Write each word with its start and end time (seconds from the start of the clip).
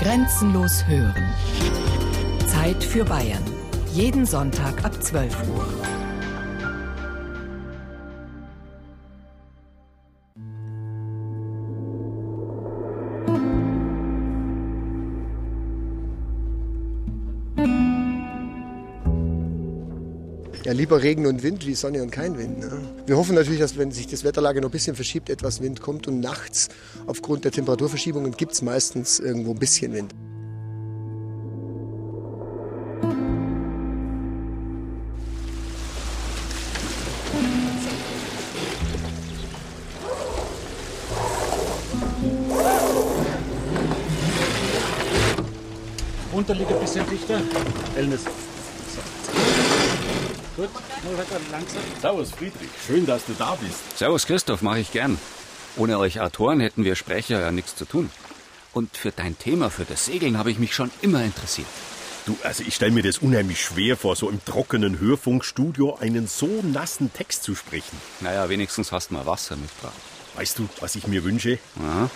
Grenzenlos 0.00 0.86
hören. 0.86 1.28
Zeit 2.46 2.82
für 2.82 3.04
Bayern. 3.04 3.44
Jeden 3.92 4.24
Sonntag 4.24 4.82
ab 4.82 4.94
12 5.02 5.36
Uhr. 5.54 5.99
Ja, 20.70 20.76
lieber 20.76 21.02
Regen 21.02 21.26
und 21.26 21.42
Wind 21.42 21.66
wie 21.66 21.74
Sonne 21.74 22.00
und 22.00 22.12
kein 22.12 22.38
Wind. 22.38 22.60
Ne? 22.60 22.70
Wir 23.04 23.16
hoffen 23.16 23.34
natürlich, 23.34 23.58
dass 23.58 23.76
wenn 23.76 23.90
sich 23.90 24.06
das 24.06 24.22
Wetterlage 24.22 24.60
noch 24.60 24.68
ein 24.68 24.70
bisschen 24.70 24.94
verschiebt, 24.94 25.28
etwas 25.28 25.60
Wind 25.60 25.80
kommt 25.80 26.06
und 26.06 26.20
nachts 26.20 26.68
aufgrund 27.08 27.44
der 27.44 27.50
Temperaturverschiebungen 27.50 28.36
gibt 28.36 28.52
es 28.52 28.62
meistens 28.62 29.18
irgendwo 29.18 29.50
ein 29.50 29.58
bisschen 29.58 29.92
Wind. 29.92 30.14
Unterliege 46.32 46.74
ein 46.74 46.80
bisschen 46.80 47.10
dichter. 47.10 47.40
Elnis. 47.96 48.20
Gut, 50.60 50.68
nur 51.04 51.16
weiter 51.16 51.40
langsam. 51.50 51.80
Servus 52.02 52.32
Friedrich, 52.32 52.68
schön, 52.86 53.06
dass 53.06 53.24
du 53.24 53.32
da 53.32 53.54
bist. 53.54 53.96
Servus 53.96 54.26
Christoph, 54.26 54.60
mache 54.60 54.80
ich 54.80 54.92
gern. 54.92 55.18
Ohne 55.78 55.98
euch 55.98 56.20
Autoren 56.20 56.60
hätten 56.60 56.84
wir 56.84 56.96
Sprecher 56.96 57.40
ja 57.40 57.50
nichts 57.50 57.76
zu 57.76 57.86
tun. 57.86 58.10
Und 58.74 58.94
für 58.94 59.10
dein 59.10 59.38
Thema, 59.38 59.70
für 59.70 59.86
das 59.86 60.04
Segeln, 60.04 60.36
habe 60.36 60.50
ich 60.50 60.58
mich 60.58 60.74
schon 60.74 60.90
immer 61.00 61.24
interessiert. 61.24 61.66
Du, 62.26 62.36
also 62.42 62.62
ich 62.62 62.74
stelle 62.74 62.92
mir 62.92 63.02
das 63.02 63.18
unheimlich 63.18 63.58
schwer 63.58 63.96
vor, 63.96 64.16
so 64.16 64.28
im 64.28 64.44
trockenen 64.44 65.00
Hörfunkstudio 65.00 65.96
einen 65.98 66.26
so 66.26 66.60
nassen 66.62 67.10
Text 67.10 67.42
zu 67.42 67.54
sprechen. 67.54 67.96
Naja, 68.20 68.50
wenigstens 68.50 68.92
hast 68.92 69.08
du 69.08 69.14
mal 69.14 69.24
Wasser 69.24 69.56
mitgebracht. 69.56 69.94
Weißt 70.34 70.58
du, 70.58 70.68
was 70.80 70.94
ich 70.94 71.06
mir 71.06 71.24
wünsche? 71.24 71.58
Ja. 71.82 72.10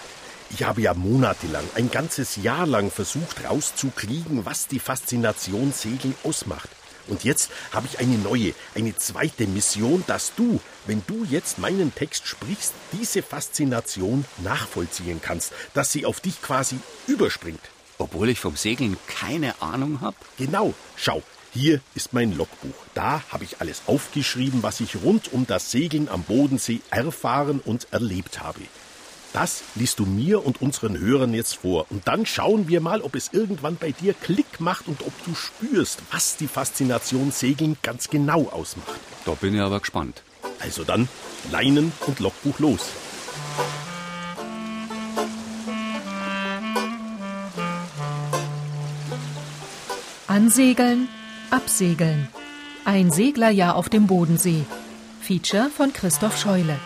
Ich 0.51 0.65
habe 0.65 0.83
ja 0.83 0.93
monatelang, 0.93 1.65
ein 1.77 1.91
ganzes 1.91 2.37
Jahr 2.37 2.67
lang 2.67 2.91
versucht 2.91 3.43
rauszukriegen, 3.49 4.45
was 4.45 4.67
die 4.67 4.81
Faszination 4.81 5.73
Segeln 5.73 6.15
ausmacht. 6.25 6.69
Und 7.09 7.25
jetzt 7.25 7.51
habe 7.73 7.87
ich 7.87 7.99
eine 7.99 8.19
neue, 8.19 8.55
eine 8.75 8.97
zweite 8.97 9.47
Mission, 9.47 10.05
dass 10.07 10.35
du, 10.35 10.61
wenn 10.87 11.03
du 11.07 11.25
jetzt 11.25 11.59
meinen 11.59 11.95
Text 11.95 12.27
sprichst, 12.27 12.73
diese 12.93 13.23
Faszination 13.23 14.25
nachvollziehen 14.39 15.21
kannst, 15.23 15.53
dass 15.75 15.93
sie 15.93 16.07
auf 16.07 16.21
dich 16.21 16.41
quasi 16.43 16.77
überspringt. 17.07 17.61
Obwohl 17.99 18.29
ich 18.29 18.41
vom 18.41 18.57
Segeln 18.57 18.97
keine 19.07 19.61
Ahnung 19.63 20.01
habe? 20.01 20.17
Genau, 20.37 20.75
schau, 20.97 21.23
hier 21.53 21.81
ist 21.95 22.13
mein 22.13 22.37
Logbuch. 22.37 22.75
Da 22.95 23.23
habe 23.31 23.45
ich 23.45 23.61
alles 23.61 23.83
aufgeschrieben, 23.87 24.63
was 24.65 24.81
ich 24.81 24.97
rund 24.97 25.33
um 25.33 25.47
das 25.47 25.71
Segeln 25.71 26.09
am 26.09 26.25
Bodensee 26.25 26.81
erfahren 26.91 27.61
und 27.65 27.87
erlebt 27.93 28.41
habe. 28.41 28.61
Das 29.35 29.65
liest 29.75 29.99
du 29.99 30.07
mir 30.07 30.47
und 30.47 30.63
unseren 30.63 30.97
Hörern 30.97 31.35
jetzt 31.35 31.57
vor. 31.57 31.87
Und 31.91 32.07
dann 32.07 32.25
schauen 32.25 32.69
wir 32.69 32.81
mal, 32.81 33.03
ob 33.03 33.17
es 33.17 33.31
irgendwann 33.33 33.75
bei 33.75 33.91
dir 33.91 34.15
Klick 34.15 34.61
macht 34.61 34.87
und 34.87 35.03
ob 35.03 35.13
du 35.25 35.35
spürst, 35.35 36.03
was 36.13 36.37
die 36.37 36.47
Faszination 36.47 37.33
Segeln 37.33 37.77
ganz 37.83 38.09
genau 38.09 38.47
ausmacht. 38.51 39.01
Da 39.25 39.33
bin 39.33 39.57
ich 39.57 39.61
aber 39.61 39.81
gespannt. 39.81 40.23
Also 40.61 40.85
dann, 40.85 41.09
Leinen 41.51 41.91
und 42.07 42.21
Logbuch 42.21 42.61
los. 42.61 42.91
Ansegeln, 50.29 51.09
absegeln. 51.51 52.29
Ein 52.85 53.11
Seglerjahr 53.11 53.75
auf 53.75 53.89
dem 53.89 54.07
Bodensee. 54.07 54.65
Feature 55.23 55.71
von 55.71 55.93
Christoph 55.93 56.39
Scheule. 56.39 56.79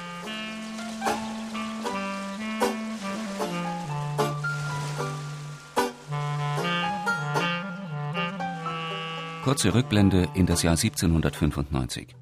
Kurze 9.49 9.73
Rückblende 9.73 10.29
in 10.35 10.45
das 10.45 10.63
Jahr 10.63 10.77
1795. 10.77 12.15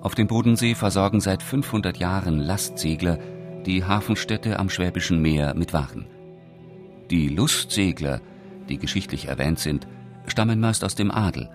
Auf 0.00 0.14
dem 0.14 0.28
Bodensee 0.28 0.76
versorgen 0.76 1.20
seit 1.20 1.42
500 1.42 1.96
Jahren 1.96 2.38
Lastsegler 2.38 3.18
die 3.66 3.82
Hafenstädte 3.82 4.60
am 4.60 4.70
Schwäbischen 4.70 5.20
Meer 5.20 5.54
mit 5.56 5.72
Waren. 5.72 6.06
Die 7.10 7.28
Lustsegler, 7.28 8.20
die 8.68 8.78
geschichtlich 8.78 9.26
erwähnt 9.26 9.58
sind, 9.58 9.88
stammen 10.28 10.60
meist 10.60 10.84
aus 10.84 10.94
dem 10.94 11.10
Adel 11.10 11.50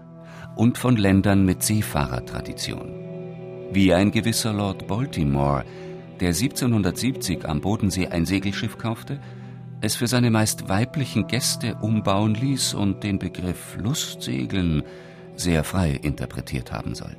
und 0.57 0.77
von 0.77 0.97
Ländern 0.97 1.45
mit 1.45 1.63
Seefahrertradition. 1.63 3.69
Wie 3.71 3.93
ein 3.93 4.11
gewisser 4.11 4.51
Lord 4.51 4.85
Baltimore, 4.85 5.63
der 6.19 6.33
1770 6.33 7.47
am 7.47 7.61
Bodensee 7.61 8.07
ein 8.07 8.25
Segelschiff 8.25 8.77
kaufte, 8.77 9.21
es 9.81 9.95
für 9.95 10.07
seine 10.07 10.29
meist 10.29 10.69
weiblichen 10.69 11.27
Gäste 11.27 11.75
umbauen 11.81 12.35
ließ 12.35 12.75
und 12.75 13.03
den 13.03 13.19
Begriff 13.19 13.75
Lustsegeln 13.77 14.83
sehr 15.35 15.63
frei 15.63 15.99
interpretiert 16.01 16.71
haben 16.71 16.93
soll. 16.93 17.17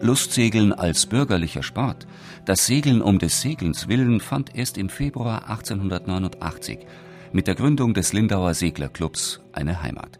Lustsegeln 0.00 0.72
als 0.72 1.06
bürgerlicher 1.06 1.62
Sport, 1.62 2.06
das 2.46 2.66
Segeln 2.66 3.00
um 3.00 3.18
des 3.18 3.40
Segelns 3.40 3.88
willen, 3.88 4.20
fand 4.20 4.54
erst 4.56 4.76
im 4.78 4.88
Februar 4.88 5.48
1889 5.48 6.80
mit 7.32 7.46
der 7.46 7.54
Gründung 7.54 7.94
des 7.94 8.12
Lindauer 8.12 8.54
Seglerclubs 8.54 9.40
eine 9.52 9.82
Heimat. 9.82 10.18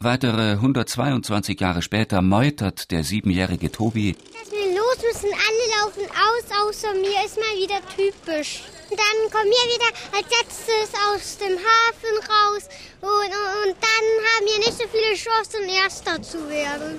Weitere 0.00 0.52
122 0.52 1.60
Jahre 1.60 1.82
später 1.82 2.22
meutert 2.22 2.90
der 2.90 3.02
siebenjährige 3.02 3.72
Tobi 3.72 4.14
Lass 4.32 4.50
mir 4.50 4.76
los, 4.76 4.96
müssen 5.02 5.30
alle 5.32 5.82
laufen 5.82 6.10
aus, 6.10 6.68
außer 6.68 6.94
mir, 6.94 7.24
ist 7.26 7.36
mal 7.36 7.56
wieder 7.60 7.80
typisch. 7.96 8.62
Und 8.90 8.98
dann 8.98 9.30
kommen 9.30 9.50
wir 9.50 9.66
wieder 9.74 9.90
als 10.16 10.26
letztes 10.30 10.94
aus 11.08 11.36
dem 11.38 11.58
Hafen 11.58 12.16
raus 12.26 12.68
und, 13.02 13.10
und, 13.10 13.68
und 13.68 13.76
dann 13.80 14.06
haben 14.30 14.46
wir 14.46 14.58
nicht 14.58 14.78
so 14.78 14.84
viele 14.88 15.14
Chancen, 15.14 15.68
Erster 15.68 16.22
zu 16.22 16.48
werden. 16.48 16.98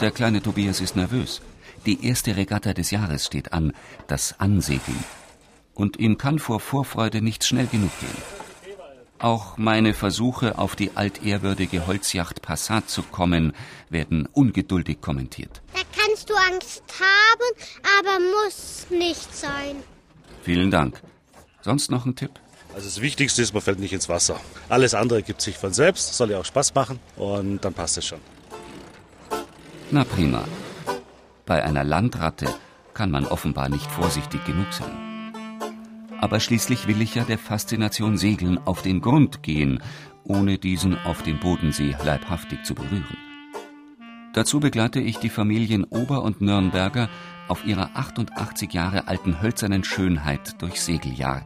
Der 0.00 0.10
kleine 0.10 0.42
Tobias 0.42 0.80
ist 0.80 0.96
nervös. 0.96 1.40
Die 1.86 2.04
erste 2.06 2.36
Regatta 2.36 2.72
des 2.74 2.90
Jahres 2.90 3.26
steht 3.26 3.52
an, 3.52 3.72
das 4.08 4.40
Ansegeln. 4.40 5.04
Und 5.74 5.98
ihm 5.98 6.18
kann 6.18 6.40
vor 6.40 6.58
Vorfreude 6.58 7.22
nicht 7.22 7.44
schnell 7.44 7.66
genug 7.66 7.90
gehen. 8.00 8.22
Auch 9.20 9.56
meine 9.56 9.94
Versuche, 9.94 10.58
auf 10.58 10.74
die 10.74 10.96
altehrwürdige 10.96 11.86
Holzjacht 11.86 12.42
Passat 12.42 12.90
zu 12.90 13.02
kommen, 13.04 13.52
werden 13.88 14.28
ungeduldig 14.32 15.00
kommentiert. 15.00 15.62
Da 15.72 15.80
kannst 15.96 16.28
du 16.28 16.34
Angst 16.34 16.82
haben, 16.98 18.00
aber 18.00 18.18
muss 18.18 18.86
nicht 18.90 19.32
sein. 19.34 19.76
Vielen 20.42 20.72
Dank. 20.72 21.00
Sonst 21.62 21.90
noch 21.90 22.04
ein 22.06 22.16
Tipp? 22.16 22.32
Also 22.74 22.86
das 22.86 23.00
Wichtigste 23.00 23.42
ist, 23.42 23.52
man 23.52 23.62
fällt 23.62 23.78
nicht 23.78 23.92
ins 23.92 24.08
Wasser. 24.08 24.40
Alles 24.68 24.94
andere 24.94 25.22
gibt 25.22 25.40
sich 25.40 25.56
von 25.56 25.72
selbst, 25.72 26.14
soll 26.14 26.30
ja 26.30 26.38
auch 26.38 26.44
Spaß 26.44 26.74
machen 26.74 26.98
und 27.16 27.64
dann 27.64 27.74
passt 27.74 27.98
es 27.98 28.06
schon. 28.06 28.20
Na 29.90 30.04
prima. 30.04 30.44
Bei 31.46 31.62
einer 31.62 31.84
Landratte 31.84 32.46
kann 32.94 33.10
man 33.10 33.26
offenbar 33.26 33.68
nicht 33.68 33.90
vorsichtig 33.90 34.44
genug 34.44 34.72
sein. 34.72 35.32
Aber 36.20 36.40
schließlich 36.40 36.86
will 36.86 37.02
ich 37.02 37.14
ja 37.14 37.24
der 37.24 37.38
Faszination 37.38 38.16
Segeln 38.16 38.58
auf 38.64 38.82
den 38.82 39.00
Grund 39.00 39.42
gehen, 39.42 39.82
ohne 40.24 40.56
diesen 40.56 40.96
auf 41.04 41.22
dem 41.22 41.40
Bodensee 41.40 41.96
leibhaftig 42.04 42.64
zu 42.64 42.74
berühren. 42.74 43.16
Dazu 44.32 44.60
begleite 44.60 45.00
ich 45.00 45.18
die 45.18 45.28
Familien 45.28 45.84
Ober- 45.84 46.22
und 46.22 46.40
Nürnberger 46.40 47.10
auf 47.52 47.66
ihrer 47.66 47.90
88 47.92 48.72
Jahre 48.72 49.08
alten 49.08 49.42
hölzernen 49.42 49.84
Schönheit 49.84 50.62
durch 50.62 50.80
Segeljahr, 50.80 51.44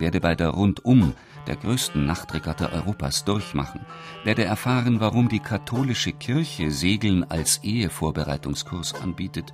werde 0.00 0.20
bei 0.20 0.34
der 0.34 0.48
Rundum, 0.48 1.14
der 1.46 1.54
größten 1.54 2.04
Nachtregatta 2.04 2.70
Europas, 2.72 3.24
durchmachen, 3.24 3.82
werde 4.24 4.42
erfahren, 4.42 4.98
warum 4.98 5.28
die 5.28 5.38
katholische 5.38 6.10
Kirche 6.10 6.72
Segeln 6.72 7.22
als 7.30 7.58
Ehevorbereitungskurs 7.62 8.96
anbietet 9.00 9.52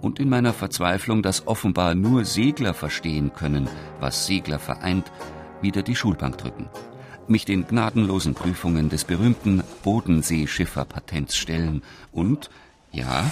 und 0.00 0.18
in 0.18 0.28
meiner 0.28 0.52
Verzweiflung, 0.52 1.22
dass 1.22 1.46
offenbar 1.46 1.94
nur 1.94 2.24
Segler 2.24 2.74
verstehen 2.74 3.32
können, 3.32 3.68
was 4.00 4.26
Segler 4.26 4.58
vereint, 4.58 5.12
wieder 5.62 5.84
die 5.84 5.94
Schulbank 5.94 6.38
drücken, 6.38 6.68
mich 7.28 7.44
den 7.44 7.64
gnadenlosen 7.64 8.34
Prüfungen 8.34 8.88
des 8.88 9.04
berühmten 9.04 9.62
Bodenseeschifferpatents 9.84 11.36
stellen 11.36 11.84
und, 12.10 12.50
ja, 12.90 13.24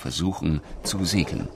versuchen 0.00 0.60
zu 0.82 1.04
segeln. 1.04 1.48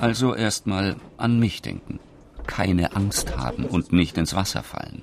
Also 0.00 0.34
erstmal 0.34 0.96
an 1.16 1.38
mich 1.38 1.62
denken, 1.62 2.00
keine 2.46 2.94
Angst 2.94 3.36
haben 3.36 3.64
und 3.64 3.92
nicht 3.92 4.18
ins 4.18 4.34
Wasser 4.34 4.62
fallen. 4.62 5.02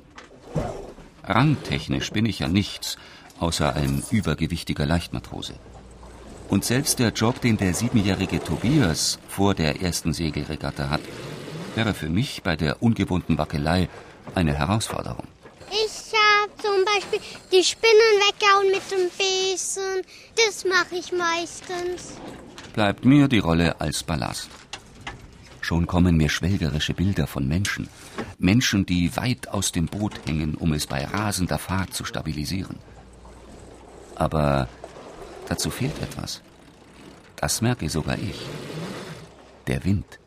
Rangtechnisch 1.23 2.11
bin 2.11 2.25
ich 2.25 2.39
ja 2.39 2.47
nichts, 2.47 2.97
außer 3.39 3.73
ein 3.75 4.03
übergewichtiger 4.11 4.85
Leichtmatrose. 4.85 5.53
Und 6.49 6.65
selbst 6.65 6.99
der 6.99 7.09
Job, 7.09 7.39
den 7.41 7.57
der 7.57 7.73
siebenjährige 7.73 8.43
Tobias 8.43 9.19
vor 9.29 9.55
der 9.55 9.81
ersten 9.81 10.11
Segelregatta 10.11 10.89
hat, 10.89 11.01
wäre 11.75 11.93
für 11.93 12.09
mich 12.09 12.43
bei 12.43 12.57
der 12.57 12.83
ungewohnten 12.83 13.37
Wackelei 13.37 13.87
eine 14.35 14.53
Herausforderung. 14.53 15.27
Ich 15.71 15.91
zum 16.61 16.85
Beispiel 16.85 17.19
die 17.51 17.63
Spinnen 17.63 18.13
weggehauen 18.25 18.71
mit 18.71 18.91
dem 18.91 19.09
Besen. 19.17 20.01
Das 20.35 20.65
mache 20.65 20.95
ich 20.95 21.11
meistens. 21.11 22.17
Bleibt 22.73 23.05
mir 23.05 23.27
die 23.27 23.39
Rolle 23.39 23.79
als 23.81 24.03
Ballast. 24.03 24.49
Schon 25.61 25.87
kommen 25.87 26.17
mir 26.17 26.29
schwelgerische 26.29 26.93
Bilder 26.93 27.27
von 27.27 27.47
Menschen. 27.47 27.87
Menschen, 28.39 28.85
die 28.85 29.15
weit 29.15 29.47
aus 29.49 29.71
dem 29.71 29.85
Boot 29.85 30.13
hängen, 30.25 30.55
um 30.55 30.73
es 30.73 30.87
bei 30.87 31.05
rasender 31.05 31.59
Fahrt 31.59 31.93
zu 31.93 32.03
stabilisieren. 32.03 32.77
Aber 34.15 34.67
dazu 35.47 35.69
fehlt 35.69 36.01
etwas. 36.01 36.41
Das 37.35 37.61
merke 37.61 37.89
sogar 37.89 38.17
ich. 38.17 38.39
Der 39.67 39.83
Wind. 39.83 40.19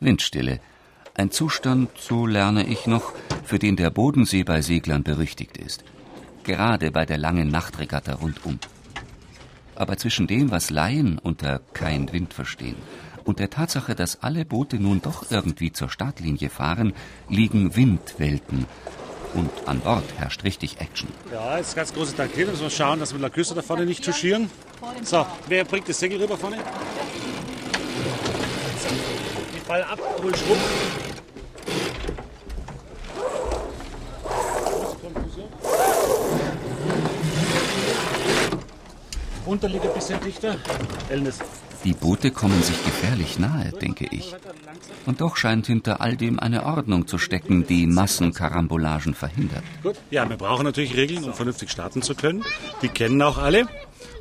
Windstille. 0.00 0.60
Ein 1.18 1.32
Zustand, 1.32 1.90
so 1.98 2.26
lerne 2.26 2.64
ich 2.64 2.86
noch, 2.86 3.12
für 3.42 3.58
den 3.58 3.74
der 3.74 3.90
Bodensee 3.90 4.44
bei 4.44 4.62
Seglern 4.62 5.02
berüchtigt 5.02 5.56
ist. 5.56 5.82
Gerade 6.44 6.92
bei 6.92 7.06
der 7.06 7.18
langen 7.18 7.48
Nachtregatta 7.48 8.14
rundum. 8.14 8.60
Aber 9.74 9.96
zwischen 9.96 10.28
dem, 10.28 10.52
was 10.52 10.70
Laien 10.70 11.18
unter 11.18 11.60
kein 11.72 12.12
Wind 12.12 12.34
verstehen, 12.34 12.76
und 13.24 13.40
der 13.40 13.50
Tatsache, 13.50 13.96
dass 13.96 14.22
alle 14.22 14.44
Boote 14.44 14.76
nun 14.76 15.02
doch 15.02 15.28
irgendwie 15.28 15.72
zur 15.72 15.90
Startlinie 15.90 16.50
fahren, 16.50 16.92
liegen 17.28 17.74
Windwelten. 17.74 18.66
Und 19.34 19.50
an 19.66 19.80
Bord 19.80 20.04
herrscht 20.18 20.44
richtig 20.44 20.80
Action. 20.80 21.08
Ja, 21.32 21.58
jetzt 21.58 21.74
ganz 21.74 21.92
große 21.92 22.14
Tag 22.14 22.30
hier. 22.32 22.46
Müssen 22.46 22.62
wir 22.62 22.70
schauen, 22.70 23.00
dass 23.00 23.12
wir 23.12 23.18
der 23.18 23.30
Küste 23.30 23.56
da 23.56 23.62
vorne 23.62 23.86
nicht 23.86 24.04
touchieren. 24.04 24.48
So, 25.02 25.26
wer 25.48 25.64
bringt 25.64 25.88
das 25.88 25.98
Segel 25.98 26.22
rüber 26.22 26.38
vorne? 26.38 26.58
Die 29.68 29.70
Ball 29.70 29.84
ab, 29.84 30.00
hol 30.22 30.34
Schwung. 30.34 30.56
Unterliege 39.44 39.88
ein 39.88 39.94
bisschen 39.94 40.20
dichter. 40.22 40.56
Elnis. 41.10 41.40
Die 41.84 41.92
Boote 41.92 42.30
kommen 42.30 42.62
sich 42.62 42.82
gefährlich 42.82 43.38
nahe, 43.38 43.72
denke 43.72 44.06
ich. 44.10 44.34
Und 45.04 45.20
doch 45.20 45.36
scheint 45.36 45.66
hinter 45.66 46.00
all 46.00 46.16
dem 46.16 46.40
eine 46.40 46.64
Ordnung 46.64 47.06
zu 47.06 47.18
stecken, 47.18 47.66
die 47.66 47.86
Massenkarambolagen 47.86 49.12
verhindert. 49.12 49.64
Gut. 49.82 49.96
Ja, 50.10 50.26
wir 50.30 50.38
brauchen 50.38 50.64
natürlich 50.64 50.96
Regeln, 50.96 51.24
um 51.24 51.34
vernünftig 51.34 51.70
starten 51.70 52.00
zu 52.00 52.14
können. 52.14 52.42
Die 52.80 52.88
kennen 52.88 53.20
auch 53.20 53.36
alle. 53.36 53.68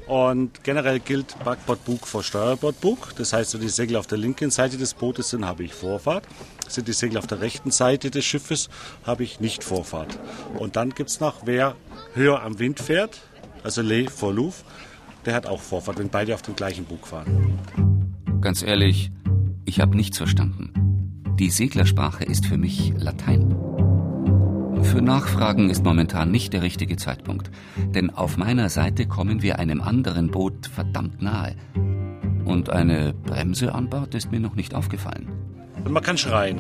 Und 0.08 0.64
generell 0.64 1.00
gilt 1.00 1.38
Backbordbug 1.44 2.08
vor 2.08 2.24
Steuerbordbug. 2.24 3.16
Das 3.18 3.34
heißt, 3.34 3.54
wenn 3.54 3.62
die 3.62 3.70
Segel 3.70 3.98
auf 3.98 4.08
der 4.08 4.18
linken 4.18 4.52
Seite 4.52 4.78
des 4.78 4.94
Bootes 4.94 5.30
sind, 5.30 5.46
habe 5.46 5.66
ich 5.66 5.74
Vorfahrt. 5.74 6.26
Sind 6.70 6.88
die 6.88 6.94
Segel 6.94 7.18
auf 7.18 7.28
der 7.28 7.42
rechten 7.42 7.72
Seite 7.72 8.10
des 8.10 8.24
Schiffes, 8.24 8.70
habe 9.04 9.24
ich 9.24 9.42
nicht 9.42 9.64
Vorfahrt. 9.64 10.18
Und 10.58 10.78
dann 10.78 10.92
gibt 10.92 11.10
es 11.10 11.20
noch, 11.20 11.46
wer 11.46 11.76
höher 12.14 12.42
am 12.42 12.58
Wind 12.60 12.80
fährt, 12.80 13.22
also 13.64 13.82
Lee 13.82 14.08
vor 14.08 14.34
Louvre, 14.34 14.64
der 15.26 15.34
hat 15.34 15.46
auch 15.46 15.62
Vorfahrt, 15.62 16.00
wenn 16.00 16.10
beide 16.10 16.34
auf 16.34 16.42
dem 16.42 16.56
gleichen 16.56 16.86
Bug 16.86 17.06
fahren. 17.06 17.60
Ganz 18.40 18.64
ehrlich, 18.64 19.12
ich 19.66 19.82
habe 19.82 19.96
nichts 19.98 20.18
verstanden. 20.18 20.72
Die 21.38 21.50
Seglersprache 21.50 22.24
ist 22.24 22.46
für 22.46 22.58
mich 22.58 22.94
Latein. 22.96 23.67
Für 24.92 25.02
Nachfragen 25.02 25.70
ist 25.70 25.84
momentan 25.84 26.32
nicht 26.32 26.54
der 26.54 26.62
richtige 26.62 26.96
Zeitpunkt, 26.96 27.52
denn 27.94 28.10
auf 28.10 28.38
meiner 28.38 28.70
Seite 28.70 29.06
kommen 29.06 29.42
wir 29.42 29.60
einem 29.60 29.82
anderen 29.82 30.32
Boot 30.32 30.68
verdammt 30.68 31.22
nahe. 31.22 31.56
Und 32.46 32.70
eine 32.70 33.14
Bremse 33.14 33.76
an 33.76 33.90
Bord 33.90 34.16
ist 34.16 34.32
mir 34.32 34.40
noch 34.40 34.56
nicht 34.56 34.74
aufgefallen. 34.74 35.28
Man 35.90 36.02
kann 36.02 36.18
schreien. 36.18 36.60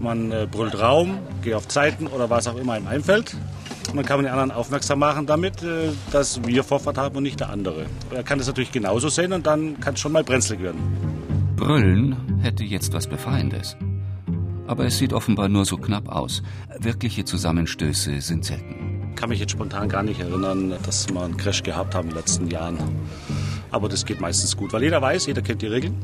Man 0.00 0.30
äh, 0.30 0.46
brüllt 0.50 0.78
Raum, 0.78 1.18
geh 1.42 1.54
auf 1.54 1.66
Zeiten 1.66 2.06
oder 2.08 2.28
was 2.28 2.46
auch 2.46 2.56
immer 2.56 2.74
einem 2.74 2.86
einfällt. 2.86 3.34
Und 3.88 3.96
dann 3.96 4.04
kann 4.04 4.18
man 4.18 4.26
den 4.26 4.32
anderen 4.32 4.50
aufmerksam 4.50 4.98
machen 4.98 5.24
damit, 5.24 5.62
äh, 5.62 5.92
dass 6.12 6.44
wir 6.44 6.62
Vorfahrt 6.62 6.98
haben 6.98 7.16
und 7.16 7.22
nicht 7.22 7.40
der 7.40 7.48
andere. 7.48 7.86
Er 8.14 8.22
kann 8.22 8.36
das 8.36 8.48
natürlich 8.48 8.70
genauso 8.70 9.08
sehen 9.08 9.32
und 9.32 9.46
dann 9.46 9.80
kann 9.80 9.94
es 9.94 10.00
schon 10.00 10.12
mal 10.12 10.24
brenzlig 10.24 10.60
werden. 10.62 10.80
Brüllen 11.56 12.16
hätte 12.42 12.64
jetzt 12.64 12.92
was 12.92 13.06
Befreiendes. 13.06 13.76
Aber 14.70 14.86
es 14.86 14.98
sieht 14.98 15.12
offenbar 15.12 15.48
nur 15.48 15.64
so 15.64 15.76
knapp 15.76 16.08
aus. 16.08 16.44
Wirkliche 16.78 17.24
Zusammenstöße 17.24 18.20
sind 18.20 18.44
selten. 18.44 19.10
Ich 19.10 19.16
kann 19.16 19.28
mich 19.28 19.40
jetzt 19.40 19.50
spontan 19.50 19.88
gar 19.88 20.04
nicht 20.04 20.20
erinnern, 20.20 20.72
dass 20.84 21.12
wir 21.12 21.22
einen 21.22 21.36
Crash 21.36 21.64
gehabt 21.64 21.92
haben 21.92 22.10
in 22.10 22.14
den 22.14 22.18
letzten 22.18 22.46
Jahren. 22.46 22.78
Aber 23.72 23.88
das 23.88 24.06
geht 24.06 24.20
meistens 24.20 24.56
gut, 24.56 24.72
weil 24.72 24.84
jeder 24.84 25.02
weiß, 25.02 25.26
jeder 25.26 25.42
kennt 25.42 25.62
die 25.62 25.66
Regeln. 25.66 25.96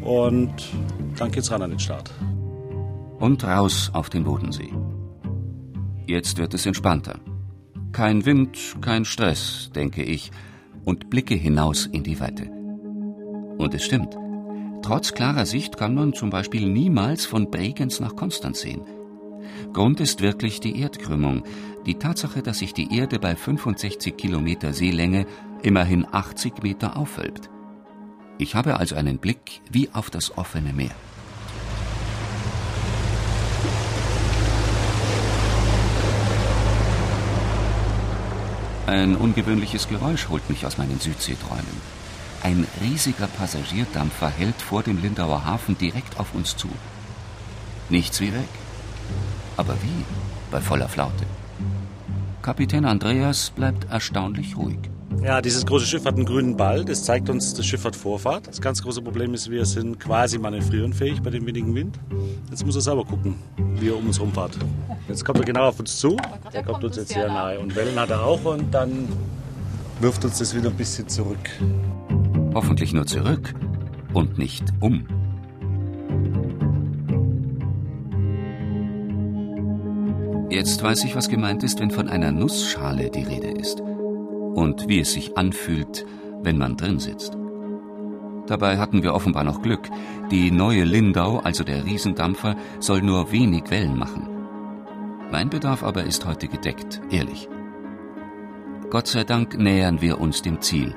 Und 0.00 0.50
dann 1.18 1.30
geht's 1.30 1.50
ran 1.50 1.60
an 1.60 1.68
den 1.68 1.78
Start. 1.78 2.10
Und 3.18 3.44
raus 3.44 3.90
auf 3.92 4.08
den 4.08 4.24
Bodensee. 4.24 4.72
Jetzt 6.06 6.38
wird 6.38 6.54
es 6.54 6.64
entspannter. 6.64 7.20
Kein 7.92 8.24
Wind, 8.24 8.76
kein 8.80 9.04
Stress, 9.04 9.70
denke 9.74 10.02
ich, 10.02 10.30
und 10.86 11.10
blicke 11.10 11.34
hinaus 11.34 11.84
in 11.84 12.02
die 12.02 12.18
Weite. 12.18 12.48
Und 13.58 13.74
es 13.74 13.84
stimmt. 13.84 14.16
Trotz 14.86 15.14
klarer 15.14 15.46
Sicht 15.46 15.76
kann 15.76 15.96
man 15.96 16.14
zum 16.14 16.30
Beispiel 16.30 16.68
niemals 16.68 17.26
von 17.26 17.50
Bregenz 17.50 17.98
nach 17.98 18.14
Konstanz 18.14 18.60
sehen. 18.60 18.82
Grund 19.72 19.98
ist 19.98 20.20
wirklich 20.20 20.60
die 20.60 20.80
Erdkrümmung, 20.80 21.42
die 21.86 21.96
Tatsache, 21.96 22.40
dass 22.40 22.60
sich 22.60 22.72
die 22.72 22.96
Erde 22.96 23.18
bei 23.18 23.34
65 23.34 24.16
Kilometer 24.16 24.72
Seelänge 24.72 25.26
immerhin 25.64 26.06
80 26.08 26.62
Meter 26.62 26.96
aufwölbt. 26.96 27.50
Ich 28.38 28.54
habe 28.54 28.76
also 28.76 28.94
einen 28.94 29.18
Blick 29.18 29.60
wie 29.72 29.90
auf 29.92 30.08
das 30.08 30.38
offene 30.38 30.72
Meer. 30.72 30.94
Ein 38.86 39.16
ungewöhnliches 39.16 39.88
Geräusch 39.88 40.28
holt 40.28 40.48
mich 40.48 40.64
aus 40.64 40.78
meinen 40.78 41.00
Südseeträumen. 41.00 41.95
Ein 42.42 42.66
riesiger 42.80 43.26
Passagierdampfer 43.26 44.28
hält 44.28 44.60
vor 44.62 44.82
dem 44.82 45.00
Lindauer 45.00 45.44
Hafen 45.44 45.76
direkt 45.78 46.18
auf 46.20 46.34
uns 46.34 46.56
zu. 46.56 46.68
Nichts 47.88 48.20
wie 48.20 48.32
weg. 48.32 48.48
Aber 49.56 49.74
wie? 49.74 50.04
Bei 50.50 50.60
voller 50.60 50.88
Flaute. 50.88 51.24
Kapitän 52.42 52.84
Andreas 52.84 53.50
bleibt 53.50 53.90
erstaunlich 53.90 54.56
ruhig. 54.56 54.78
Ja, 55.22 55.40
dieses 55.40 55.64
große 55.66 55.86
Schiff 55.86 56.04
hat 56.04 56.14
einen 56.14 56.26
grünen 56.26 56.56
Ball. 56.56 56.84
Das 56.84 57.04
zeigt 57.04 57.28
uns, 57.28 57.54
das 57.54 57.66
Schiff 57.66 57.84
hat 57.84 57.96
Vorfahrt. 57.96 58.46
Das 58.46 58.60
ganz 58.60 58.82
große 58.82 59.02
Problem 59.02 59.34
ist, 59.34 59.50
wir 59.50 59.64
sind 59.64 59.98
quasi 59.98 60.38
manövrierenfähig 60.38 61.22
bei 61.22 61.30
dem 61.30 61.46
wenigen 61.46 61.74
Wind. 61.74 61.98
Jetzt 62.50 62.64
muss 62.64 62.76
er 62.76 62.82
selber 62.82 63.04
gucken, 63.04 63.36
wie 63.76 63.88
er 63.88 63.96
um 63.96 64.06
uns 64.06 64.20
rumfahrt. 64.20 64.58
Jetzt 65.08 65.24
kommt 65.24 65.38
er 65.40 65.44
genau 65.44 65.68
auf 65.68 65.80
uns 65.80 65.98
zu. 65.98 66.16
Der 66.52 66.62
kommt 66.62 66.84
uns 66.84 66.96
jetzt 66.96 67.08
sehr 67.08 67.28
nahe. 67.28 67.58
Und 67.58 67.74
Wellen 67.74 67.98
hat 67.98 68.10
er 68.10 68.22
auch 68.22 68.44
und 68.44 68.72
dann 68.72 69.08
wirft 70.00 70.24
uns 70.24 70.38
das 70.38 70.54
wieder 70.54 70.68
ein 70.68 70.76
bisschen 70.76 71.08
zurück. 71.08 71.50
Hoffentlich 72.56 72.94
nur 72.94 73.04
zurück 73.04 73.52
und 74.14 74.38
nicht 74.38 74.64
um. 74.80 75.06
Jetzt 80.48 80.82
weiß 80.82 81.04
ich, 81.04 81.14
was 81.14 81.28
gemeint 81.28 81.62
ist, 81.64 81.80
wenn 81.80 81.90
von 81.90 82.08
einer 82.08 82.32
Nussschale 82.32 83.10
die 83.10 83.24
Rede 83.24 83.48
ist. 83.48 83.82
Und 83.82 84.88
wie 84.88 85.00
es 85.00 85.12
sich 85.12 85.36
anfühlt, 85.36 86.06
wenn 86.40 86.56
man 86.56 86.78
drin 86.78 86.98
sitzt. 86.98 87.36
Dabei 88.46 88.78
hatten 88.78 89.02
wir 89.02 89.12
offenbar 89.12 89.44
noch 89.44 89.60
Glück. 89.60 89.90
Die 90.30 90.50
neue 90.50 90.84
Lindau, 90.84 91.40
also 91.40 91.62
der 91.62 91.84
Riesendampfer, 91.84 92.56
soll 92.80 93.02
nur 93.02 93.32
wenig 93.32 93.64
Wellen 93.68 93.98
machen. 93.98 94.30
Mein 95.30 95.50
Bedarf 95.50 95.82
aber 95.82 96.04
ist 96.04 96.24
heute 96.24 96.48
gedeckt, 96.48 97.02
ehrlich. 97.10 97.50
Gott 98.88 99.08
sei 99.08 99.24
Dank 99.24 99.58
nähern 99.58 100.00
wir 100.00 100.18
uns 100.18 100.40
dem 100.40 100.62
Ziel. 100.62 100.94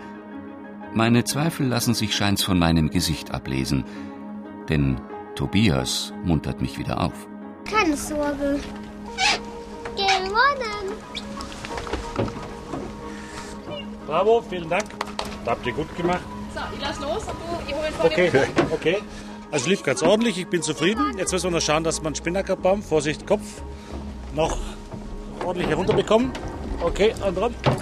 Meine 0.93 1.24
Zweifel 1.24 1.67
lassen 1.67 1.93
sich 1.93 2.13
scheins 2.15 2.43
von 2.43 2.58
meinem 2.60 2.89
Gesicht 2.89 3.31
ablesen, 3.31 3.86
denn 4.69 5.00
Tobias 5.36 6.12
muntert 6.24 6.62
mich 6.62 6.77
wieder 6.79 7.00
auf. 7.01 7.13
Keine 7.65 7.96
Sorge. 7.96 8.60
Gewonnen. 9.96 10.93
Bravo, 14.08 14.41
vielen 14.50 14.69
Dank. 14.69 14.86
Das 15.46 15.51
habt 15.51 15.65
ihr 15.67 15.74
gut 15.74 15.96
gemacht. 15.96 16.22
So, 16.53 16.60
ich 16.75 16.81
lass 16.81 17.00
los 17.00 17.24
und 17.24 17.36
du, 17.39 17.46
ich 17.67 17.75
hol 17.75 17.86
ihn 17.86 17.93
vor 17.93 18.05
Okay, 18.05 18.31
okay. 18.72 18.98
Also 19.51 19.69
lief 19.69 19.84
ganz 19.84 20.01
ordentlich, 20.03 20.38
ich 20.38 20.48
bin 20.48 20.62
zufrieden. 20.62 21.17
Jetzt 21.17 21.31
müssen 21.31 21.46
wir 21.46 21.51
noch 21.51 21.62
schauen, 21.62 21.84
dass 21.84 22.01
wir 22.01 22.08
einen 22.08 22.15
Spinnakerbaum, 22.15 22.81
Vorsicht, 22.81 23.25
Kopf, 23.27 23.62
noch 24.34 24.58
ordentlich 25.46 25.69
herunterbekommen. 25.69 26.31
Okay, 26.81 27.13
und 27.25 27.38
dran. 27.38 27.53
Jetzt 27.63 27.77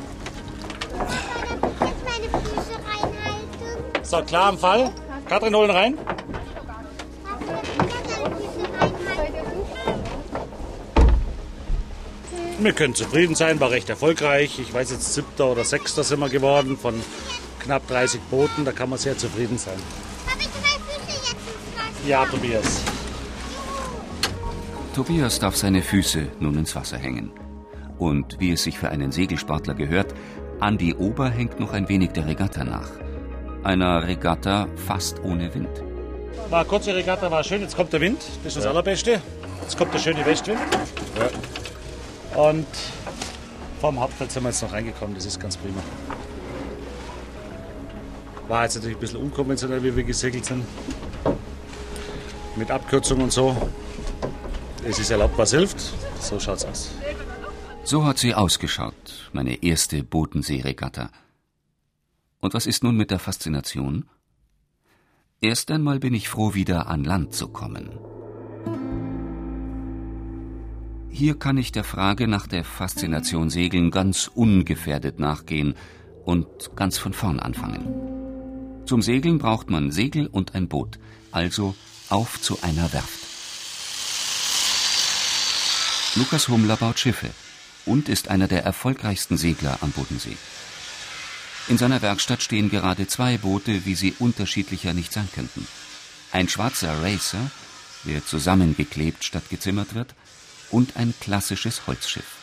meine 2.06 2.30
Füße 2.30 2.74
reinhalten. 2.74 3.97
So, 4.08 4.22
klar 4.22 4.48
am 4.48 4.58
Fall. 4.58 4.90
Katrin, 5.28 5.54
holen 5.54 5.70
rein. 5.70 5.98
Wir 12.60 12.72
können 12.72 12.96
zufrieden 12.96 13.36
sein, 13.36 13.60
war 13.60 13.70
recht 13.70 13.90
erfolgreich. 13.90 14.60
Ich 14.60 14.74
weiß 14.74 14.92
jetzt, 14.92 15.14
siebter 15.14 15.52
oder 15.52 15.66
sechster 15.66 16.06
sind 16.06 16.22
wir 16.22 16.30
geworden 16.30 16.78
von 16.78 16.96
knapp 17.60 17.86
30 17.90 18.22
Booten. 18.32 18.64
Da 18.64 18.72
kann 18.72 18.90
man 18.90 18.98
sehr 18.98 19.18
zufrieden 19.18 19.58
sein. 19.58 19.78
Habe 20.26 20.40
ich 20.40 20.50
meine 20.56 20.80
Füße 20.86 21.12
jetzt 21.12 21.36
ins 21.36 21.78
Wasser? 21.78 22.08
Ja, 22.08 22.26
Tobias. 22.26 22.82
Tobias 24.96 25.40
darf 25.40 25.58
seine 25.58 25.82
Füße 25.82 26.30
nun 26.40 26.58
ins 26.58 26.74
Wasser 26.78 26.98
hängen. 26.98 27.34
Und 28.00 28.40
wie 28.40 28.54
es 28.54 28.64
sich 28.64 28.80
für 28.80 28.88
einen 28.88 29.12
Segelsportler 29.12 29.74
gehört, 29.74 30.16
Andi 30.62 30.94
Ober 30.94 31.30
hängt 31.30 31.60
noch 31.60 31.74
ein 31.74 31.90
wenig 31.90 32.12
der 32.12 32.26
Regatta 32.26 32.64
nach. 32.64 32.90
Einer 33.64 34.08
Regatta 34.08 34.68
fast 34.76 35.22
ohne 35.24 35.54
Wind. 35.54 35.70
War 36.50 36.60
eine 36.60 36.68
kurze 36.68 36.96
Regatta, 36.96 37.30
war 37.30 37.44
schön. 37.44 37.62
Jetzt 37.62 37.76
kommt 37.76 37.92
der 37.92 38.02
Wind, 38.02 38.20
das 38.44 38.56
ist 38.56 38.58
das 38.58 38.66
Allerbeste. 38.66 39.22
Jetzt 39.62 39.78
kommt 39.78 39.94
der 39.94 40.00
schöne 40.00 40.26
Westwind. 40.26 40.60
Und 42.36 42.68
vom 43.82 44.00
Hauptfeld 44.00 44.32
sind 44.32 44.44
wir 44.44 44.50
jetzt 44.50 44.62
noch 44.62 44.72
reingekommen, 44.72 45.16
das 45.16 45.26
ist 45.26 45.40
ganz 45.40 45.58
prima. 45.58 45.82
War 48.48 48.64
jetzt 48.64 48.76
natürlich 48.76 48.96
ein 48.98 49.02
bisschen 49.02 49.20
unkonventionell, 49.20 49.84
wie 49.84 49.96
wir 49.96 50.04
gesegelt 50.04 50.46
sind. 50.46 50.64
Mit 52.56 52.72
Abkürzung 52.72 53.22
und 53.22 53.32
so. 53.32 53.56
Es 54.88 55.00
ist 55.00 55.12
erlaubt, 55.12 55.38
was 55.38 55.52
hilft. 55.52 55.78
So 56.22 56.40
schaut's 56.40 56.64
aus. 56.64 56.92
So 57.84 58.06
hat 58.06 58.18
sie 58.18 58.34
ausgeschaut, 58.34 58.94
meine 59.34 59.64
erste 59.64 60.04
Bodenseeregatta. 60.04 61.10
Und 62.40 62.54
was 62.54 62.66
ist 62.66 62.84
nun 62.84 62.96
mit 62.96 63.12
der 63.12 63.20
Faszination? 63.20 64.06
Erst 65.42 65.72
einmal 65.72 66.00
bin 66.00 66.14
ich 66.14 66.30
froh, 66.30 66.54
wieder 66.54 66.88
an 66.88 67.04
Land 67.04 67.34
zu 67.34 67.48
kommen. 67.48 67.90
Hier 71.10 71.38
kann 71.38 71.58
ich 71.58 71.72
der 71.72 71.84
Frage 71.84 72.28
nach 72.28 72.46
der 72.46 72.64
Faszination 72.64 73.50
Segeln 73.50 73.90
ganz 73.90 74.30
ungefährdet 74.34 75.20
nachgehen 75.20 75.74
und 76.26 76.76
ganz 76.76 76.98
von 77.00 77.14
vorn 77.14 77.40
anfangen. 77.40 78.84
Zum 78.86 79.02
Segeln 79.02 79.40
braucht 79.40 79.70
man 79.70 79.92
Segel 79.92 80.28
und 80.28 80.54
ein 80.54 80.68
Boot, 80.68 81.00
also 81.32 81.76
auf 82.10 82.40
zu 82.40 82.62
einer 82.62 82.94
Werft. 82.94 83.20
Lukas 86.16 86.48
Hummler 86.48 86.78
baut 86.78 87.00
Schiffe 87.00 87.30
und 87.86 88.10
ist 88.10 88.28
einer 88.30 88.48
der 88.48 88.64
erfolgreichsten 88.64 89.38
Segler 89.38 89.80
am 89.82 89.92
Bodensee. 89.92 90.38
In 91.70 91.78
seiner 91.78 92.02
Werkstatt 92.02 92.42
stehen 92.42 92.70
gerade 92.70 93.08
zwei 93.08 93.38
Boote, 93.38 93.86
wie 93.86 93.96
sie 93.96 94.16
unterschiedlicher 94.20 94.94
nicht 94.94 95.12
sein 95.12 95.28
könnten. 95.36 95.68
Ein 96.32 96.48
schwarzer 96.48 97.04
Racer, 97.04 97.52
der 98.06 98.26
zusammengeklebt 98.26 99.26
statt 99.26 99.50
gezimmert 99.50 99.94
wird, 99.94 100.16
und 100.72 100.96
ein 100.96 101.14
klassisches 101.20 101.86
Holzschiff. 101.86 102.37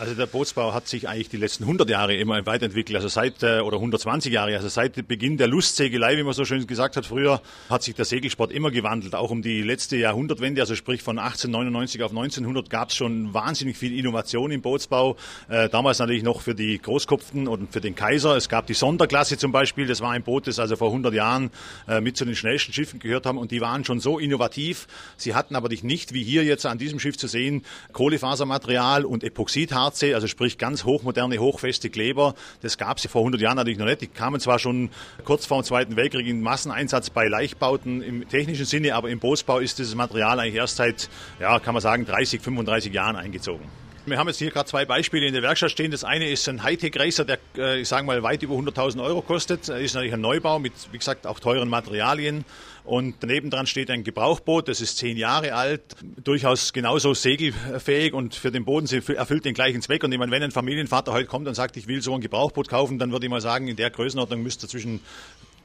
Also 0.00 0.14
der 0.14 0.24
Bootsbau 0.24 0.72
hat 0.72 0.88
sich 0.88 1.10
eigentlich 1.10 1.28
die 1.28 1.36
letzten 1.36 1.64
100 1.64 1.90
Jahre 1.90 2.16
immer 2.16 2.46
weiterentwickelt. 2.46 2.96
Also 2.96 3.08
seit, 3.08 3.42
äh, 3.42 3.60
oder 3.60 3.76
120 3.76 4.32
Jahre, 4.32 4.56
also 4.56 4.70
seit 4.70 5.06
Beginn 5.06 5.36
der 5.36 5.46
Lustsegelei, 5.46 6.16
wie 6.16 6.22
man 6.22 6.32
so 6.32 6.46
schön 6.46 6.66
gesagt 6.66 6.96
hat 6.96 7.04
früher, 7.04 7.42
hat 7.68 7.82
sich 7.82 7.96
der 7.96 8.06
Segelsport 8.06 8.50
immer 8.50 8.70
gewandelt. 8.70 9.14
Auch 9.14 9.30
um 9.30 9.42
die 9.42 9.60
letzte 9.60 9.98
Jahrhundertwende, 9.98 10.62
also 10.62 10.74
sprich 10.74 11.02
von 11.02 11.18
1899 11.18 12.02
auf 12.02 12.12
1900 12.12 12.70
gab 12.70 12.88
es 12.88 12.96
schon 12.96 13.34
wahnsinnig 13.34 13.76
viel 13.76 13.94
Innovation 13.94 14.50
im 14.50 14.62
Bootsbau. 14.62 15.16
Äh, 15.50 15.68
damals 15.68 15.98
natürlich 15.98 16.22
noch 16.22 16.40
für 16.40 16.54
die 16.54 16.78
Großkopften 16.78 17.46
und 17.46 17.70
für 17.70 17.82
den 17.82 17.94
Kaiser. 17.94 18.34
Es 18.36 18.48
gab 18.48 18.66
die 18.68 18.74
Sonderklasse 18.74 19.36
zum 19.36 19.52
Beispiel. 19.52 19.86
Das 19.86 20.00
war 20.00 20.12
ein 20.12 20.22
Boot, 20.22 20.46
das 20.46 20.58
also 20.58 20.76
vor 20.76 20.88
100 20.88 21.12
Jahren 21.12 21.50
äh, 21.86 22.00
mit 22.00 22.16
zu 22.16 22.24
den 22.24 22.36
schnellsten 22.36 22.72
Schiffen 22.72 23.00
gehört 23.00 23.26
haben. 23.26 23.36
Und 23.36 23.50
die 23.50 23.60
waren 23.60 23.84
schon 23.84 24.00
so 24.00 24.18
innovativ. 24.18 24.86
Sie 25.18 25.34
hatten 25.34 25.56
aber 25.56 25.68
nicht, 25.82 26.14
wie 26.14 26.22
hier 26.22 26.42
jetzt 26.42 26.64
an 26.64 26.78
diesem 26.78 26.98
Schiff 26.98 27.18
zu 27.18 27.26
sehen, 27.26 27.66
Kohlefasermaterial 27.92 29.04
und 29.04 29.24
Epoxidharz 29.24 29.89
Harze, 29.90 30.14
also 30.14 30.28
sprich 30.28 30.56
ganz 30.56 30.84
hochmoderne, 30.84 31.38
hochfeste 31.38 31.90
Kleber. 31.90 32.34
Das 32.62 32.78
gab 32.78 32.98
es 32.98 33.04
ja 33.04 33.10
vor 33.10 33.22
100 33.22 33.40
Jahren 33.40 33.56
natürlich 33.56 33.78
noch 33.78 33.86
nicht. 33.86 34.00
Die 34.00 34.06
kamen 34.06 34.40
zwar 34.40 34.60
schon 34.60 34.90
kurz 35.24 35.46
vor 35.46 35.60
dem 35.60 35.64
Zweiten 35.64 35.96
Weltkrieg 35.96 36.28
in 36.28 36.42
Masseneinsatz 36.42 37.10
bei 37.10 37.26
Leichtbauten 37.26 38.00
im 38.00 38.28
technischen 38.28 38.66
Sinne, 38.66 38.94
aber 38.94 39.10
im 39.10 39.18
Bootsbau 39.18 39.58
ist 39.58 39.80
dieses 39.80 39.96
Material 39.96 40.38
eigentlich 40.38 40.54
erst 40.54 40.76
seit, 40.76 41.10
ja, 41.40 41.58
kann 41.58 41.74
man 41.74 41.82
sagen, 41.82 42.06
30, 42.06 42.40
35 42.40 42.92
Jahren 42.92 43.16
eingezogen. 43.16 43.66
Wir 44.06 44.16
haben 44.16 44.28
jetzt 44.28 44.38
hier 44.38 44.50
gerade 44.50 44.68
zwei 44.68 44.84
Beispiele 44.84 45.26
in 45.26 45.34
der 45.34 45.42
Werkstatt 45.42 45.72
stehen. 45.72 45.90
Das 45.90 46.04
eine 46.04 46.30
ist 46.30 46.48
ein 46.48 46.62
Hightech-Racer, 46.62 47.24
der, 47.24 47.38
äh, 47.56 47.80
ich 47.80 47.88
sage 47.88 48.06
mal, 48.06 48.22
weit 48.22 48.42
über 48.42 48.54
100.000 48.54 49.02
Euro 49.02 49.22
kostet. 49.22 49.68
Ist 49.68 49.94
natürlich 49.94 50.14
ein 50.14 50.20
Neubau 50.20 50.58
mit, 50.58 50.72
wie 50.92 50.98
gesagt, 50.98 51.26
auch 51.26 51.40
teuren 51.40 51.68
Materialien. 51.68 52.44
Und 52.84 53.16
daneben 53.20 53.50
dran 53.50 53.66
steht 53.66 53.90
ein 53.90 54.04
Gebrauchboot, 54.04 54.68
das 54.68 54.80
ist 54.80 54.96
zehn 54.96 55.16
Jahre 55.16 55.54
alt, 55.54 55.82
durchaus 56.24 56.72
genauso 56.72 57.14
segelfähig 57.14 58.12
und 58.14 58.34
für 58.34 58.50
den 58.50 58.64
Bodensee 58.64 59.02
erfüllt 59.14 59.44
den 59.44 59.54
gleichen 59.54 59.82
Zweck. 59.82 60.02
Und 60.02 60.12
ich 60.12 60.18
meine, 60.18 60.32
wenn 60.32 60.42
ein 60.42 60.50
Familienvater 60.50 61.12
heute 61.12 61.26
kommt 61.26 61.46
und 61.46 61.54
sagt, 61.54 61.76
ich 61.76 61.86
will 61.86 62.02
so 62.02 62.14
ein 62.14 62.20
Gebrauchboot 62.20 62.68
kaufen, 62.68 62.98
dann 62.98 63.12
würde 63.12 63.26
ich 63.26 63.30
mal 63.30 63.40
sagen, 63.40 63.68
in 63.68 63.76
der 63.76 63.90
Größenordnung 63.90 64.42
müsste 64.42 64.66
zwischen 64.66 65.00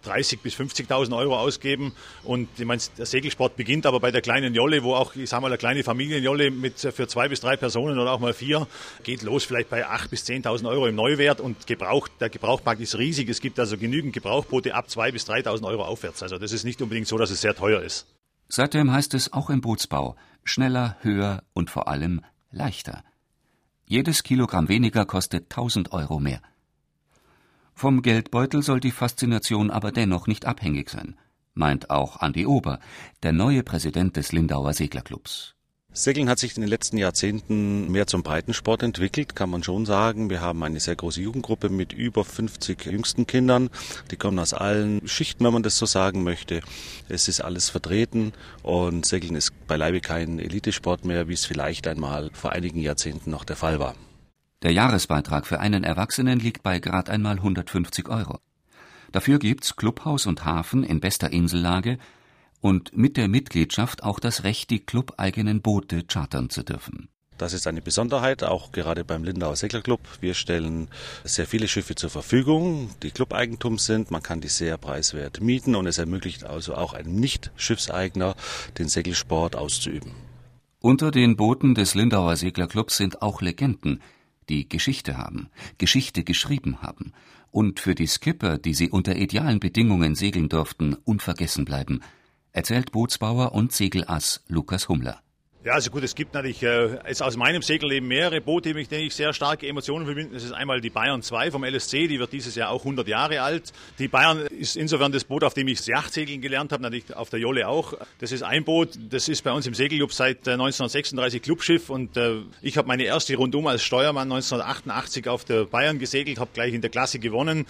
30 0.06 0.42
bis 0.42 0.56
50.000 0.56 1.16
Euro 1.18 1.38
ausgeben. 1.38 1.94
Und 2.24 2.48
ich 2.58 2.66
meine, 2.66 2.82
der 2.98 3.06
Segelsport 3.06 3.56
beginnt 3.58 3.86
aber 3.86 4.00
bei 4.00 4.12
der 4.12 4.22
kleinen 4.22 4.54
Jolle, 4.54 4.84
wo 4.84 4.96
auch, 4.96 5.16
ich 5.16 5.30
sage 5.30 5.42
mal, 5.42 5.48
eine 5.48 5.58
kleine 5.58 5.84
Familienjolle 5.84 6.52
mit 6.52 6.80
für 6.80 7.08
zwei 7.08 7.28
bis 7.28 7.42
drei 7.42 7.58
Personen 7.58 8.00
oder 8.00 8.12
auch 8.12 8.20
mal 8.20 8.34
vier 8.34 8.68
geht 9.04 9.24
los, 9.24 9.44
vielleicht 9.44 9.70
bei 9.70 9.86
8 9.86 10.10
bis 10.10 10.24
10.000 10.26 10.70
Euro 10.70 10.88
im 10.88 10.96
Neuwert. 10.96 11.42
Und 11.42 11.68
Gebrauch, 11.68 12.08
der 12.20 12.30
Gebrauchmarkt 12.30 12.82
ist 12.82 12.98
riesig. 12.98 13.30
Es 13.30 13.42
gibt 13.42 13.60
also 13.60 13.78
genügend 13.78 14.14
Gebrauchboote 14.14 14.74
ab 14.74 14.90
2 14.90 15.12
bis 15.12 15.28
3.000 15.28 15.66
Euro 15.66 15.84
aufwärts. 15.84 16.24
Also 16.24 16.38
das 16.38 16.52
ist 16.52 16.64
nicht 16.64 16.82
unbedingt 16.82 17.08
so, 17.08 17.18
dass 17.18 17.32
es 17.32 17.42
sehr 17.42 17.56
teuer 17.56 17.82
ist. 17.82 18.08
Seitdem 18.48 18.92
heißt 18.92 19.14
es 19.14 19.34
auch 19.34 19.50
im 19.50 19.62
Bootsbau 19.62 20.16
schneller, 20.44 20.98
höher 21.02 21.44
und 21.54 21.70
vor 21.70 21.88
allem 21.88 22.22
leichter. 22.52 23.04
Jedes 23.88 24.24
Kilogramm 24.24 24.70
weniger 24.70 25.06
kostet 25.06 25.44
1000 25.46 25.92
Euro 25.92 26.20
mehr. 26.20 26.42
Vom 27.78 28.02
Geldbeutel 28.02 28.64
soll 28.64 28.80
die 28.80 28.92
Faszination 28.92 29.70
aber 29.70 29.92
dennoch 29.92 30.28
nicht 30.28 30.46
abhängig 30.46 30.90
sein, 30.90 31.18
meint 31.54 31.90
auch 31.90 32.22
Andi 32.22 32.46
Ober, 32.46 32.80
der 33.22 33.34
neue 33.34 33.64
Präsident 33.64 34.16
des 34.16 34.32
Lindauer 34.32 34.74
Seglerclubs. 34.74 35.56
Segeln 35.92 36.30
hat 36.30 36.40
sich 36.40 36.56
in 36.56 36.62
den 36.62 36.70
letzten 36.70 36.98
Jahrzehnten 36.98 37.92
mehr 37.92 38.08
zum 38.08 38.24
Breitensport 38.24 38.82
entwickelt, 38.82 39.36
kann 39.36 39.50
man 39.50 39.62
schon 39.62 39.86
sagen. 39.86 40.30
Wir 40.30 40.40
haben 40.40 40.64
eine 40.64 40.80
sehr 40.80 40.96
große 40.96 41.22
Jugendgruppe 41.22 41.68
mit 41.68 41.92
über 41.92 42.24
50 42.24 42.86
jüngsten 42.86 43.28
Kindern. 43.28 43.70
Die 44.10 44.16
kommen 44.16 44.40
aus 44.40 44.54
allen 44.54 45.06
Schichten, 45.06 45.44
wenn 45.44 45.54
man 45.54 45.64
das 45.64 45.78
so 45.78 45.86
sagen 45.86 46.24
möchte. 46.24 46.62
Es 47.10 47.28
ist 47.28 47.42
alles 47.42 47.70
vertreten 47.70 48.32
und 48.64 49.06
Segeln 49.06 49.36
ist 49.36 49.52
beileibe 49.68 50.00
kein 50.00 50.40
Elitesport 50.40 51.04
mehr, 51.04 51.28
wie 51.28 51.34
es 51.34 51.46
vielleicht 51.46 51.88
einmal 51.88 52.30
vor 52.34 52.54
einigen 52.54 52.80
Jahrzehnten 52.80 53.32
noch 53.32 53.44
der 53.44 53.58
Fall 53.58 53.80
war. 53.80 53.96
Der 54.62 54.72
Jahresbeitrag 54.72 55.46
für 55.46 55.60
einen 55.60 55.84
Erwachsenen 55.84 56.40
liegt 56.40 56.64
bei 56.64 56.80
grad 56.80 57.10
einmal 57.10 57.38
150 57.38 58.10
Euro. 58.10 58.40
Dafür 59.12 59.40
gibt's 59.40 59.76
Clubhaus 59.76 60.26
und 60.26 60.46
Hafen 60.46 60.84
in 60.84 61.00
bester 61.00 61.32
Insellage 61.32 61.98
und 62.62 62.98
mit 62.98 63.16
der 63.18 63.28
Mitgliedschaft 63.28 64.04
auch 64.04 64.20
das 64.20 64.44
Recht, 64.44 64.70
die 64.70 64.80
clubeigenen 64.80 65.62
Boote 65.62 66.04
chartern 66.04 66.50
zu 66.50 66.64
dürfen. 66.64 67.10
Das 67.38 67.52
ist 67.52 67.68
eine 67.68 67.82
Besonderheit, 67.82 68.44
auch 68.44 68.72
gerade 68.72 69.04
beim 69.04 69.26
Lindauer 69.26 69.58
Seglerclub. 69.58 70.00
Wir 70.22 70.34
stellen 70.34 70.88
sehr 71.26 71.46
viele 71.46 71.68
Schiffe 71.68 71.96
zur 71.96 72.10
Verfügung, 72.10 72.90
die 73.04 73.12
Clubeigentum 73.12 73.78
sind. 73.78 74.10
Man 74.10 74.24
kann 74.24 74.40
die 74.40 74.48
sehr 74.48 74.78
preiswert 74.78 75.42
mieten 75.42 75.76
und 75.76 75.86
es 75.86 75.98
ermöglicht 75.98 76.46
also 76.46 76.76
auch 76.76 76.94
einem 76.94 77.16
Nicht-Schiffseigner, 77.16 78.36
den 78.78 78.88
Segelsport 78.88 79.58
auszuüben. 79.58 80.12
Unter 80.80 81.12
den 81.12 81.36
Booten 81.36 81.76
des 81.76 81.94
Lindauer 81.94 82.38
Seglerclubs 82.38 82.96
sind 82.96 83.22
auch 83.22 83.42
Legenden, 83.42 84.02
die 84.50 84.70
Geschichte 84.70 85.18
haben, 85.18 85.50
Geschichte 85.78 86.24
geschrieben 86.24 86.82
haben 86.82 87.14
und 87.52 87.80
für 87.80 87.96
die 87.96 88.08
Skipper, 88.08 88.58
die 88.58 88.74
sie 88.74 88.90
unter 88.90 89.16
idealen 89.16 89.60
Bedingungen 89.60 90.16
segeln 90.16 90.50
durften, 90.50 90.96
unvergessen 91.06 91.66
bleiben, 91.66 92.02
erzählt 92.52 92.92
Bootsbauer 92.92 93.54
und 93.54 93.72
Segelass 93.72 94.44
Lukas 94.48 94.90
Hummler. 94.90 95.22
Ja, 95.66 95.74
also 95.74 95.90
gut, 95.90 96.04
es 96.04 96.14
gibt 96.14 96.36
natürlich 96.36 96.62
äh, 96.62 97.00
jetzt 97.08 97.24
aus 97.24 97.38
meinem 97.38 97.64
Segelleben 97.64 98.08
mehrere 98.08 98.40
Boote, 98.40 98.76
mit 98.76 98.92
denen 98.92 99.08
ich 99.08 99.16
sehr 99.16 99.34
starke 99.34 99.68
Emotionen 99.68 100.06
verbinde. 100.06 100.36
Das 100.36 100.44
ist 100.44 100.52
einmal 100.52 100.80
die 100.80 100.92
Bayern 100.92 101.24
2 101.24 101.50
vom 101.50 101.64
LSC, 101.64 102.08
die 102.08 102.20
wird 102.20 102.32
dieses 102.34 102.54
Jahr 102.54 102.70
auch 102.70 102.82
100 102.82 103.08
Jahre 103.08 103.42
alt. 103.42 103.74
Die 103.98 104.08
Bayern 104.08 104.42
ist 104.42 104.78
insofern 104.78 105.12
das 105.12 105.24
Boot, 105.24 105.44
auf 105.44 105.56
dem 105.56 105.68
ich 105.68 105.84
Yachtsegeln 105.84 106.40
gelernt 106.40 106.72
habe, 106.72 106.84
natürlich 106.84 107.16
auf 107.16 107.32
der 107.32 107.40
Jolle 107.40 107.68
auch. 107.68 107.96
Das 108.20 108.32
ist 108.32 108.44
ein 108.44 108.64
Boot, 108.64 108.90
das 109.10 109.28
ist 109.28 109.44
bei 109.44 109.52
uns 109.54 109.66
im 109.66 109.74
Segelclub 109.74 110.14
seit 110.14 110.46
äh, 110.46 110.52
1936 110.52 111.42
Clubschiff 111.42 111.90
und 111.90 112.16
äh, 112.16 112.42
ich 112.62 112.78
habe 112.78 112.88
meine 112.88 113.02
erste 113.02 113.36
Rundum 113.36 113.66
als 113.66 113.82
Steuermann 113.82 114.32
1988 114.32 115.28
auf 115.28 115.46
der 115.46 115.66
Bayern 115.66 115.98
gesegelt, 115.98 116.38
habe 116.40 116.52
gleich 116.54 116.76
in 116.76 116.82
der 116.82 116.92
Klasse 116.92 117.18
gewonnen. 117.18 117.66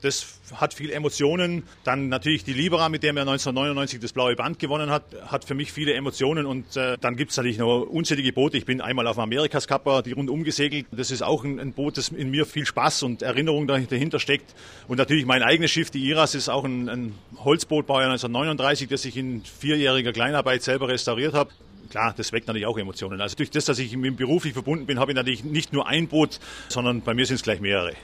Das 0.00 0.40
hat 0.54 0.74
viel 0.74 0.90
Emotionen. 0.90 1.64
Dann 1.84 2.08
natürlich 2.08 2.44
die 2.44 2.52
Libera, 2.52 2.88
mit 2.88 3.02
der 3.02 3.10
er 3.14 3.20
1999 3.20 4.00
das 4.00 4.12
blaue 4.12 4.34
Band 4.36 4.58
gewonnen 4.58 4.90
hat, 4.90 5.04
hat 5.26 5.44
für 5.44 5.54
mich 5.54 5.72
viele 5.72 5.94
Emotionen. 5.94 6.46
Und 6.46 6.76
äh, 6.76 6.96
dann 7.00 7.16
gibt 7.16 7.32
es 7.32 7.36
natürlich 7.36 7.58
noch 7.58 7.82
unzählige 7.82 8.32
Boote. 8.32 8.56
Ich 8.56 8.64
bin 8.64 8.80
einmal 8.80 9.06
auf 9.06 9.16
dem 9.16 9.22
Amerikas 9.22 9.68
Kappa, 9.68 10.02
die 10.02 10.12
rundum 10.12 10.44
gesegelt. 10.44 10.86
Das 10.90 11.10
ist 11.10 11.22
auch 11.22 11.44
ein, 11.44 11.60
ein, 11.60 11.72
Boot, 11.72 11.98
das 11.98 12.08
in 12.08 12.30
mir 12.30 12.46
viel 12.46 12.66
Spaß 12.66 13.02
und 13.02 13.22
Erinnerung 13.22 13.66
dahinter 13.66 14.18
steckt. 14.18 14.54
Und 14.88 14.98
natürlich 14.98 15.26
mein 15.26 15.42
eigenes 15.42 15.70
Schiff, 15.70 15.90
die 15.90 16.06
Iras, 16.08 16.34
ist 16.34 16.48
auch 16.48 16.64
ein, 16.64 16.88
ein 16.88 17.14
Holzboot, 17.44 17.86
Baujahr 17.86 18.10
1939, 18.10 18.88
das 18.88 19.04
ich 19.04 19.16
in 19.16 19.42
vierjähriger 19.44 20.12
Kleinarbeit 20.12 20.62
selber 20.62 20.88
restauriert 20.88 21.34
habe 21.34 21.50
klar, 21.90 22.14
das 22.16 22.32
weckt 22.32 22.46
natürlich 22.46 22.66
auch 22.66 22.78
Emotionen. 22.78 23.20
Also 23.20 23.36
durch 23.36 23.50
das, 23.50 23.66
dass 23.66 23.78
ich 23.78 23.94
mit 23.96 24.06
dem 24.06 24.16
beruflich 24.16 24.54
verbunden 24.54 24.86
bin, 24.86 24.98
habe 24.98 25.12
ich 25.12 25.16
natürlich 25.16 25.44
nicht 25.44 25.72
nur 25.72 25.86
ein 25.86 26.08
Boot, 26.08 26.40
sondern 26.68 27.02
bei 27.02 27.12
mir 27.12 27.26
sind 27.26 27.36
es 27.36 27.42
gleich 27.42 27.60
mehrere. 27.60 27.94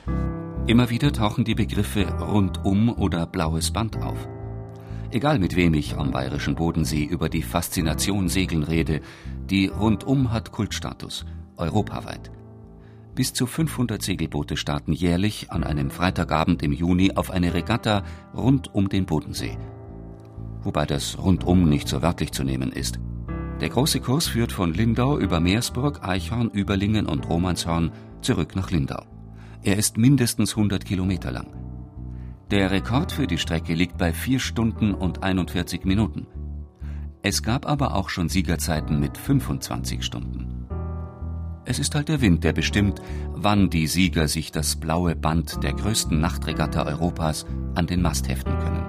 Immer 0.67 0.91
wieder 0.91 1.13
tauchen 1.13 1.45
die 1.45 1.55
Begriffe 1.55 2.09
rundum 2.19 2.89
oder 2.89 3.25
blaues 3.25 3.71
Band 3.71 4.03
auf. 4.03 4.27
Egal 5.13 5.39
mit 5.39 5.55
wem 5.55 5.75
ich 5.75 5.97
am 5.97 6.11
bayerischen 6.11 6.57
Bodensee 6.57 7.05
über 7.05 7.29
die 7.29 7.43
Faszination 7.43 8.29
Segeln 8.29 8.65
rede, 8.65 9.01
die 9.49 9.69
Rundum 9.69 10.33
hat 10.33 10.51
Kultstatus, 10.51 11.25
europaweit. 11.57 12.33
Bis 13.15 13.33
zu 13.33 13.47
500 13.47 14.03
Segelboote 14.03 14.57
starten 14.57 14.93
jährlich 14.93 15.53
an 15.53 15.63
einem 15.63 15.89
Freitagabend 15.89 16.65
im 16.65 16.73
Juni 16.73 17.13
auf 17.15 17.31
eine 17.31 17.55
Regatta 17.55 18.03
rund 18.35 18.75
um 18.75 18.89
den 18.89 19.07
Bodensee. 19.07 19.57
Wobei 20.63 20.85
das 20.85 21.17
Rundum 21.17 21.69
nicht 21.69 21.87
so 21.87 22.03
wörtlich 22.03 22.33
zu 22.33 22.43
nehmen 22.43 22.73
ist. 22.73 22.99
Der 23.61 23.69
große 23.69 24.01
Kurs 24.01 24.27
führt 24.27 24.51
von 24.51 24.75
Lindau 24.75 25.17
über 25.17 25.39
Meersburg, 25.39 26.03
Eichhorn, 26.03 26.51
Überlingen 26.51 27.07
und 27.07 27.29
Romanshorn 27.29 27.93
zurück 28.21 28.57
nach 28.57 28.73
Lindau. 28.73 29.05
Er 29.67 29.77
ist 29.77 29.99
mindestens 29.99 30.57
100 30.57 30.85
Kilometer 30.85 31.33
lang. 31.33 31.49
Der 32.53 32.71
Rekord 32.71 33.11
für 33.11 33.27
die 33.27 33.37
Strecke 33.37 33.75
liegt 33.75 33.99
bei 33.99 34.13
4 34.13 34.39
Stunden 34.39 34.95
und 34.95 35.25
41 35.25 35.85
Minuten. 35.85 36.29
Es 37.23 37.43
gab 37.43 37.67
aber 37.67 37.97
auch 37.97 38.09
schon 38.09 38.29
Siegerzeiten 38.29 39.01
mit 39.01 39.19
25 39.19 40.05
Stunden. 40.05 40.69
Es 41.65 41.81
ist 41.81 41.97
halt 41.97 42.09
der 42.09 42.21
Wind, 42.21 42.45
der 42.45 42.53
bestimmt, 42.53 43.03
wann 43.33 43.69
die 43.69 43.89
Sieger 43.89 44.29
sich 44.29 44.53
das 44.53 44.77
blaue 44.77 45.17
Band 45.17 45.61
der 45.65 45.73
größten 45.73 46.21
Nachtregatta 46.21 46.87
Europas 46.87 47.45
an 47.75 47.89
den 47.89 48.03
Mast 48.03 48.29
heften 48.29 48.57
können. 48.59 48.87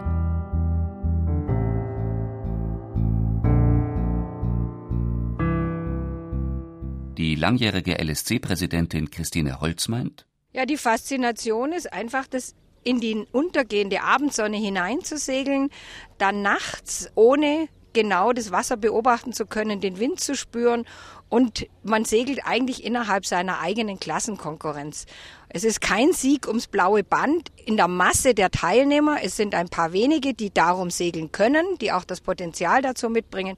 Die 7.17 7.33
langjährige 7.33 7.97
LSC-Präsidentin 7.99 9.09
Christine 9.09 9.59
Holz 9.59 9.87
meint, 9.87 10.27
ja, 10.57 10.65
die 10.65 10.77
Faszination 10.77 11.71
ist 11.71 11.93
einfach 11.93 12.25
das 12.25 12.55
in 12.83 12.99
die 12.99 13.27
untergehende 13.31 14.01
Abendsonne 14.01 14.57
hineinzusegeln, 14.57 15.69
dann 16.17 16.41
nachts 16.41 17.09
ohne 17.13 17.67
genau 17.93 18.33
das 18.33 18.51
Wasser 18.51 18.75
beobachten 18.75 19.33
zu 19.33 19.45
können, 19.45 19.81
den 19.81 19.99
Wind 19.99 20.19
zu 20.19 20.35
spüren 20.35 20.85
und 21.29 21.67
man 21.83 22.05
segelt 22.05 22.41
eigentlich 22.43 22.83
innerhalb 22.83 23.27
seiner 23.27 23.59
eigenen 23.59 23.99
Klassenkonkurrenz. 23.99 25.05
Es 25.49 25.63
ist 25.63 25.79
kein 25.79 26.11
Sieg 26.11 26.47
ums 26.47 26.67
blaue 26.67 27.03
Band 27.03 27.49
in 27.65 27.77
der 27.77 27.87
Masse 27.87 28.33
der 28.33 28.49
Teilnehmer. 28.49 29.17
Es 29.21 29.35
sind 29.37 29.53
ein 29.53 29.69
paar 29.69 29.93
wenige, 29.93 30.33
die 30.33 30.51
darum 30.51 30.89
segeln 30.89 31.31
können, 31.31 31.65
die 31.81 31.91
auch 31.91 32.03
das 32.03 32.21
Potenzial 32.21 32.81
dazu 32.81 33.09
mitbringen. 33.09 33.57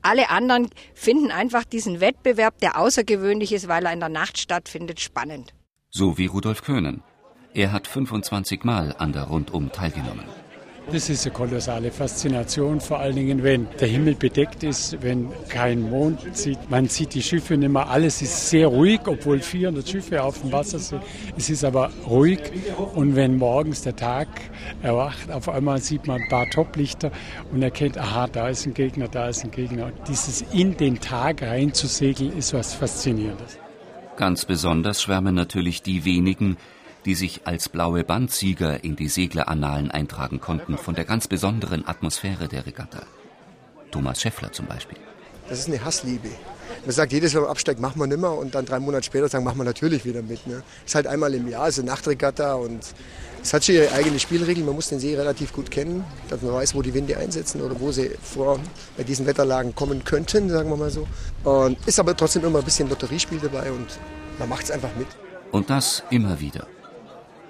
Alle 0.00 0.30
anderen 0.30 0.70
finden 0.94 1.30
einfach 1.30 1.64
diesen 1.64 2.00
Wettbewerb, 2.00 2.58
der 2.58 2.78
außergewöhnlich 2.78 3.52
ist, 3.52 3.68
weil 3.68 3.84
er 3.84 3.92
in 3.92 4.00
der 4.00 4.08
Nacht 4.08 4.38
stattfindet, 4.38 5.00
spannend. 5.00 5.52
So 5.94 6.16
wie 6.16 6.24
Rudolf 6.24 6.62
Köhnen. 6.62 7.02
Er 7.52 7.70
hat 7.70 7.86
25 7.86 8.64
Mal 8.64 8.94
an 8.96 9.12
der 9.12 9.24
Rundum 9.24 9.70
teilgenommen. 9.72 10.24
Das 10.90 11.10
ist 11.10 11.26
eine 11.26 11.34
kolossale 11.34 11.90
Faszination, 11.90 12.80
vor 12.80 12.98
allen 12.98 13.14
Dingen, 13.14 13.42
wenn 13.42 13.68
der 13.78 13.88
Himmel 13.88 14.14
bedeckt 14.14 14.62
ist, 14.62 15.02
wenn 15.02 15.28
kein 15.50 15.90
Mond 15.90 16.34
sieht. 16.34 16.70
Man 16.70 16.88
sieht 16.88 17.12
die 17.12 17.22
Schiffe 17.22 17.58
nicht 17.58 17.70
mehr. 17.70 17.90
Alles 17.90 18.22
ist 18.22 18.48
sehr 18.48 18.68
ruhig, 18.68 19.00
obwohl 19.04 19.40
400 19.40 19.86
Schiffe 19.86 20.22
auf 20.22 20.40
dem 20.40 20.50
Wasser 20.50 20.78
sind. 20.78 21.02
Es 21.36 21.50
ist 21.50 21.62
aber 21.62 21.90
ruhig. 22.08 22.40
Und 22.94 23.14
wenn 23.14 23.36
morgens 23.36 23.82
der 23.82 23.94
Tag 23.94 24.28
erwacht, 24.80 25.30
auf 25.30 25.50
einmal 25.50 25.78
sieht 25.82 26.06
man 26.06 26.22
ein 26.22 26.28
paar 26.30 26.48
Toplichter 26.48 27.12
und 27.52 27.60
erkennt, 27.62 27.98
aha, 27.98 28.28
da 28.28 28.48
ist 28.48 28.64
ein 28.64 28.72
Gegner, 28.72 29.08
da 29.08 29.28
ist 29.28 29.44
ein 29.44 29.50
Gegner. 29.50 29.86
Und 29.86 30.08
dieses 30.08 30.40
in 30.54 30.74
den 30.74 31.00
Tag 31.00 31.42
reinzusegeln, 31.42 32.34
ist 32.38 32.54
was 32.54 32.72
Faszinierendes. 32.72 33.58
Ganz 34.16 34.44
besonders 34.44 35.02
schwärmen 35.02 35.34
natürlich 35.34 35.82
die 35.82 36.04
wenigen, 36.04 36.56
die 37.04 37.14
sich 37.14 37.46
als 37.46 37.68
blaue 37.68 38.04
Bandsieger 38.04 38.84
in 38.84 38.94
die 38.94 39.08
Seglerannalen 39.08 39.90
eintragen 39.90 40.40
konnten 40.40 40.76
von 40.78 40.94
der 40.94 41.04
ganz 41.04 41.28
besonderen 41.28 41.86
Atmosphäre 41.86 42.48
der 42.48 42.66
Regatta. 42.66 43.02
Thomas 43.90 44.20
Schäffler 44.20 44.52
zum 44.52 44.66
Beispiel. 44.66 44.98
Das 45.48 45.60
ist 45.60 45.68
eine 45.68 45.84
Hassliebe. 45.84 46.30
Man 46.84 46.90
sagt 46.90 47.12
jedes 47.12 47.32
Mal, 47.34 47.46
Absteig 47.46 47.78
machen 47.78 48.00
wir 48.00 48.08
nimmer 48.08 48.36
und 48.36 48.56
dann 48.56 48.66
drei 48.66 48.80
Monate 48.80 49.04
später 49.04 49.28
sagen, 49.28 49.44
machen 49.44 49.58
wir 49.58 49.64
natürlich 49.64 50.04
wieder 50.04 50.20
mit. 50.20 50.44
Ne? 50.48 50.64
Ist 50.84 50.96
halt 50.96 51.06
einmal 51.06 51.32
im 51.32 51.46
Jahr, 51.46 51.68
ist 51.68 51.78
eine 51.78 51.88
Nachtregatta 51.88 52.54
und 52.54 52.80
es 53.40 53.54
hat 53.54 53.64
schon 53.64 53.76
ihre 53.76 53.92
eigene 53.92 54.18
Spielregeln. 54.18 54.66
Man 54.66 54.74
muss 54.74 54.88
den 54.88 54.98
See 54.98 55.16
relativ 55.16 55.52
gut 55.52 55.70
kennen, 55.70 56.04
dass 56.28 56.42
man 56.42 56.54
weiß, 56.54 56.74
wo 56.74 56.82
die 56.82 56.92
Winde 56.92 57.16
einsetzen 57.16 57.62
oder 57.62 57.78
wo 57.78 57.92
sie 57.92 58.10
vor 58.20 58.58
bei 58.96 59.04
diesen 59.04 59.26
Wetterlagen 59.26 59.76
kommen 59.76 60.02
könnten, 60.02 60.50
sagen 60.50 60.70
wir 60.70 60.76
mal 60.76 60.90
so. 60.90 61.06
Und 61.44 61.78
ist 61.86 62.00
aber 62.00 62.16
trotzdem 62.16 62.44
immer 62.44 62.58
ein 62.58 62.64
bisschen 62.64 62.88
Lotteriespiel 62.88 63.38
dabei 63.38 63.70
und 63.70 63.86
man 64.40 64.48
macht 64.48 64.64
es 64.64 64.72
einfach 64.72 64.90
mit. 64.98 65.06
Und 65.52 65.70
das 65.70 66.02
immer 66.10 66.40
wieder. 66.40 66.66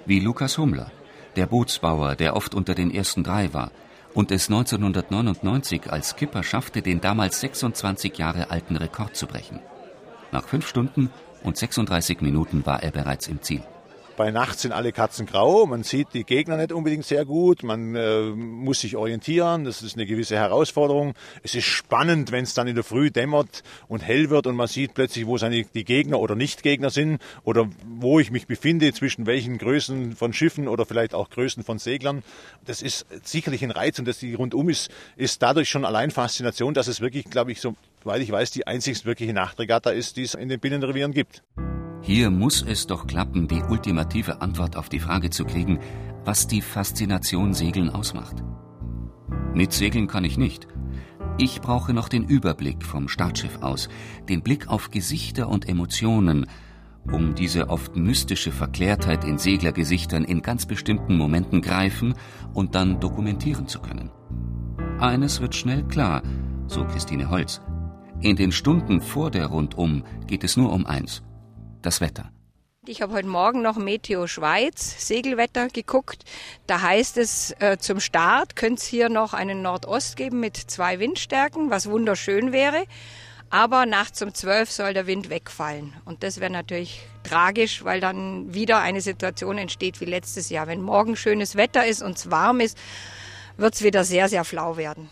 Wie 0.04 0.20
Lukas 0.20 0.58
Hummler, 0.58 0.92
der 1.36 1.46
Bootsbauer, 1.46 2.16
der 2.16 2.36
oft 2.36 2.54
unter 2.54 2.74
den 2.74 2.90
ersten 2.90 3.24
drei 3.24 3.54
war 3.54 3.70
und 4.14 4.30
es 4.30 4.48
1999 4.48 5.90
als 5.90 6.10
Skipper 6.10 6.42
schaffte, 6.42 6.82
den 6.82 7.00
damals 7.00 7.40
26 7.40 8.16
Jahre 8.18 8.50
alten 8.50 8.76
Rekord 8.76 9.16
zu 9.16 9.26
brechen. 9.26 9.60
Nach 10.32 10.46
fünf 10.46 10.68
Stunden 10.68 11.10
und 11.42 11.56
36 11.56 12.20
Minuten 12.20 12.64
war 12.66 12.82
er 12.82 12.90
bereits 12.90 13.28
im 13.28 13.42
Ziel. 13.42 13.62
Bei 14.22 14.30
Nacht 14.30 14.60
sind 14.60 14.70
alle 14.70 14.92
Katzen 14.92 15.26
grau, 15.26 15.66
man 15.66 15.82
sieht 15.82 16.14
die 16.14 16.22
Gegner 16.22 16.56
nicht 16.56 16.70
unbedingt 16.70 17.04
sehr 17.04 17.24
gut, 17.24 17.64
man 17.64 17.96
äh, 17.96 18.30
muss 18.30 18.78
sich 18.78 18.94
orientieren, 18.94 19.64
das 19.64 19.82
ist 19.82 19.96
eine 19.96 20.06
gewisse 20.06 20.36
Herausforderung. 20.36 21.14
Es 21.42 21.56
ist 21.56 21.64
spannend, 21.64 22.30
wenn 22.30 22.44
es 22.44 22.54
dann 22.54 22.68
in 22.68 22.76
der 22.76 22.84
Früh 22.84 23.10
dämmert 23.10 23.64
und 23.88 23.98
hell 24.00 24.30
wird 24.30 24.46
und 24.46 24.54
man 24.54 24.68
sieht 24.68 24.94
plötzlich, 24.94 25.26
wo 25.26 25.38
seine, 25.38 25.64
die 25.64 25.82
Gegner 25.82 26.20
oder 26.20 26.36
Nicht-Gegner 26.36 26.90
sind 26.90 27.20
oder 27.42 27.68
wo 27.84 28.20
ich 28.20 28.30
mich 28.30 28.46
befinde, 28.46 28.92
zwischen 28.92 29.26
welchen 29.26 29.58
Größen 29.58 30.14
von 30.14 30.32
Schiffen 30.32 30.68
oder 30.68 30.86
vielleicht 30.86 31.14
auch 31.14 31.28
Größen 31.28 31.64
von 31.64 31.80
Seglern. 31.80 32.22
Das 32.64 32.80
ist 32.80 33.06
sicherlich 33.24 33.64
ein 33.64 33.72
Reiz 33.72 33.98
und 33.98 34.06
dass 34.06 34.20
die 34.20 34.34
rundum 34.34 34.68
ist, 34.68 34.88
ist 35.16 35.42
dadurch 35.42 35.68
schon 35.68 35.84
allein 35.84 36.12
Faszination, 36.12 36.74
dass 36.74 36.86
es 36.86 37.00
wirklich, 37.00 37.24
glaube 37.24 37.50
ich, 37.50 37.60
so, 37.60 37.74
weil 38.06 38.22
ich 38.22 38.32
weiß, 38.32 38.50
die 38.50 38.66
einzigst 38.66 39.04
wirkliche 39.04 39.32
Nachtregatta 39.32 39.90
ist, 39.90 40.16
die 40.16 40.22
es 40.22 40.34
in 40.34 40.48
den 40.48 40.60
Binnenrevieren 40.60 41.12
gibt. 41.12 41.42
Hier 42.02 42.30
muss 42.30 42.62
es 42.62 42.86
doch 42.86 43.06
klappen, 43.06 43.46
die 43.46 43.62
ultimative 43.62 44.40
Antwort 44.40 44.76
auf 44.76 44.88
die 44.88 44.98
Frage 44.98 45.30
zu 45.30 45.44
kriegen, 45.44 45.78
was 46.24 46.46
die 46.46 46.60
Faszination 46.60 47.54
Segeln 47.54 47.90
ausmacht. 47.90 48.42
Mit 49.54 49.72
Segeln 49.72 50.08
kann 50.08 50.24
ich 50.24 50.36
nicht. 50.36 50.66
Ich 51.38 51.60
brauche 51.60 51.92
noch 51.92 52.08
den 52.08 52.24
Überblick 52.24 52.84
vom 52.84 53.08
Startschiff 53.08 53.62
aus, 53.62 53.88
den 54.28 54.42
Blick 54.42 54.68
auf 54.68 54.90
Gesichter 54.90 55.48
und 55.48 55.68
Emotionen, 55.68 56.46
um 57.10 57.34
diese 57.34 57.68
oft 57.68 57.96
mystische 57.96 58.52
Verklärtheit 58.52 59.24
in 59.24 59.38
Seglergesichtern 59.38 60.24
in 60.24 60.42
ganz 60.42 60.66
bestimmten 60.66 61.16
Momenten 61.16 61.62
greifen 61.62 62.14
und 62.52 62.74
dann 62.74 63.00
dokumentieren 63.00 63.66
zu 63.66 63.80
können. 63.80 64.10
Eines 64.98 65.40
wird 65.40 65.54
schnell 65.54 65.84
klar, 65.84 66.22
so 66.66 66.84
Christine 66.84 67.30
Holz. 67.30 67.60
In 68.22 68.36
den 68.36 68.52
Stunden 68.52 69.00
vor 69.00 69.32
der 69.32 69.46
Rundum 69.46 70.04
geht 70.28 70.44
es 70.44 70.56
nur 70.56 70.72
um 70.72 70.86
eins– 70.86 71.22
das 71.82 72.00
Wetter. 72.00 72.30
Ich 72.86 73.02
habe 73.02 73.14
heute 73.14 73.26
Morgen 73.26 73.62
noch 73.62 73.76
Meteo 73.76 74.28
Schweiz 74.28 75.08
Segelwetter 75.08 75.66
geguckt. 75.66 76.24
Da 76.68 76.82
heißt 76.82 77.16
es 77.16 77.50
äh, 77.58 77.78
zum 77.80 77.98
Start 77.98 78.54
könnte 78.54 78.80
es 78.80 78.86
hier 78.86 79.08
noch 79.08 79.34
einen 79.34 79.60
Nordost 79.62 80.16
geben 80.16 80.38
mit 80.38 80.56
zwei 80.56 81.00
Windstärken, 81.00 81.70
was 81.70 81.90
wunderschön 81.90 82.52
wäre. 82.52 82.84
Aber 83.50 83.86
nachts 83.86 84.22
um 84.22 84.32
zwölf 84.32 84.70
soll 84.70 84.94
der 84.94 85.08
Wind 85.08 85.28
wegfallen. 85.28 85.92
Und 86.04 86.22
das 86.22 86.38
wäre 86.38 86.52
natürlich 86.52 87.00
tragisch, 87.24 87.82
weil 87.82 87.98
dann 87.98 88.54
wieder 88.54 88.78
eine 88.78 89.00
Situation 89.00 89.58
entsteht 89.58 90.00
wie 90.00 90.04
letztes 90.04 90.48
Jahr. 90.48 90.68
Wenn 90.68 90.80
morgen 90.80 91.16
schönes 91.16 91.56
Wetter 91.56 91.84
ist 91.84 92.02
und 92.02 92.18
es 92.18 92.30
warm 92.30 92.60
ist, 92.60 92.78
wird 93.56 93.74
es 93.74 93.82
wieder 93.82 94.04
sehr, 94.04 94.28
sehr 94.28 94.44
flau 94.44 94.76
werden. 94.76 95.10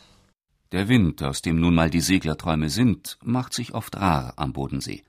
Der 0.73 0.89
Wind, 0.89 1.21
aus 1.25 1.43
dem 1.43 1.59
nun 1.59 1.75
mal 1.75 1.91
die 1.91 2.01
Seglerträume 2.01 2.71
sind, 2.71 3.19
macht 3.25 3.55
sich 3.55 3.75
oft 3.75 3.97
rar 3.97 4.35
am 4.37 4.53
Bodensee. 4.53 5.03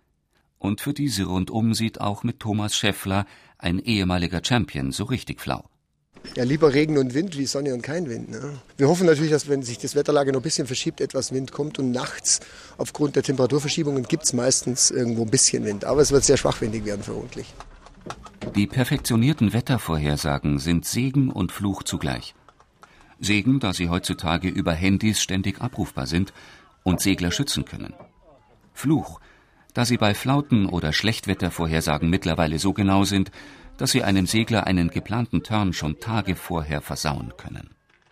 Und 0.58 0.82
für 0.82 0.91
diese 0.91 1.26
rundum 1.26 1.76
sieht 1.76 2.02
auch 2.02 2.24
mit 2.24 2.39
Thomas 2.39 2.76
Schäffler 2.76 3.28
ein 3.60 3.78
ehemaliger 3.78 4.41
Champion 4.43 4.91
so 4.91 5.04
richtig 5.04 5.39
flau. 5.39 5.69
Ja, 6.36 6.45
lieber 6.45 6.74
Regen 6.74 6.97
und 6.97 7.13
Wind 7.13 7.38
wie 7.38 7.45
Sonne 7.45 7.76
und 7.76 7.84
kein 7.84 8.10
Wind. 8.10 8.32
Ne? 8.32 8.60
Wir 8.78 8.88
hoffen 8.88 9.06
natürlich, 9.06 9.30
dass 9.30 9.50
wenn 9.50 9.62
sich 9.62 9.78
das 9.78 9.93
Wetterlage 9.93 10.32
noch 10.32 10.39
ein 10.39 10.43
bisschen 10.43 10.65
verschiebt, 10.65 11.00
etwas 11.00 11.32
Wind 11.32 11.52
kommt 11.52 11.78
und 11.78 11.91
nachts 11.91 12.39
aufgrund 12.80 13.15
der 13.15 13.21
Temperaturverschiebungen 13.21 14.04
gibt 14.04 14.24
es 14.24 14.34
meistens 14.34 14.89
irgendwo 14.89 15.24
ein 15.24 15.30
bisschen 15.30 15.63
Wind. 15.63 15.86
Aber 15.86 16.02
es 16.02 16.12
wird 16.12 16.24
sehr 16.24 16.38
schwachwindig 16.38 16.86
werden 16.86 17.04
vermutlich. 17.04 17.54
Die 18.56 18.65
perfektionierten 18.65 19.54
Wettervorhersagen 19.54 20.58
sind 20.58 20.86
Segen 20.86 21.30
und 21.30 21.52
Fluch 21.52 21.84
zugleich. 21.84 22.34
Segen, 23.22 23.60
da 23.60 23.74
sie 23.74 23.90
heutzutage 23.90 24.50
über 24.50 24.74
Handys 24.74 25.22
ständig 25.22 25.62
abrufbar 25.62 26.08
sind 26.08 26.34
und 26.84 27.00
Segler 27.00 27.32
schützen 27.32 27.66
können. 27.66 27.94
Fluch, 28.74 29.22
da 29.74 29.86
sie 29.86 29.98
bei 29.98 30.14
Flauten- 30.14 30.68
oder 30.68 30.92
Schlechtwettervorhersagen 30.92 32.10
mittlerweile 32.10 32.60
so 32.60 32.74
genau 32.74 33.04
sind, 33.04 33.32
dass 33.78 33.92
sie 33.92 34.04
einem 34.04 34.26
Segler 34.26 34.68
einen 34.68 34.90
geplanten 34.90 35.44
Turn 35.44 35.72
schon 35.74 36.00
Tage 36.00 36.36
vorher 36.36 36.82
versauen 36.82 37.34
können. 37.38 37.70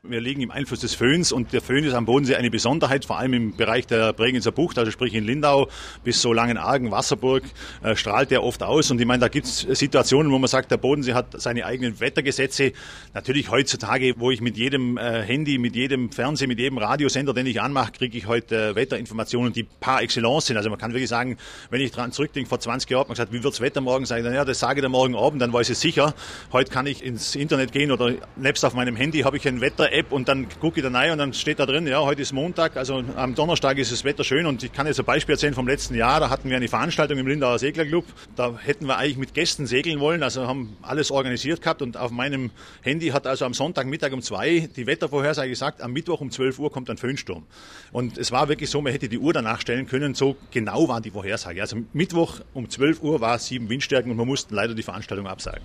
Wir 0.09 0.21
liegen 0.21 0.41
im 0.41 0.49
Einfluss 0.49 0.79
des 0.79 0.95
Föhns 0.95 1.31
und 1.31 1.53
der 1.53 1.61
Föhn 1.61 1.83
ist 1.83 1.93
am 1.93 2.05
Bodensee 2.05 2.33
eine 2.33 2.49
Besonderheit, 2.49 3.05
vor 3.05 3.19
allem 3.19 3.33
im 3.33 3.55
Bereich 3.55 3.85
der 3.85 4.11
Bregenzer 4.11 4.51
Bucht, 4.51 4.79
also 4.79 4.89
sprich 4.89 5.13
in 5.13 5.23
Lindau 5.23 5.69
bis 6.03 6.19
so 6.19 6.33
Langenargen, 6.33 6.89
Wasserburg, 6.89 7.43
äh, 7.83 7.95
strahlt 7.95 8.31
der 8.31 8.43
oft 8.43 8.63
aus. 8.63 8.89
Und 8.89 8.99
ich 8.99 9.05
meine, 9.05 9.19
da 9.19 9.27
gibt 9.27 9.45
es 9.45 9.59
Situationen, 9.59 10.31
wo 10.31 10.39
man 10.39 10.47
sagt, 10.47 10.71
der 10.71 10.77
Bodensee 10.77 11.13
hat 11.13 11.39
seine 11.39 11.63
eigenen 11.63 11.99
Wettergesetze. 11.99 12.71
Natürlich 13.13 13.51
heutzutage, 13.51 14.15
wo 14.17 14.31
ich 14.31 14.41
mit 14.41 14.57
jedem 14.57 14.97
äh, 14.97 15.21
Handy, 15.21 15.59
mit 15.59 15.75
jedem 15.75 16.11
Fernseh, 16.11 16.47
mit 16.47 16.57
jedem 16.57 16.79
Radiosender, 16.79 17.35
den 17.35 17.45
ich 17.45 17.61
anmache, 17.61 17.91
kriege 17.91 18.17
ich 18.17 18.25
heute 18.25 18.69
äh, 18.69 18.75
Wetterinformationen, 18.75 19.53
die 19.53 19.67
par 19.79 20.01
excellence 20.01 20.47
sind. 20.47 20.57
Also 20.57 20.71
man 20.71 20.79
kann 20.79 20.91
wirklich 20.91 21.09
sagen, 21.09 21.37
wenn 21.69 21.81
ich 21.81 21.91
dran 21.91 22.11
zurückdenke, 22.11 22.49
vor 22.49 22.59
20 22.59 22.89
Jahren 22.89 23.01
hat 23.01 23.09
man 23.09 23.13
gesagt, 23.13 23.31
wie 23.31 23.43
wird's 23.43 23.61
Wetter 23.61 23.81
morgen 23.81 24.07
sein? 24.07 24.25
Ja, 24.25 24.43
das 24.43 24.57
sage 24.57 24.79
ich 24.79 24.81
dann 24.81 24.91
morgen 24.91 25.15
Abend, 25.15 25.39
dann 25.39 25.53
weiß 25.53 25.69
ich 25.69 25.77
sicher. 25.77 26.15
Heute 26.51 26.71
kann 26.71 26.87
ich 26.87 27.03
ins 27.03 27.35
Internet 27.35 27.73
gehen 27.73 27.91
oder 27.91 28.15
nebst 28.37 28.65
auf 28.65 28.73
meinem 28.73 28.95
Handy 28.95 29.19
habe 29.19 29.37
ich 29.37 29.47
eine 29.47 29.61
Wetter-App 29.61 29.98
und 30.09 30.27
dann 30.27 30.47
gucke 30.59 30.79
ich 30.79 30.85
da 30.85 30.91
rein 30.91 31.11
und 31.11 31.17
dann 31.17 31.33
steht 31.33 31.59
da 31.59 31.65
drin, 31.65 31.87
ja, 31.87 32.01
heute 32.01 32.21
ist 32.21 32.33
Montag, 32.33 32.77
also 32.77 33.03
am 33.15 33.35
Donnerstag 33.35 33.77
ist 33.77 33.91
das 33.91 34.03
Wetter 34.03 34.23
schön 34.23 34.45
und 34.45 34.63
ich 34.63 34.73
kann 34.73 34.87
jetzt 34.87 34.99
ein 34.99 35.05
Beispiel 35.05 35.33
erzählen 35.33 35.53
vom 35.53 35.67
letzten 35.67 35.95
Jahr. 35.95 36.19
Da 36.19 36.29
hatten 36.29 36.49
wir 36.49 36.57
eine 36.57 36.67
Veranstaltung 36.67 37.17
im 37.17 37.27
Lindauer 37.27 37.59
Seglerclub. 37.59 38.05
Da 38.35 38.57
hätten 38.57 38.87
wir 38.87 38.97
eigentlich 38.97 39.17
mit 39.17 39.33
Gästen 39.33 39.67
segeln 39.67 39.99
wollen, 39.99 40.23
also 40.23 40.47
haben 40.47 40.77
alles 40.81 41.11
organisiert 41.11 41.61
gehabt 41.61 41.81
und 41.81 41.97
auf 41.97 42.11
meinem 42.11 42.51
Handy 42.81 43.09
hat 43.09 43.27
also 43.27 43.45
am 43.45 43.53
Sonntagmittag 43.53 44.11
um 44.13 44.21
zwei 44.21 44.69
die 44.75 44.87
Wettervorhersage 44.87 45.49
gesagt, 45.49 45.81
am 45.81 45.93
Mittwoch 45.93 46.21
um 46.21 46.31
12 46.31 46.59
Uhr 46.59 46.71
kommt 46.71 46.89
ein 46.89 46.97
Föhnsturm. 46.97 47.43
Und 47.91 48.17
es 48.17 48.31
war 48.31 48.49
wirklich 48.49 48.69
so, 48.69 48.81
man 48.81 48.91
hätte 48.91 49.09
die 49.09 49.19
Uhr 49.19 49.33
danach 49.33 49.61
stellen 49.61 49.87
können, 49.87 50.13
so 50.13 50.35
genau 50.51 50.87
waren 50.87 51.03
die 51.03 51.11
Vorhersage. 51.11 51.61
Also 51.61 51.77
Mittwoch 51.93 52.39
um 52.53 52.69
12 52.69 53.01
Uhr 53.03 53.21
war 53.21 53.37
sieben 53.39 53.69
Windstärken 53.69 54.11
und 54.11 54.17
wir 54.17 54.25
mussten 54.25 54.55
leider 54.55 54.73
die 54.73 54.83
Veranstaltung 54.83 55.27
absagen. 55.27 55.63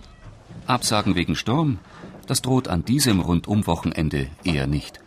Absagen 0.67 1.15
wegen 1.15 1.37
Sturm? 1.37 1.79
Das 2.27 2.43
droht 2.43 2.69
an 2.69 2.85
diesem 2.85 3.21
Rundumwochenende 3.21 4.29
eher 4.45 4.67
nicht. 4.67 5.01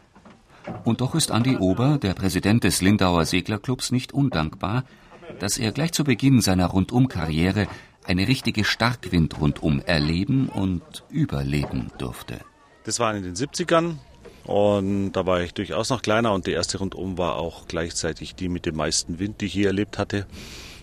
Und 0.84 1.02
doch 1.02 1.16
ist 1.16 1.32
Andi 1.32 1.58
Ober, 1.58 1.98
der 1.98 2.14
Präsident 2.14 2.64
des 2.64 2.82
Lindauer 2.82 3.26
Seglerclubs, 3.26 3.92
nicht 3.92 4.14
undankbar, 4.14 4.84
dass 5.40 5.58
er 5.58 5.72
gleich 5.72 5.92
zu 5.94 6.04
Beginn 6.04 6.42
seiner 6.42 6.68
Rundumkarriere 6.68 7.68
eine 8.06 8.28
richtige 8.28 8.64
Starkwindrundum 8.64 9.82
erleben 9.86 10.50
und 10.50 11.04
überleben 11.10 11.92
durfte. 11.98 12.40
Das 12.86 13.00
war 13.00 13.16
in 13.16 13.24
den 13.24 13.36
70ern 13.36 13.96
und 14.46 15.12
da 15.12 15.26
war 15.26 15.42
ich 15.42 15.54
durchaus 15.54 15.90
noch 15.90 16.02
kleiner 16.02 16.34
und 16.34 16.48
die 16.48 16.52
erste 16.52 16.78
Rundum 16.78 17.18
war 17.18 17.36
auch 17.36 17.68
gleichzeitig 17.68 18.36
die 18.36 18.48
mit 18.48 18.66
dem 18.66 18.76
meisten 18.76 19.20
Wind, 19.20 19.42
die 19.42 19.48
ich 19.48 19.54
hier 19.54 19.68
erlebt 19.68 19.98
hatte. 19.98 20.26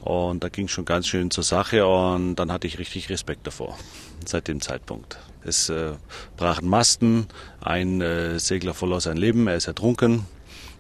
Und 0.03 0.45
da 0.45 0.51
ging 0.51 0.67
es 0.67 0.71
schon 0.71 0.85
ganz 0.85 1.07
schön 1.07 1.31
zur 1.31 1.45
Sache 1.45 1.87
und 1.87 2.37
dann 2.37 2.53
hatte 2.53 2.67
ich 2.67 2.79
richtig 2.79 3.09
Respekt 3.09 3.47
davor, 3.47 3.79
seit 4.27 4.49
dem 4.49 4.61
Zeitpunkt. 4.61 5.19
Es 5.45 5.69
äh, 5.69 5.93
brachen 6.37 6.69
Masten, 6.69 7.27
ein 7.61 8.01
äh, 8.01 8.39
Segler 8.39 8.75
verlor 8.75 9.01
sein 9.01 9.17
Leben, 9.17 9.47
er 9.47 9.57
ist 9.57 9.67
ertrunken 9.67 10.25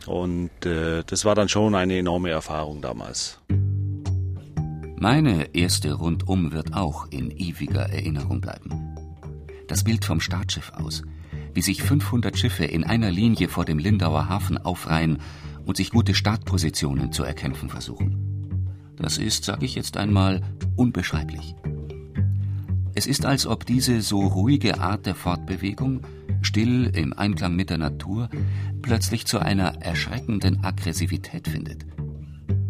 und 0.07 0.50
äh, 0.64 1.03
das 1.07 1.24
war 1.24 1.35
dann 1.35 1.48
schon 1.48 1.74
eine 1.74 1.98
enorme 1.98 2.31
Erfahrung 2.31 2.81
damals. 2.81 3.40
Meine 4.96 5.55
erste 5.55 5.92
Rundum 5.92 6.53
wird 6.53 6.72
auch 6.72 7.07
in 7.11 7.31
ewiger 7.31 7.90
Erinnerung 7.90 8.40
bleiben. 8.40 8.94
Das 9.68 9.85
Bild 9.85 10.05
vom 10.05 10.20
Startschiff 10.20 10.72
aus, 10.74 11.03
wie 11.53 11.62
sich 11.62 11.83
500 11.83 12.38
Schiffe 12.38 12.64
in 12.64 12.85
einer 12.85 13.11
Linie 13.11 13.48
vor 13.48 13.64
dem 13.64 13.79
Lindauer 13.79 14.29
Hafen 14.29 14.57
aufreihen 14.57 15.18
und 15.66 15.77
sich 15.77 15.90
gute 15.90 16.14
Startpositionen 16.14 17.12
zu 17.12 17.22
erkämpfen 17.22 17.68
versuchen. 17.68 18.24
Das 18.96 19.18
ist, 19.18 19.44
sage 19.44 19.66
ich 19.66 19.74
jetzt 19.74 19.96
einmal, 19.96 20.40
unbeschreiblich. 20.77 21.55
Es 22.97 23.07
ist, 23.07 23.27
als 23.27 23.47
ob 23.47 23.67
diese 23.67 24.03
so 24.03 24.21
ruhige 24.21 24.79
Art 24.79 25.07
der 25.07 25.17
Fortbewegung, 25.17 26.03
still 26.43 26.93
im 26.95 27.13
Einklang 27.13 27.57
mit 27.57 27.71
der 27.71 27.79
Natur, 27.79 28.29
plötzlich 28.83 29.27
zu 29.27 29.41
einer 29.41 29.83
erschreckenden 29.83 30.63
Aggressivität 30.63 31.49
findet. 31.49 31.85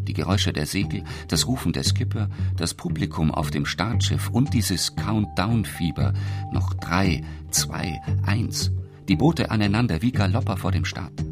Die 0.08 0.14
Geräusche 0.14 0.52
der 0.54 0.64
Segel, 0.64 1.04
das 1.28 1.46
Rufen 1.46 1.72
der 1.72 1.82
Skipper, 1.82 2.30
das 2.56 2.72
Publikum 2.72 3.30
auf 3.30 3.50
dem 3.50 3.66
Startschiff 3.66 4.30
und 4.30 4.54
dieses 4.54 4.96
Countdown-Fieber, 4.96 6.14
noch 6.52 6.72
drei, 6.74 7.22
zwei, 7.50 8.00
eins, 8.24 8.72
die 9.08 9.16
Boote 9.16 9.50
aneinander 9.50 10.00
wie 10.00 10.12
Galopper 10.12 10.56
vor 10.56 10.72
dem 10.72 10.86
Start. 10.86 11.22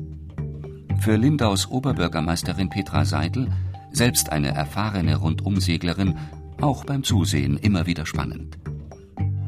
Für 1.00 1.16
Lindaus 1.16 1.70
Oberbürgermeisterin 1.70 2.68
Petra 2.68 3.06
Seidel, 3.06 3.48
selbst 3.90 4.30
eine 4.30 4.48
erfahrene 4.48 5.16
Rundumseglerin, 5.16 6.18
auch 6.60 6.84
beim 6.84 7.02
Zusehen 7.04 7.56
immer 7.56 7.86
wieder 7.86 8.04
spannend. 8.04 8.58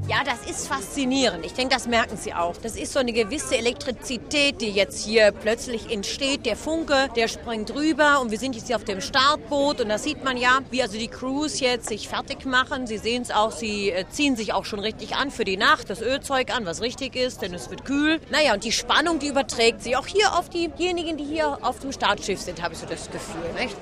Ja, 0.07 0.19
das 0.23 0.45
ist 0.51 0.69
faszinierend. 0.69 1.47
Ich 1.47 1.55
denke, 1.55 1.73
das 1.75 1.87
merken 1.87 2.19
Sie 2.19 2.35
auch. 2.35 2.59
Das 2.59 2.77
ist 2.77 2.93
so 2.93 2.99
eine 2.99 3.15
gewisse 3.15 3.57
Elektrizität, 3.57 4.61
die 4.61 4.69
jetzt 4.69 5.03
hier 5.03 5.33
plötzlich 5.33 5.91
entsteht. 5.91 6.45
Der 6.45 6.57
Funke, 6.57 7.09
der 7.17 7.27
springt 7.27 7.75
rüber 7.75 8.21
und 8.21 8.31
wir 8.31 8.39
sind 8.39 8.55
jetzt 8.55 8.67
hier 8.67 8.77
auf 8.77 8.85
dem 8.85 9.01
Startboot 9.01 9.81
und 9.81 9.89
da 9.89 9.97
sieht 9.97 10.23
man 10.23 10.37
ja, 10.37 10.59
wie 10.71 10.83
also 10.83 10.99
die 10.99 11.09
Crews 11.09 11.59
jetzt 11.61 11.89
sich 11.89 12.07
fertig 12.07 12.45
machen. 12.45 12.87
Sie 12.87 12.99
sehen 12.99 13.23
es 13.23 13.31
auch, 13.31 13.51
sie 13.51 13.93
äh, 13.93 14.05
ziehen 14.11 14.37
sich 14.37 14.53
auch 14.53 14.67
schon 14.67 14.79
richtig 14.79 15.17
an 15.17 15.31
für 15.31 15.47
die 15.47 15.57
Nacht, 15.57 15.89
das 15.89 16.03
Ölzeug 16.03 16.55
an, 16.55 16.67
was 16.67 16.83
richtig 16.83 17.17
ist, 17.17 17.41
denn 17.41 17.55
es 17.55 17.71
wird 17.71 17.87
kühl. 17.87 18.21
Naja, 18.31 18.53
und 18.53 18.63
die 18.63 18.73
Spannung, 18.73 19.21
die 19.21 19.29
überträgt 19.29 19.83
sich 19.83 19.97
auch 19.97 20.07
hier 20.07 20.39
auf 20.39 20.51
diejenigen, 20.51 21.17
die 21.17 21.25
hier 21.25 21.59
auf 21.63 21.79
dem 21.79 21.93
Startschiff 21.93 22.41
sind, 22.43 22.63
habe 22.63 22.75
ich 22.75 22.81
so 22.81 22.87
das 22.87 23.11
Gefühl. 23.11 23.41
Nicht? 23.59 23.75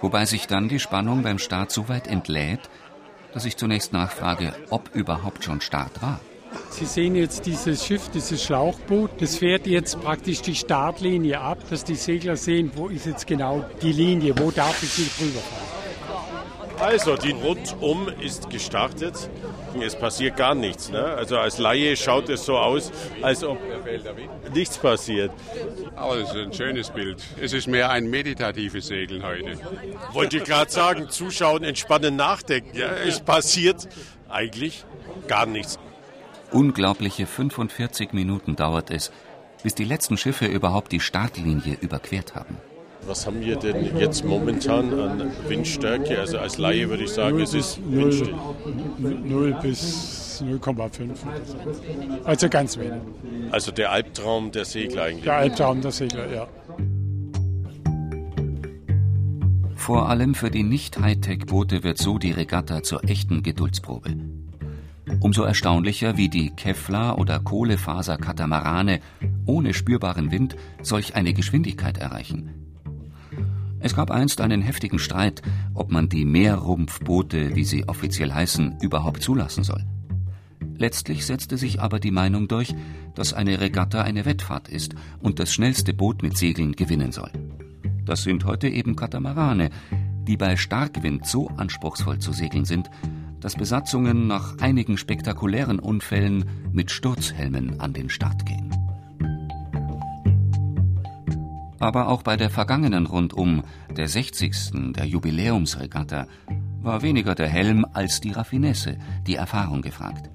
Wobei 0.00 0.24
sich 0.24 0.46
dann 0.46 0.68
die 0.68 0.80
Spannung 0.80 1.22
beim 1.22 1.38
Start 1.38 1.70
so 1.70 1.88
weit 1.88 2.08
entlädt, 2.08 2.70
dass 3.32 3.44
ich 3.44 3.56
zunächst 3.56 3.92
nachfrage, 3.92 4.54
ob 4.70 4.94
überhaupt 4.94 5.44
schon 5.44 5.60
Start 5.60 6.02
war. 6.02 6.20
Sie 6.70 6.84
sehen 6.84 7.14
jetzt 7.14 7.46
dieses 7.46 7.84
Schiff, 7.84 8.10
dieses 8.10 8.42
Schlauchboot, 8.42 9.10
das 9.20 9.36
fährt 9.36 9.66
jetzt 9.66 10.00
praktisch 10.00 10.42
die 10.42 10.54
Startlinie 10.54 11.40
ab, 11.40 11.58
dass 11.70 11.84
die 11.84 11.94
Segler 11.94 12.36
sehen, 12.36 12.70
wo 12.74 12.88
ist 12.88 13.06
jetzt 13.06 13.26
genau 13.26 13.64
die 13.80 13.92
Linie, 13.92 14.34
wo 14.38 14.50
darf 14.50 14.82
ich 14.82 14.98
nicht 14.98 15.20
rüberfahren. 15.20 15.72
Also, 16.78 17.16
die 17.16 17.30
Rundum 17.30 18.08
ist 18.20 18.50
gestartet. 18.50 19.30
Es 19.80 19.96
passiert 19.96 20.36
gar 20.36 20.54
nichts. 20.54 20.90
Ne? 20.90 21.02
Also 21.02 21.38
als 21.38 21.58
Laie 21.58 21.96
schaut 21.96 22.28
es 22.28 22.44
so 22.44 22.56
aus, 22.56 22.90
als 23.22 23.42
ob 23.44 23.58
nichts 24.54 24.78
passiert. 24.78 25.30
Aber 25.96 26.18
das 26.18 26.30
ist 26.30 26.36
ein 26.36 26.52
schönes 26.52 26.90
Bild. 26.90 27.22
Es 27.40 27.52
ist 27.52 27.66
mehr 27.66 27.90
ein 27.90 28.10
meditatives 28.10 28.86
Segeln 28.86 29.24
heute. 29.24 29.58
Wollte 30.12 30.38
ich 30.38 30.44
gerade 30.44 30.70
sagen, 30.70 31.08
zuschauen, 31.08 31.64
entspannen, 31.64 32.16
nachdenken. 32.16 32.76
Ja, 32.76 32.88
es 33.06 33.20
passiert 33.20 33.88
eigentlich 34.28 34.84
gar 35.28 35.46
nichts. 35.46 35.78
Unglaubliche 36.50 37.26
45 37.26 38.12
Minuten 38.12 38.56
dauert 38.56 38.90
es, 38.90 39.10
bis 39.62 39.74
die 39.74 39.84
letzten 39.84 40.16
Schiffe 40.16 40.46
überhaupt 40.46 40.92
die 40.92 41.00
Startlinie 41.00 41.76
überquert 41.80 42.34
haben. 42.34 42.58
Was 43.06 43.26
haben 43.26 43.40
wir 43.40 43.56
denn 43.56 43.96
jetzt 43.98 44.24
momentan 44.24 44.98
an 44.98 45.32
Windstärke? 45.48 46.20
Also 46.20 46.38
als 46.38 46.58
Laie 46.58 46.88
würde 46.88 47.04
ich 47.04 47.10
sagen, 47.10 47.40
es 47.40 47.52
ist 47.52 47.80
0, 47.84 48.34
0 48.98 49.58
bis 49.60 50.42
0,5. 50.42 51.10
Also 52.24 52.48
ganz 52.48 52.78
wenig. 52.78 53.00
Also 53.50 53.72
der 53.72 53.90
Albtraum 53.90 54.52
der 54.52 54.64
Segler 54.64 55.04
eigentlich. 55.04 55.24
Der 55.24 55.36
Albtraum 55.36 55.80
der 55.80 55.90
Segler, 55.90 56.32
ja. 56.32 56.48
Vor 59.74 60.08
allem 60.08 60.36
für 60.36 60.50
die 60.50 60.62
Nicht-Hightech-Boote 60.62 61.82
wird 61.82 61.98
so 61.98 62.18
die 62.18 62.30
Regatta 62.30 62.84
zur 62.84 63.02
echten 63.04 63.42
Geduldsprobe. 63.42 64.14
Umso 65.18 65.42
erstaunlicher, 65.42 66.16
wie 66.16 66.28
die 66.28 66.50
Kevlar- 66.50 67.18
oder 67.18 67.40
Kohlefaser-Katamarane 67.40 69.00
ohne 69.44 69.74
spürbaren 69.74 70.30
Wind 70.30 70.56
solch 70.82 71.16
eine 71.16 71.34
Geschwindigkeit 71.34 71.98
erreichen. 71.98 72.61
Es 73.82 73.96
gab 73.96 74.12
einst 74.12 74.40
einen 74.40 74.62
heftigen 74.62 75.00
Streit, 75.00 75.42
ob 75.74 75.90
man 75.90 76.08
die 76.08 76.24
Meerrumpfboote, 76.24 77.56
wie 77.56 77.64
sie 77.64 77.88
offiziell 77.88 78.32
heißen, 78.32 78.78
überhaupt 78.80 79.22
zulassen 79.22 79.64
soll. 79.64 79.84
Letztlich 80.78 81.26
setzte 81.26 81.58
sich 81.58 81.80
aber 81.80 81.98
die 81.98 82.12
Meinung 82.12 82.46
durch, 82.46 82.74
dass 83.16 83.34
eine 83.34 83.60
Regatta 83.60 84.02
eine 84.02 84.24
Wettfahrt 84.24 84.68
ist 84.68 84.94
und 85.20 85.40
das 85.40 85.52
schnellste 85.52 85.94
Boot 85.94 86.22
mit 86.22 86.36
Segeln 86.36 86.72
gewinnen 86.72 87.10
soll. 87.10 87.30
Das 88.04 88.22
sind 88.22 88.44
heute 88.44 88.68
eben 88.68 88.94
Katamarane, 88.94 89.70
die 90.28 90.36
bei 90.36 90.56
Starkwind 90.56 91.26
so 91.26 91.48
anspruchsvoll 91.48 92.20
zu 92.20 92.32
segeln 92.32 92.64
sind, 92.64 92.88
dass 93.40 93.56
Besatzungen 93.56 94.28
nach 94.28 94.58
einigen 94.58 94.96
spektakulären 94.96 95.80
Unfällen 95.80 96.44
mit 96.72 96.92
Sturzhelmen 96.92 97.80
an 97.80 97.92
den 97.92 98.08
Start 98.08 98.46
gehen. 98.46 98.81
Aber 101.82 102.06
auch 102.06 102.22
bei 102.22 102.36
der 102.36 102.48
vergangenen 102.48 103.06
Rundum, 103.06 103.64
der 103.96 104.06
60. 104.06 104.92
der 104.92 105.04
Jubiläumsregatta, 105.04 106.28
war 106.80 107.02
weniger 107.02 107.34
der 107.34 107.48
Helm 107.48 107.84
als 107.92 108.20
die 108.20 108.30
Raffinesse, 108.30 108.98
die 109.26 109.34
Erfahrung 109.34 109.82
gefragt. 109.82 110.30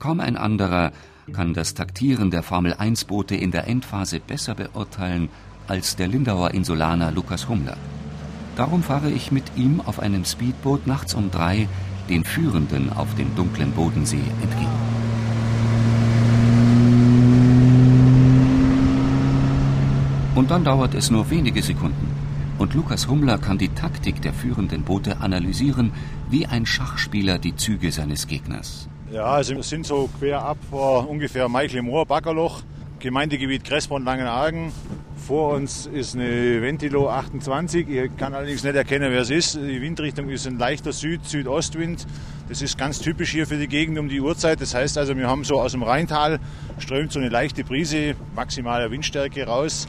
Kaum 0.00 0.18
ein 0.18 0.36
anderer 0.36 0.90
kann 1.32 1.54
das 1.54 1.74
Taktieren 1.74 2.32
der 2.32 2.42
Formel-1-Boote 2.42 3.36
in 3.36 3.52
der 3.52 3.68
Endphase 3.68 4.18
besser 4.18 4.56
beurteilen 4.56 5.28
als 5.68 5.94
der 5.94 6.08
Lindauer 6.08 6.50
Insulaner 6.50 7.12
Lukas 7.12 7.48
Humler. 7.48 7.76
Darum 8.56 8.82
fahre 8.82 9.12
ich 9.12 9.30
mit 9.30 9.44
ihm 9.54 9.80
auf 9.80 10.00
einem 10.00 10.24
Speedboot 10.24 10.88
nachts 10.88 11.14
um 11.14 11.30
drei 11.30 11.68
den 12.08 12.24
Führenden 12.24 12.92
auf 12.92 13.14
dem 13.14 13.32
dunklen 13.36 13.70
Bodensee 13.70 14.24
entgegen. 14.42 15.01
Dann 20.48 20.64
dauert 20.64 20.94
es 20.94 21.10
nur 21.10 21.30
wenige 21.30 21.62
Sekunden. 21.62 22.08
Und 22.58 22.74
Lukas 22.74 23.08
Hummler 23.08 23.38
kann 23.38 23.58
die 23.58 23.70
Taktik 23.70 24.22
der 24.22 24.32
führenden 24.32 24.82
Boote 24.82 25.20
analysieren, 25.20 25.92
wie 26.30 26.46
ein 26.46 26.66
Schachspieler 26.66 27.38
die 27.38 27.56
Züge 27.56 27.90
seines 27.90 28.26
Gegners. 28.26 28.88
Ja, 29.10 29.24
also 29.24 29.56
wir 29.56 29.62
sind 29.62 29.86
so 29.86 30.08
quer 30.18 30.42
ab 30.42 30.58
vor 30.70 31.08
ungefähr 31.08 31.48
Moor, 31.48 32.06
Backerloch, 32.06 32.62
Gemeindegebiet 32.98 33.64
Kressborn, 33.64 34.04
Langenargen. 34.04 34.72
Vor 35.16 35.54
uns 35.54 35.86
ist 35.86 36.14
eine 36.14 36.62
Ventilo 36.62 37.08
28. 37.08 37.88
Ich 37.88 38.16
kann 38.16 38.34
allerdings 38.34 38.62
nicht 38.62 38.76
erkennen, 38.76 39.10
wer 39.10 39.22
es 39.22 39.30
ist. 39.30 39.56
Die 39.56 39.80
Windrichtung 39.80 40.28
ist 40.28 40.46
ein 40.46 40.58
leichter 40.58 40.92
Süd-Südostwind. 40.92 42.06
Das 42.48 42.62
ist 42.62 42.78
ganz 42.78 43.00
typisch 43.00 43.30
hier 43.30 43.46
für 43.46 43.56
die 43.56 43.68
Gegend 43.68 43.98
um 43.98 44.08
die 44.08 44.20
Uhrzeit. 44.20 44.60
Das 44.60 44.74
heißt 44.74 44.98
also, 44.98 45.16
wir 45.16 45.28
haben 45.28 45.44
so 45.44 45.60
aus 45.60 45.72
dem 45.72 45.82
Rheintal 45.82 46.38
strömt 46.78 47.12
so 47.12 47.18
eine 47.18 47.28
leichte 47.28 47.64
Brise, 47.64 48.14
maximale 48.34 48.90
Windstärke 48.90 49.46
raus 49.46 49.88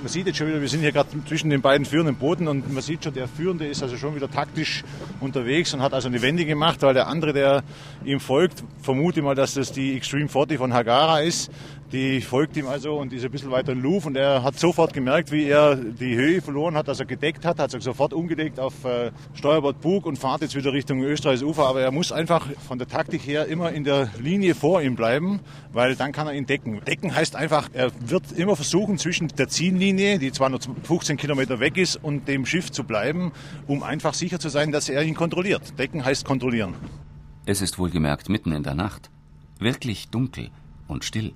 man 0.00 0.08
sieht 0.08 0.26
jetzt 0.26 0.36
schon 0.36 0.46
wieder, 0.46 0.60
wir 0.60 0.68
sind 0.68 0.80
hier 0.80 0.92
gerade 0.92 1.08
zwischen 1.26 1.50
den 1.50 1.60
beiden 1.60 1.84
führenden 1.84 2.16
Booten 2.16 2.48
und 2.48 2.72
man 2.72 2.82
sieht 2.82 3.04
schon, 3.04 3.14
der 3.14 3.28
Führende 3.28 3.66
ist 3.66 3.82
also 3.82 3.96
schon 3.96 4.14
wieder 4.14 4.30
taktisch 4.30 4.84
unterwegs 5.20 5.74
und 5.74 5.82
hat 5.82 5.92
also 5.92 6.08
eine 6.08 6.22
Wende 6.22 6.44
gemacht, 6.44 6.82
weil 6.82 6.94
der 6.94 7.08
andere, 7.08 7.32
der 7.32 7.62
ihm 8.04 8.20
folgt, 8.20 8.62
vermute 8.80 9.22
mal, 9.22 9.34
dass 9.34 9.54
das 9.54 9.72
die 9.72 9.96
Extreme 9.96 10.28
40 10.28 10.58
von 10.58 10.72
Hagara 10.72 11.20
ist. 11.20 11.50
Die 11.92 12.20
folgt 12.20 12.54
ihm 12.58 12.66
also 12.66 12.98
und 12.98 13.14
ist 13.14 13.24
ein 13.24 13.30
bisschen 13.30 13.50
weiter 13.50 13.72
in 13.72 13.80
Louvre 13.80 14.08
und 14.08 14.16
er 14.16 14.42
hat 14.42 14.58
sofort 14.58 14.92
gemerkt, 14.92 15.32
wie 15.32 15.44
er 15.44 15.74
die 15.74 16.16
Höhe 16.16 16.42
verloren 16.42 16.76
hat, 16.76 16.86
dass 16.86 17.00
er 17.00 17.06
gedeckt 17.06 17.46
hat, 17.46 17.58
hat 17.58 17.70
sich 17.70 17.82
sofort 17.82 18.12
umgedeckt 18.12 18.60
auf 18.60 18.84
äh, 18.84 19.10
Steuerbord 19.32 19.80
Bug 19.80 20.04
und 20.04 20.18
fahrt 20.18 20.42
jetzt 20.42 20.54
wieder 20.54 20.74
Richtung 20.74 21.02
Österreichs 21.02 21.42
Ufer. 21.42 21.66
Aber 21.66 21.80
er 21.80 21.90
muss 21.90 22.12
einfach 22.12 22.46
von 22.66 22.78
der 22.78 22.88
Taktik 22.88 23.26
her 23.26 23.46
immer 23.46 23.72
in 23.72 23.84
der 23.84 24.10
Linie 24.20 24.54
vor 24.54 24.82
ihm 24.82 24.96
bleiben, 24.96 25.40
weil 25.72 25.96
dann 25.96 26.12
kann 26.12 26.26
er 26.26 26.34
ihn 26.34 26.44
decken. 26.44 26.82
Decken 26.84 27.14
heißt 27.14 27.34
einfach, 27.34 27.70
er 27.72 27.90
wird 28.00 28.32
immer 28.32 28.54
versuchen, 28.54 28.98
zwischen 28.98 29.28
der 29.28 29.48
Ziellinie, 29.48 30.18
die 30.18 30.30
zwar 30.30 30.50
nur 30.50 30.60
15 30.82 31.16
Kilometer 31.16 31.58
weg 31.58 31.78
ist, 31.78 31.96
und 31.96 32.28
dem 32.28 32.44
Schiff 32.44 32.70
zu 32.70 32.84
bleiben, 32.84 33.32
um 33.66 33.82
einfach 33.82 34.12
sicher 34.12 34.38
zu 34.38 34.50
sein, 34.50 34.72
dass 34.72 34.90
er 34.90 35.02
ihn 35.04 35.14
kontrolliert. 35.14 35.78
Decken 35.78 36.04
heißt 36.04 36.26
kontrollieren. 36.26 36.74
Es 37.46 37.62
ist 37.62 37.78
wohlgemerkt 37.78 38.28
mitten 38.28 38.52
in 38.52 38.62
der 38.62 38.74
Nacht. 38.74 39.10
Wirklich 39.58 40.10
dunkel 40.10 40.50
und 40.86 41.04
still. 41.06 41.32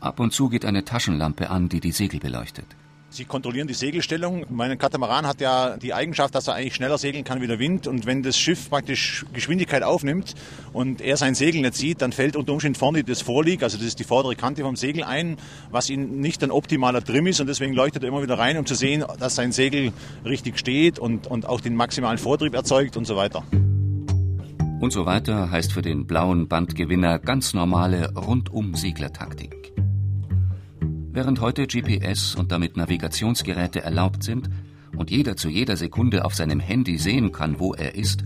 Ab 0.00 0.20
und 0.20 0.32
zu 0.32 0.48
geht 0.48 0.64
eine 0.64 0.84
Taschenlampe 0.84 1.50
an, 1.50 1.68
die 1.68 1.80
die 1.80 1.92
Segel 1.92 2.20
beleuchtet. 2.20 2.66
Sie 3.10 3.24
kontrollieren 3.24 3.66
die 3.66 3.74
Segelstellung. 3.74 4.44
Mein 4.50 4.76
Katamaran 4.76 5.26
hat 5.26 5.40
ja 5.40 5.78
die 5.78 5.94
Eigenschaft, 5.94 6.34
dass 6.34 6.46
er 6.46 6.54
eigentlich 6.54 6.74
schneller 6.74 6.98
segeln 6.98 7.24
kann 7.24 7.40
wie 7.40 7.46
der 7.46 7.58
Wind. 7.58 7.86
Und 7.86 8.04
wenn 8.04 8.22
das 8.22 8.38
Schiff 8.38 8.68
praktisch 8.68 9.24
Geschwindigkeit 9.32 9.82
aufnimmt 9.82 10.34
und 10.74 11.00
er 11.00 11.16
sein 11.16 11.34
Segel 11.34 11.62
nicht 11.62 11.74
sieht, 11.74 12.02
dann 12.02 12.12
fällt 12.12 12.36
unter 12.36 12.52
Umständen 12.52 12.78
vorne 12.78 13.02
das 13.04 13.22
Vorlieg, 13.22 13.62
also 13.62 13.78
das 13.78 13.86
ist 13.86 13.98
die 13.98 14.04
vordere 14.04 14.36
Kante 14.36 14.62
vom 14.62 14.76
Segel 14.76 15.04
ein, 15.04 15.38
was 15.70 15.88
ihm 15.88 16.20
nicht 16.20 16.44
ein 16.44 16.50
optimaler 16.50 17.02
Trim 17.02 17.26
ist. 17.26 17.40
Und 17.40 17.46
deswegen 17.46 17.72
leuchtet 17.72 18.02
er 18.02 18.10
immer 18.10 18.22
wieder 18.22 18.38
rein, 18.38 18.58
um 18.58 18.66
zu 18.66 18.74
sehen, 18.74 19.02
dass 19.18 19.34
sein 19.34 19.52
Segel 19.52 19.92
richtig 20.26 20.58
steht 20.58 20.98
und, 20.98 21.26
und 21.26 21.46
auch 21.46 21.62
den 21.62 21.74
maximalen 21.74 22.18
Vortrieb 22.18 22.54
erzeugt 22.54 22.98
und 22.98 23.06
so 23.06 23.16
weiter. 23.16 23.42
Und 24.80 24.92
so 24.92 25.06
weiter 25.06 25.50
heißt 25.50 25.72
für 25.72 25.82
den 25.82 26.06
blauen 26.06 26.46
Bandgewinner 26.46 27.18
ganz 27.18 27.54
normale 27.54 28.12
Rundum-Seglertaktik. 28.14 29.72
Während 31.18 31.40
heute 31.40 31.66
GPS 31.66 32.36
und 32.36 32.52
damit 32.52 32.76
Navigationsgeräte 32.76 33.82
erlaubt 33.82 34.22
sind 34.22 34.48
und 34.96 35.10
jeder 35.10 35.36
zu 35.36 35.48
jeder 35.48 35.76
Sekunde 35.76 36.24
auf 36.24 36.36
seinem 36.36 36.60
Handy 36.60 36.96
sehen 36.96 37.32
kann, 37.32 37.58
wo 37.58 37.74
er 37.74 37.96
ist, 37.96 38.22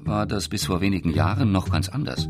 war 0.00 0.26
das 0.26 0.50
bis 0.50 0.66
vor 0.66 0.82
wenigen 0.82 1.14
Jahren 1.14 1.50
noch 1.50 1.70
ganz 1.70 1.88
anders. 1.88 2.28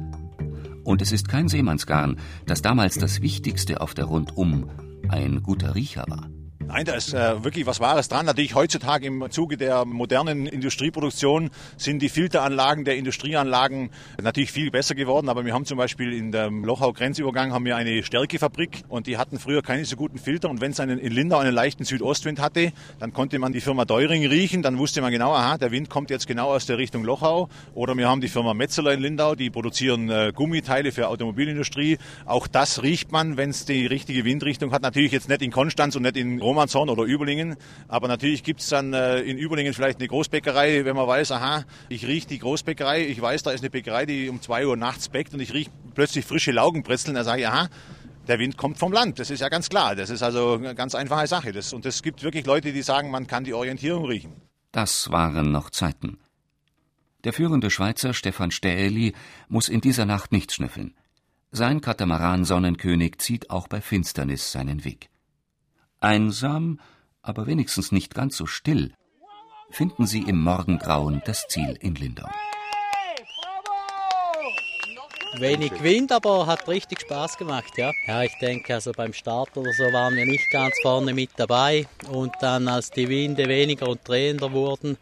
Und 0.85 1.03
es 1.03 1.11
ist 1.11 1.29
kein 1.29 1.48
Seemannsgarn, 1.48 2.20
dass 2.46 2.62
damals 2.62 2.98
das 2.98 3.20
Wichtigste 3.20 3.81
auf 3.81 3.92
der 3.92 4.05
Rundum 4.05 4.70
ein 5.09 5.42
guter 5.42 5.74
Riecher 5.74 6.05
war. 6.07 6.31
Nein, 6.72 6.85
da 6.85 6.94
ist 6.94 7.12
äh, 7.12 7.42
wirklich 7.42 7.66
was 7.66 7.80
Wahres 7.80 8.09
dran. 8.09 8.26
Natürlich 8.26 8.54
heutzutage 8.54 9.04
im 9.04 9.28
Zuge 9.30 9.56
der 9.56 9.85
modernen 9.85 10.46
Industrieproduktion 10.46 11.50
sind 11.76 12.00
die 12.00 12.09
Filteranlagen 12.09 12.85
der 12.85 12.96
Industrieanlagen 12.96 13.90
natürlich 14.22 14.52
viel 14.52 14.70
besser 14.70 14.94
geworden. 14.94 15.28
Aber 15.28 15.44
wir 15.44 15.52
haben 15.52 15.64
zum 15.64 15.78
Beispiel 15.78 16.12
in 16.12 16.30
dem 16.30 16.64
Lochau-Grenzübergang 16.64 17.52
haben 17.52 17.64
wir 17.64 17.74
eine 17.74 18.04
Stärkefabrik 18.04 18.85
und 18.88 19.09
die 19.09 19.18
hatten 19.18 19.40
früher 19.40 19.62
keine 19.62 19.85
so 19.85 19.96
guten 19.96 20.18
Filter. 20.18 20.48
Und 20.48 20.61
wenn 20.61 20.70
es 20.70 20.78
in 20.78 21.00
Lindau 21.00 21.38
einen 21.38 21.52
leichten 21.52 21.85
Südostwind 21.85 22.40
hatte, 22.40 22.72
dann 23.00 23.12
konnte 23.12 23.40
man 23.40 23.52
die 23.52 23.61
Firma 23.61 23.85
Deuring 23.85 24.24
riechen. 24.28 24.62
Dann 24.62 24.78
wusste 24.78 25.00
man 25.00 25.11
genau, 25.11 25.33
aha, 25.33 25.59
der 25.59 25.72
Wind 25.72 25.90
kommt 25.90 26.09
jetzt 26.09 26.28
genau 26.28 26.50
aus 26.50 26.66
der 26.66 26.78
Richtung 26.78 27.02
Lochau. 27.02 27.48
Oder 27.74 27.96
wir 27.96 28.09
haben 28.09 28.20
die 28.20 28.28
Firma 28.28 28.54
Metzeler 28.54 28.92
in 28.92 29.00
Lindau, 29.00 29.35
die 29.35 29.50
produzieren 29.50 30.09
äh, 30.09 30.30
Gummiteile 30.33 30.92
für 30.92 31.09
Automobilindustrie. 31.09 31.98
Auch 32.26 32.46
das 32.46 32.85
riecht 32.85 33.11
man, 33.11 33.37
wenn 33.37 33.50
es 33.50 33.64
die 33.64 33.87
richtige 33.87 34.24
Windrichtung 34.24 34.70
hat. 34.70 34.83
Natürlich 34.83 35.11
jetzt 35.11 35.28
nicht 35.28 35.42
in 35.42 35.50
Konstanz 35.50 35.96
und 35.96 36.02
nicht 36.02 36.16
in 36.16 36.40
Roma 36.40 36.60
Romanshorn 36.61 36.90
oder 36.90 37.05
Überlingen. 37.05 37.57
Aber 37.88 38.09
natürlich 38.09 38.42
gibt 38.42 38.61
es 38.61 38.68
dann 38.68 38.92
äh, 38.92 39.20
in 39.20 39.38
Überlingen 39.38 39.73
vielleicht 39.73 39.99
eine 39.99 40.09
Großbäckerei, 40.09 40.85
wenn 40.85 40.94
man 40.94 41.07
weiß, 41.07 41.33
aha, 41.33 41.64
ich 41.88 42.07
rieche 42.07 42.29
die 42.29 42.38
Großbäckerei, 42.38 43.07
ich 43.07 43.20
weiß, 43.20 43.42
da 43.42 43.51
ist 43.51 43.61
eine 43.61 43.70
Bäckerei, 43.70 44.07
die 44.07 44.29
um 44.29 44.40
2 44.40 44.66
Uhr 44.66 44.77
nachts 44.77 45.09
bäckt 45.09 45.33
und 45.33 45.40
ich 45.40 45.55
rieche 45.55 45.70
plötzlich 45.94 46.25
frische 46.25 46.53
Laugenbrezeln, 46.53 47.14
dann 47.14 47.25
sage 47.25 47.42
ich, 47.42 47.49
aha, 47.49 47.68
der 48.29 48.38
Wind 48.38 48.57
kommt 48.57 48.79
vom 48.79 48.92
Land. 48.92 49.18
Das 49.18 49.31
ist 49.31 49.40
ja 49.40 49.49
ganz 49.49 49.68
klar. 49.68 49.96
Das 49.96 50.11
ist 50.11 50.23
also 50.23 50.55
eine 50.55 50.75
ganz 50.75 50.94
einfache 50.94 51.27
Sache. 51.27 51.53
Das, 51.53 51.73
und 51.73 51.87
es 51.87 52.03
gibt 52.03 52.23
wirklich 52.23 52.46
Leute, 52.46 52.73
die 52.73 52.83
sagen, 52.83 53.11
man 53.11 53.27
kann 53.27 53.44
die 53.44 53.55
Orientierung 53.55 54.05
riechen. 54.05 54.33
Das 54.73 55.11
waren 55.11 55.51
noch 55.51 55.70
Zeiten. 55.70 56.18
Der 57.25 57.33
führende 57.33 57.70
Schweizer 57.70 58.14
Stefan 58.14 58.51
Stähli 58.51 59.14
muss 59.49 59.68
in 59.68 59.81
dieser 59.81 60.07
Nacht 60.07 60.33
nicht 60.33 60.53
schnüffeln. 60.53 60.94
Sein 61.51 61.81
Katamaran 61.81 62.44
Sonnenkönig 62.44 63.18
zieht 63.18 63.51
auch 63.51 63.66
bei 63.66 63.81
Finsternis 63.81 64.53
seinen 64.53 64.85
Weg. 64.85 65.11
Einsam, 66.00 66.80
aber 67.22 67.46
wenigstens 67.46 67.92
nicht 67.92 68.14
ganz 68.14 68.36
so 68.36 68.46
still, 68.46 68.94
finden 69.70 70.06
sie 70.06 70.22
im 70.22 70.42
Morgengrauen 70.42 71.22
das 71.26 71.46
Ziel 71.48 71.76
in 71.80 71.94
Lindau. 71.94 72.28
Wenig 75.38 75.82
Wind, 75.82 76.10
aber 76.10 76.46
hat 76.46 76.66
richtig 76.66 77.02
Spaß 77.02 77.38
gemacht, 77.38 77.78
ja. 77.78 77.92
Ja, 78.06 78.22
ich 78.24 78.36
denke, 78.40 78.74
also 78.74 78.90
beim 78.92 79.12
Start 79.12 79.56
oder 79.56 79.72
so 79.72 79.84
waren 79.92 80.16
wir 80.16 80.26
nicht 80.26 80.50
ganz 80.50 80.74
vorne 80.82 81.14
mit 81.14 81.30
dabei. 81.36 81.86
Und 82.10 82.32
dann, 82.40 82.66
als 82.66 82.90
die 82.90 83.08
Winde 83.08 83.46
weniger 83.46 83.88
und 83.88 84.00
drehender 84.06 84.50
wurden, 84.50 84.96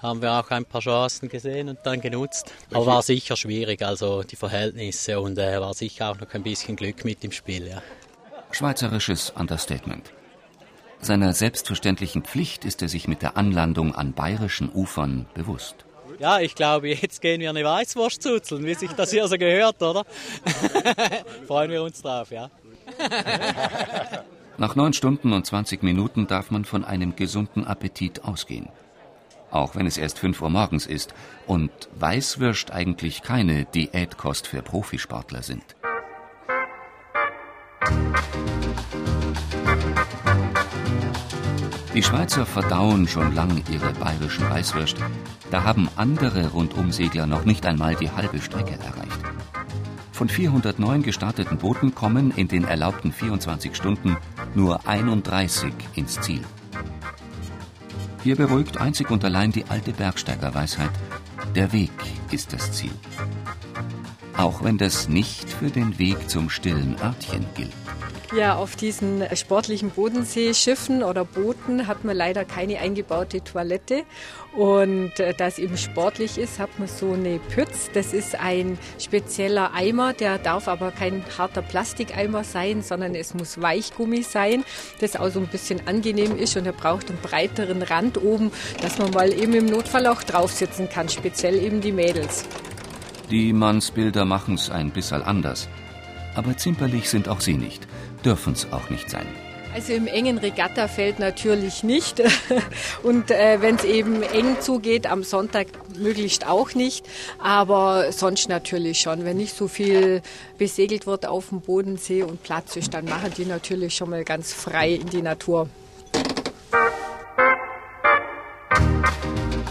haben 0.00 0.22
wir 0.22 0.32
auch 0.32 0.50
ein 0.50 0.64
paar 0.64 0.82
Chancen 0.82 1.28
gesehen 1.28 1.68
und 1.68 1.80
dann 1.82 2.00
genutzt. 2.00 2.52
Aber 2.72 2.86
war 2.86 3.02
sicher 3.02 3.36
schwierig, 3.36 3.82
also 3.82 4.22
die 4.22 4.36
Verhältnisse 4.36 5.18
und 5.18 5.36
äh, 5.36 5.60
war 5.60 5.74
sicher 5.74 6.10
auch 6.10 6.20
noch 6.20 6.32
ein 6.32 6.44
bisschen 6.44 6.76
Glück 6.76 7.04
mit 7.04 7.24
im 7.24 7.32
Spiel, 7.32 7.66
ja. 7.66 7.82
Schweizerisches 8.52 9.30
Understatement. 9.30 10.12
Seiner 11.04 11.32
selbstverständlichen 11.32 12.22
Pflicht 12.22 12.64
ist 12.64 12.80
er 12.80 12.88
sich 12.88 13.08
mit 13.08 13.22
der 13.22 13.36
Anlandung 13.36 13.92
an 13.92 14.12
bayerischen 14.12 14.70
Ufern 14.72 15.26
bewusst. 15.34 15.74
Ja, 16.20 16.38
ich 16.38 16.54
glaube, 16.54 16.90
jetzt 16.90 17.20
gehen 17.20 17.40
wir 17.40 17.50
eine 17.50 17.64
Weißwurst 17.64 18.22
zuzeln, 18.22 18.64
wie 18.64 18.74
sich 18.74 18.92
das 18.92 19.10
hier 19.10 19.26
so 19.26 19.36
gehört, 19.36 19.82
oder? 19.82 20.04
Freuen 21.48 21.72
wir 21.72 21.82
uns 21.82 22.00
drauf, 22.02 22.30
ja. 22.30 22.50
Nach 24.58 24.76
neun 24.76 24.92
Stunden 24.92 25.32
und 25.32 25.44
20 25.44 25.82
Minuten 25.82 26.28
darf 26.28 26.52
man 26.52 26.64
von 26.64 26.84
einem 26.84 27.16
gesunden 27.16 27.66
Appetit 27.66 28.22
ausgehen. 28.22 28.68
Auch 29.50 29.74
wenn 29.74 29.88
es 29.88 29.98
erst 29.98 30.20
5 30.20 30.40
Uhr 30.40 30.50
morgens 30.50 30.86
ist 30.86 31.14
und 31.48 31.72
Weißwürst 31.96 32.70
eigentlich 32.70 33.22
keine 33.22 33.64
Diätkost 33.64 34.46
für 34.46 34.62
Profisportler 34.62 35.42
sind. 35.42 35.64
Die 41.94 42.02
Schweizer 42.02 42.46
verdauen 42.46 43.06
schon 43.06 43.34
lang 43.34 43.62
ihre 43.70 43.92
bayerischen 43.92 44.48
Weißwürst. 44.48 44.96
Da 45.50 45.64
haben 45.64 45.90
andere 45.96 46.48
Rundumsegler 46.48 47.26
noch 47.26 47.44
nicht 47.44 47.66
einmal 47.66 47.94
die 47.94 48.10
halbe 48.10 48.40
Strecke 48.40 48.78
erreicht. 48.78 49.20
Von 50.10 50.30
409 50.30 51.02
gestarteten 51.02 51.58
Booten 51.58 51.94
kommen 51.94 52.30
in 52.30 52.48
den 52.48 52.64
erlaubten 52.64 53.12
24 53.12 53.76
Stunden 53.76 54.16
nur 54.54 54.86
31 54.86 55.74
ins 55.94 56.18
Ziel. 56.18 56.40
Hier 58.22 58.36
beruhigt 58.36 58.78
einzig 58.78 59.10
und 59.10 59.22
allein 59.24 59.52
die 59.52 59.66
alte 59.66 59.92
Bergsteigerweisheit. 59.92 60.92
Der 61.54 61.72
Weg 61.72 61.90
ist 62.30 62.54
das 62.54 62.72
Ziel. 62.72 62.94
Auch 64.34 64.64
wenn 64.64 64.78
das 64.78 65.08
nicht 65.08 65.50
für 65.50 65.68
den 65.68 65.98
Weg 65.98 66.30
zum 66.30 66.48
stillen 66.48 66.96
Örtchen 67.02 67.44
gilt. 67.54 67.72
Ja, 68.34 68.56
auf 68.56 68.76
diesen 68.76 69.22
sportlichen 69.36 69.90
Bodenseeschiffen 69.90 71.02
oder 71.02 71.22
Booten 71.22 71.86
hat 71.86 72.02
man 72.02 72.16
leider 72.16 72.46
keine 72.46 72.78
eingebaute 72.78 73.44
Toilette. 73.44 74.04
Und 74.56 75.20
äh, 75.20 75.34
da 75.34 75.48
es 75.48 75.58
eben 75.58 75.76
sportlich 75.76 76.38
ist, 76.38 76.58
hat 76.58 76.70
man 76.78 76.88
so 76.88 77.12
eine 77.12 77.38
Pütz. 77.38 77.90
Das 77.92 78.14
ist 78.14 78.34
ein 78.40 78.78
spezieller 78.98 79.74
Eimer, 79.74 80.14
der 80.14 80.38
darf 80.38 80.66
aber 80.66 80.92
kein 80.92 81.22
harter 81.36 81.60
Plastikeimer 81.60 82.42
sein, 82.42 82.80
sondern 82.80 83.14
es 83.14 83.34
muss 83.34 83.60
Weichgummi 83.60 84.22
sein, 84.22 84.64
das 85.00 85.14
auch 85.14 85.28
so 85.28 85.38
ein 85.38 85.48
bisschen 85.48 85.86
angenehm 85.86 86.38
ist 86.38 86.56
und 86.56 86.64
er 86.64 86.72
braucht 86.72 87.10
einen 87.10 87.20
breiteren 87.20 87.82
Rand 87.82 88.22
oben, 88.22 88.50
dass 88.80 88.98
man 88.98 89.10
mal 89.10 89.30
eben 89.30 89.52
im 89.52 89.66
Notfall 89.66 90.06
auch 90.06 90.22
draufsitzen 90.22 90.88
kann, 90.88 91.10
speziell 91.10 91.62
eben 91.62 91.82
die 91.82 91.92
Mädels. 91.92 92.46
Die 93.30 93.52
Mannsbilder 93.52 94.24
machen's 94.24 94.70
ein 94.70 94.90
bisschen 94.90 95.22
anders. 95.22 95.68
Aber 96.34 96.56
zimperlich 96.56 97.10
sind 97.10 97.28
auch 97.28 97.42
sie 97.42 97.54
nicht 97.54 97.86
dürfen 98.24 98.52
es 98.52 98.72
auch 98.72 98.90
nicht 98.90 99.10
sein. 99.10 99.26
Also 99.74 99.94
im 99.94 100.06
engen 100.06 100.36
Regattafeld 100.36 101.18
natürlich 101.18 101.82
nicht. 101.82 102.22
Und 103.02 103.30
äh, 103.30 103.62
wenn 103.62 103.76
es 103.76 103.84
eben 103.84 104.22
eng 104.22 104.60
zugeht, 104.60 105.06
am 105.06 105.22
Sonntag 105.22 105.68
möglichst 105.96 106.46
auch 106.46 106.74
nicht. 106.74 107.06
Aber 107.38 108.12
sonst 108.12 108.48
natürlich 108.50 109.00
schon. 109.00 109.24
Wenn 109.24 109.38
nicht 109.38 109.56
so 109.56 109.68
viel 109.68 110.20
besegelt 110.58 111.06
wird 111.06 111.24
auf 111.24 111.48
dem 111.48 111.62
Bodensee 111.62 112.22
und 112.22 112.42
Platz 112.42 112.76
ist, 112.76 112.92
dann 112.92 113.06
machen 113.06 113.32
die 113.36 113.46
natürlich 113.46 113.94
schon 113.94 114.10
mal 114.10 114.24
ganz 114.24 114.52
frei 114.52 114.90
in 114.90 115.08
die 115.08 115.22
Natur. 115.22 115.68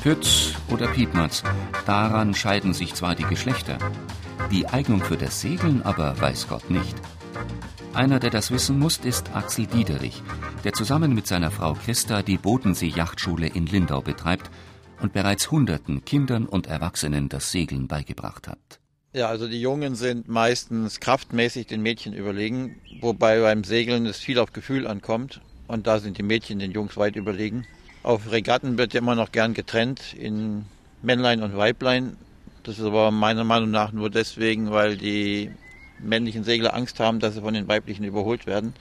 Pütz 0.02 0.54
oder 0.72 0.88
Piepmatz, 0.88 1.44
daran 1.86 2.34
scheiden 2.34 2.74
sich 2.74 2.96
zwar 2.96 3.14
die 3.14 3.26
Geschlechter. 3.26 3.78
Die 4.50 4.66
Eignung 4.66 5.04
für 5.04 5.16
das 5.16 5.42
Segeln 5.42 5.84
aber 5.84 6.20
weiß 6.20 6.48
Gott 6.50 6.72
nicht. 6.72 6.96
Einer, 7.94 8.20
der 8.20 8.30
das 8.30 8.52
wissen 8.52 8.80
muss, 8.80 9.00
ist 9.00 9.36
Axel 9.36 9.68
Diederich, 9.68 10.24
der 10.64 10.72
zusammen 10.72 11.14
mit 11.14 11.28
seiner 11.28 11.52
Frau 11.52 11.74
Christa 11.74 12.24
die 12.24 12.38
Bodensee-Yachtschule 12.38 13.48
in 13.48 13.66
Lindau 13.66 14.00
betreibt 14.00 14.50
und 15.02 15.12
bereits 15.12 15.52
Hunderten 15.52 16.06
Kindern 16.06 16.46
und 16.46 16.68
Erwachsenen 16.68 17.28
das 17.28 17.52
Segeln 17.52 17.90
beigebracht 17.90 18.48
hat. 18.48 18.80
Ja, 19.12 19.28
also 19.28 19.50
die 19.50 19.60
Jungen 19.60 19.96
sind 19.96 20.30
meistens 20.30 21.02
kraftmäßig 21.02 21.68
den 21.68 21.82
Mädchen 21.82 22.14
überlegen, 22.14 22.78
wobei 23.02 23.42
beim 23.42 23.66
Segeln 23.66 24.06
es 24.06 24.20
viel 24.20 24.40
auf 24.40 24.54
Gefühl 24.54 24.88
ankommt 24.88 25.42
und 25.68 25.86
da 25.86 26.00
sind 26.00 26.18
die 26.18 26.24
Mädchen 26.24 26.60
den 26.60 26.72
Jungs 26.72 26.96
weit 26.96 27.18
überlegen. 27.18 27.66
Auf 28.04 28.32
Regatten 28.32 28.78
wird 28.78 28.94
ja 28.94 29.02
immer 29.02 29.16
noch 29.16 29.34
gern 29.34 29.54
getrennt 29.54 30.14
in 30.14 30.64
Männlein 31.02 31.44
und 31.44 31.58
Weiblein. 31.58 32.16
Das 32.64 32.80
ist 32.80 32.86
aber 32.86 33.12
meiner 33.12 33.44
Meinung 33.44 33.70
nach 33.70 33.92
nur 33.92 34.10
deswegen, 34.10 34.72
weil 34.72 34.96
die 34.96 35.52
männlichen 36.04 36.44
Segler 36.44 36.74
Angst 36.74 37.00
haben, 37.00 37.20
dass 37.20 37.36
sie 37.36 37.42
von 37.42 37.54
den 37.54 37.68
weiblichen 37.68 38.04
überholt 38.04 38.46
werden. 38.46 38.74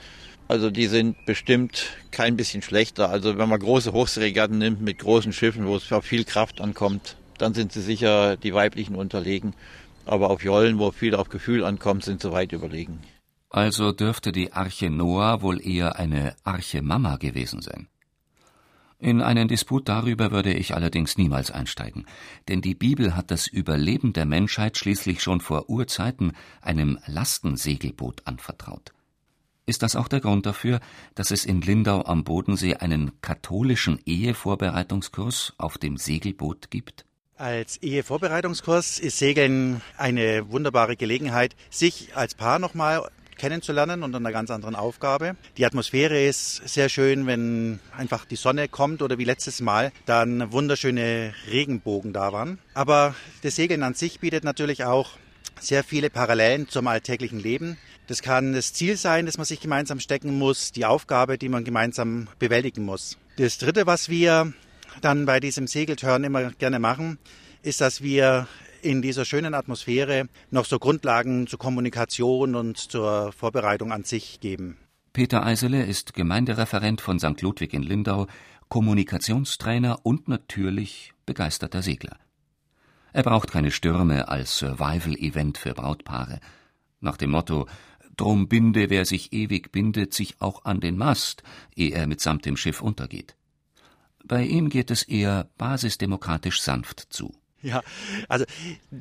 Also 0.49 0.71
die 0.71 0.89
sind 0.89 1.25
bestimmt 1.27 1.91
kein 2.11 2.37
bisschen 2.37 2.63
schlechter. 2.63 3.09
Also 3.09 3.39
wenn 3.39 3.49
man 3.49 3.61
große 3.61 3.93
Hochseeregatten 3.93 4.59
nimmt 4.59 4.81
mit 4.81 4.99
großen 4.99 5.33
Schiffen, 5.33 5.67
wo 5.67 5.77
es 5.77 5.93
auf 5.93 6.05
viel 6.05 6.25
Kraft 6.25 6.61
ankommt, 6.61 7.17
dann 7.39 7.55
sind 7.55 7.73
sie 7.73 7.83
sicher 7.83 8.37
die 8.37 8.53
weiblichen 8.53 8.97
unterlegen. 8.97 9.55
Aber 10.07 10.31
auf 10.31 10.43
Jollen, 10.43 10.79
wo 10.79 10.91
viel 10.91 11.15
auf 11.15 11.29
Gefühl 11.29 11.65
ankommt, 11.65 12.05
sind 12.05 12.21
sie 12.21 12.33
weit 12.33 12.53
überlegen. 12.53 12.99
Also 13.49 13.93
dürfte 13.93 14.33
die 14.33 14.53
Arche 14.53 14.91
Noah 14.91 15.43
wohl 15.43 15.65
eher 15.65 15.97
eine 15.97 16.35
Arche 16.45 16.83
Mama 16.83 17.17
gewesen 17.17 17.63
sein. 17.63 17.89
In 19.01 19.23
einen 19.23 19.49
Disput 19.49 19.89
darüber 19.89 20.31
würde 20.31 20.53
ich 20.53 20.75
allerdings 20.75 21.17
niemals 21.17 21.51
einsteigen, 21.51 22.05
denn 22.49 22.61
die 22.61 22.75
Bibel 22.75 23.17
hat 23.17 23.31
das 23.31 23.47
Überleben 23.47 24.13
der 24.13 24.27
Menschheit 24.27 24.77
schließlich 24.77 25.23
schon 25.23 25.41
vor 25.41 25.71
Urzeiten 25.71 26.33
einem 26.61 26.99
Lastensegelboot 27.07 28.27
anvertraut. 28.27 28.93
Ist 29.65 29.83
das 29.83 29.97
auch 29.97 30.09
der 30.09 30.21
Grund 30.21 30.45
dafür, 30.45 30.81
dass 31.15 31.31
es 31.31 31.47
in 31.47 31.63
Lindau 31.63 32.05
am 32.05 32.25
Bodensee 32.25 32.75
einen 32.75 33.13
katholischen 33.23 33.99
Ehevorbereitungskurs 34.05 35.55
auf 35.57 35.79
dem 35.79 35.97
Segelboot 35.97 36.71
gibt? 36.71 37.07
Als 37.37 37.79
Ehevorbereitungskurs 37.79 38.99
ist 38.99 39.17
Segeln 39.17 39.81
eine 39.97 40.51
wunderbare 40.51 40.97
Gelegenheit, 40.97 41.57
sich 41.71 42.15
als 42.15 42.35
Paar 42.35 42.59
nochmal 42.59 43.09
kennenzulernen 43.41 44.03
und 44.03 44.15
einer 44.15 44.33
ganz 44.33 44.51
anderen 44.51 44.77
Aufgabe. 44.77 45.35
Die 45.57 45.65
Atmosphäre 45.65 46.23
ist 46.23 46.69
sehr 46.69 46.91
schön, 46.91 47.27
wenn 47.27 47.81
einfach 47.97 48.27
die 48.27 48.37
Sonne 48.37 48.69
kommt 48.69 49.01
oder 49.01 49.17
wie 49.17 49.25
letztes 49.25 49.63
Mal 49.63 49.93
dann 50.05 50.53
wunderschöne 50.53 51.33
Regenbogen 51.51 52.13
da 52.13 52.35
waren. 52.35 52.59
Aber 52.75 53.15
das 53.43 53.57
Segeln 53.57 53.83
an 53.83 53.95
sich 53.95 54.21
bietet 54.21 54.45
natürlich 54.45 54.85
auch 54.85 55.17
sehr 55.59 55.83
viele 55.85 56.11
Parallelen 56.11 56.69
zum 56.69 56.87
alltäglichen 56.87 57.41
Leben. 57.41 57.79
Das 58.09 58.21
kann 58.21 58.53
das 58.53 58.75
Ziel 58.75 58.99
sein, 58.99 59.25
das 59.25 59.39
man 59.39 59.47
sich 59.47 59.61
gemeinsam 59.61 60.01
stecken 60.01 60.39
muss, 60.39 60.71
die 60.73 60.85
Aufgabe, 60.85 61.39
die 61.39 61.49
man 61.49 61.65
gemeinsam 61.65 62.29
bewältigen 62.39 62.85
muss. 62.85 63.17
Das 63.39 63.57
Dritte, 63.57 63.87
was 63.87 64.11
wir 64.11 64.53
dann 65.01 65.25
bei 65.25 65.41
diesem 65.41 65.67
Segeltörn 65.67 66.25
immer 66.25 66.51
gerne 66.51 66.79
machen, 66.79 67.19
ist, 67.63 67.81
dass 67.81 68.03
wir 68.03 68.49
in 68.83 69.03
dieser 69.03 69.25
schönen 69.25 69.55
Atmosphäre 69.55 70.29
noch 70.51 70.65
so 70.65 70.79
Grundlagen 70.79 71.47
zur 71.47 71.59
Kommunikation 71.59 72.55
und 72.55 72.79
zur 72.79 73.33
Vorbereitung 73.33 73.93
an 73.93 74.05
sich 74.05 74.41
geben. 74.41 74.77
Peter 75.13 75.45
Eisele 75.45 75.85
ist 75.85 76.15
Gemeindereferent 76.15 77.01
von 77.01 77.19
St. 77.19 77.41
Ludwig 77.43 77.75
in 77.75 77.83
Lindau, 77.83 78.27
Kommunikationstrainer 78.69 80.01
und 80.05 80.29
natürlich 80.29 81.13
begeisterter 81.27 81.83
Segler. 81.83 82.17
Er 83.13 83.25
braucht 83.25 83.51
keine 83.51 83.73
Stürme 83.73 84.29
als 84.29 84.57
Survival-Event 84.59 85.59
für 85.59 85.75
Brautpaare. 85.75 86.39
Nach 87.01 87.17
dem 87.17 87.31
Motto 87.31 87.67
Drum 88.17 88.49
binde, 88.49 88.91
wer 88.91 89.07
sich 89.07 89.33
ewig 89.33 89.73
bindet, 89.73 90.13
sich 90.13 90.43
auch 90.43 90.67
an 90.67 90.81
den 90.81 90.99
Mast, 90.99 91.43
ehe 91.75 91.95
er 91.95 92.07
mitsamt 92.07 92.45
dem 92.45 92.59
Schiff 92.59 92.83
untergeht. 92.83 93.35
Bei 94.25 94.45
ihm 94.45 94.69
geht 94.69 94.91
es 94.91 95.03
eher 95.03 95.49
basisdemokratisch 95.57 96.61
sanft 96.61 97.07
zu. 97.09 97.40
Ja, 97.63 97.83
also 98.29 98.47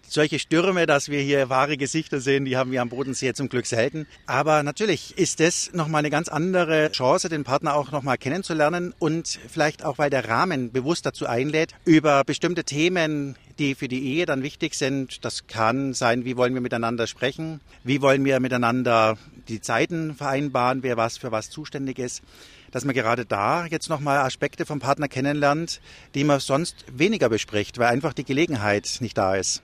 solche 0.05 0.37
Stürme, 0.37 0.85
dass 0.85 1.07
wir 1.07 1.21
hier 1.21 1.49
wahre 1.49 1.77
Gesichter 1.77 2.19
sehen, 2.19 2.43
die 2.43 2.57
haben 2.57 2.71
wir 2.71 2.81
am 2.81 2.89
Bodensee 2.89 3.33
zum 3.33 3.47
Glück 3.47 3.65
selten. 3.65 4.05
Aber 4.25 4.63
natürlich 4.63 5.17
ist 5.17 5.39
das 5.39 5.71
nochmal 5.71 5.99
eine 5.99 6.09
ganz 6.09 6.27
andere 6.27 6.91
Chance, 6.91 7.29
den 7.29 7.45
Partner 7.45 7.75
auch 7.75 7.91
nochmal 7.91 8.17
kennenzulernen 8.17 8.93
und 8.99 9.39
vielleicht 9.47 9.85
auch, 9.85 9.97
weil 9.97 10.09
der 10.09 10.27
Rahmen 10.27 10.73
bewusst 10.73 11.05
dazu 11.05 11.25
einlädt, 11.25 11.73
über 11.85 12.25
bestimmte 12.25 12.65
Themen, 12.65 13.37
die 13.59 13.75
für 13.75 13.87
die 13.87 14.03
Ehe 14.03 14.25
dann 14.25 14.43
wichtig 14.43 14.73
sind. 14.75 15.23
Das 15.23 15.47
kann 15.47 15.93
sein, 15.93 16.25
wie 16.25 16.35
wollen 16.35 16.53
wir 16.53 16.61
miteinander 16.61 17.07
sprechen, 17.07 17.61
wie 17.85 18.01
wollen 18.01 18.25
wir 18.25 18.41
miteinander 18.41 19.17
die 19.47 19.61
Zeiten 19.61 20.15
vereinbaren, 20.15 20.83
wer 20.83 20.97
was 20.97 21.17
für 21.17 21.31
was 21.31 21.49
zuständig 21.49 21.97
ist 21.97 22.23
dass 22.71 22.85
man 22.85 22.95
gerade 22.95 23.25
da 23.25 23.65
jetzt 23.65 23.89
nochmal 23.89 24.19
Aspekte 24.19 24.65
vom 24.65 24.79
Partner 24.79 25.07
kennenlernt, 25.07 25.81
die 26.15 26.23
man 26.23 26.39
sonst 26.39 26.85
weniger 26.91 27.29
bespricht, 27.29 27.77
weil 27.77 27.87
einfach 27.87 28.13
die 28.13 28.23
Gelegenheit 28.23 28.97
nicht 28.99 29.17
da 29.17 29.35
ist. 29.35 29.63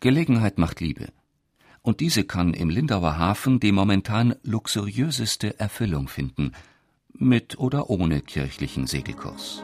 Gelegenheit 0.00 0.58
macht 0.58 0.80
Liebe. 0.80 1.08
Und 1.82 2.00
diese 2.00 2.24
kann 2.24 2.54
im 2.54 2.68
Lindauer 2.68 3.18
Hafen 3.18 3.60
die 3.60 3.72
momentan 3.72 4.34
luxuriöseste 4.42 5.58
Erfüllung 5.58 6.08
finden, 6.08 6.52
mit 7.12 7.58
oder 7.58 7.90
ohne 7.90 8.20
kirchlichen 8.20 8.86
Segelkurs. 8.86 9.62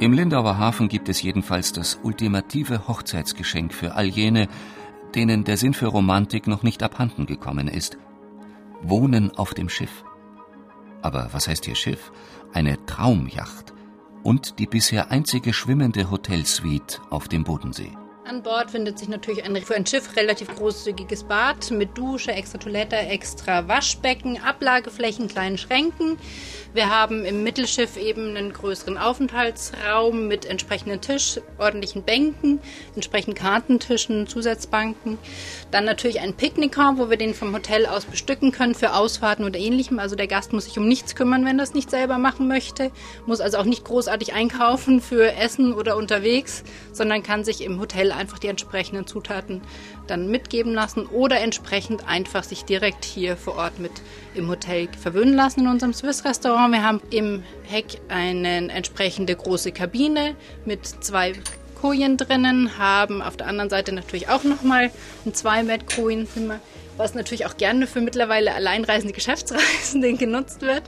Im 0.00 0.12
Lindauer 0.12 0.58
Hafen 0.58 0.88
gibt 0.88 1.08
es 1.08 1.22
jedenfalls 1.22 1.72
das 1.72 2.00
ultimative 2.02 2.88
Hochzeitsgeschenk 2.88 3.72
für 3.72 3.94
all 3.94 4.06
jene, 4.06 4.48
denen 5.14 5.44
der 5.44 5.56
Sinn 5.56 5.74
für 5.74 5.86
Romantik 5.86 6.46
noch 6.46 6.62
nicht 6.62 6.82
abhanden 6.82 7.26
gekommen 7.26 7.68
ist. 7.68 7.98
Wohnen 8.82 9.30
auf 9.36 9.54
dem 9.54 9.68
Schiff. 9.68 10.04
Aber 11.02 11.28
was 11.32 11.48
heißt 11.48 11.64
hier 11.64 11.74
Schiff? 11.74 12.12
Eine 12.52 12.84
Traumjacht 12.86 13.72
und 14.22 14.58
die 14.58 14.66
bisher 14.66 15.10
einzige 15.10 15.52
schwimmende 15.52 16.10
Hotelsuite 16.10 17.00
auf 17.10 17.28
dem 17.28 17.44
Bodensee. 17.44 17.92
An 18.26 18.42
Bord 18.42 18.70
findet 18.70 18.98
sich 18.98 19.08
natürlich 19.08 19.44
ein 19.44 19.54
für 19.56 19.74
ein 19.74 19.84
Schiff 19.84 20.16
relativ 20.16 20.48
großzügiges 20.56 21.24
Bad 21.24 21.70
mit 21.70 21.98
Dusche, 21.98 22.32
extra 22.32 22.56
Toilette, 22.56 22.96
extra 22.96 23.68
Waschbecken, 23.68 24.40
Ablageflächen, 24.40 25.28
kleinen 25.28 25.58
Schränken. 25.58 26.16
Wir 26.72 26.88
haben 26.88 27.26
im 27.26 27.42
Mittelschiff 27.42 27.98
eben 27.98 28.34
einen 28.34 28.54
größeren 28.54 28.96
Aufenthaltsraum 28.96 30.26
mit 30.26 30.46
entsprechenden 30.46 31.02
Tisch, 31.02 31.38
ordentlichen 31.58 32.02
Bänken, 32.02 32.60
entsprechenden 32.94 33.38
Kartentischen, 33.38 34.26
Zusatzbanken. 34.26 35.18
Dann 35.70 35.84
natürlich 35.84 36.20
ein 36.20 36.32
Picknicker, 36.34 36.94
wo 36.96 37.10
wir 37.10 37.18
den 37.18 37.34
vom 37.34 37.54
Hotel 37.54 37.84
aus 37.84 38.06
bestücken 38.06 38.52
können 38.52 38.74
für 38.74 38.94
Ausfahrten 38.94 39.44
oder 39.44 39.58
ähnlichem. 39.58 39.98
Also 39.98 40.16
der 40.16 40.28
Gast 40.28 40.54
muss 40.54 40.64
sich 40.64 40.78
um 40.78 40.88
nichts 40.88 41.14
kümmern, 41.14 41.44
wenn 41.44 41.58
er 41.58 41.64
es 41.64 41.74
nicht 41.74 41.90
selber 41.90 42.16
machen 42.16 42.48
möchte. 42.48 42.90
Muss 43.26 43.42
also 43.42 43.58
auch 43.58 43.64
nicht 43.64 43.84
großartig 43.84 44.32
einkaufen 44.32 45.02
für 45.02 45.34
Essen 45.34 45.74
oder 45.74 45.98
unterwegs, 45.98 46.64
sondern 46.92 47.22
kann 47.22 47.44
sich 47.44 47.62
im 47.62 47.78
Hotel 47.78 48.13
einfach 48.16 48.38
die 48.38 48.48
entsprechenden 48.48 49.06
Zutaten 49.06 49.62
dann 50.06 50.30
mitgeben 50.30 50.74
lassen 50.74 51.06
oder 51.06 51.40
entsprechend 51.40 52.06
einfach 52.06 52.44
sich 52.44 52.64
direkt 52.64 53.04
hier 53.04 53.36
vor 53.36 53.56
Ort 53.56 53.78
mit 53.78 53.92
im 54.34 54.48
Hotel 54.48 54.88
verwöhnen 55.00 55.34
lassen 55.34 55.60
in 55.60 55.68
unserem 55.68 55.92
Swiss-Restaurant. 55.92 56.72
Wir 56.72 56.82
haben 56.82 57.00
im 57.10 57.42
Heck 57.64 58.00
eine 58.08 58.70
entsprechende 58.70 59.34
große 59.34 59.72
Kabine 59.72 60.36
mit 60.64 60.86
zwei 60.86 61.32
Kojen 61.80 62.16
drinnen, 62.16 62.78
haben 62.78 63.20
auf 63.20 63.36
der 63.36 63.46
anderen 63.46 63.68
Seite 63.68 63.92
natürlich 63.92 64.28
auch 64.28 64.44
nochmal 64.44 64.90
ein 65.26 65.32
2-Bett-Kojenzimmer 65.32 66.60
was 66.96 67.14
natürlich 67.14 67.46
auch 67.46 67.56
gerne 67.56 67.86
für 67.86 68.00
mittlerweile 68.00 68.54
alleinreisende 68.54 69.14
Geschäftsreisende 69.14 70.12
genutzt 70.16 70.62
wird. 70.62 70.82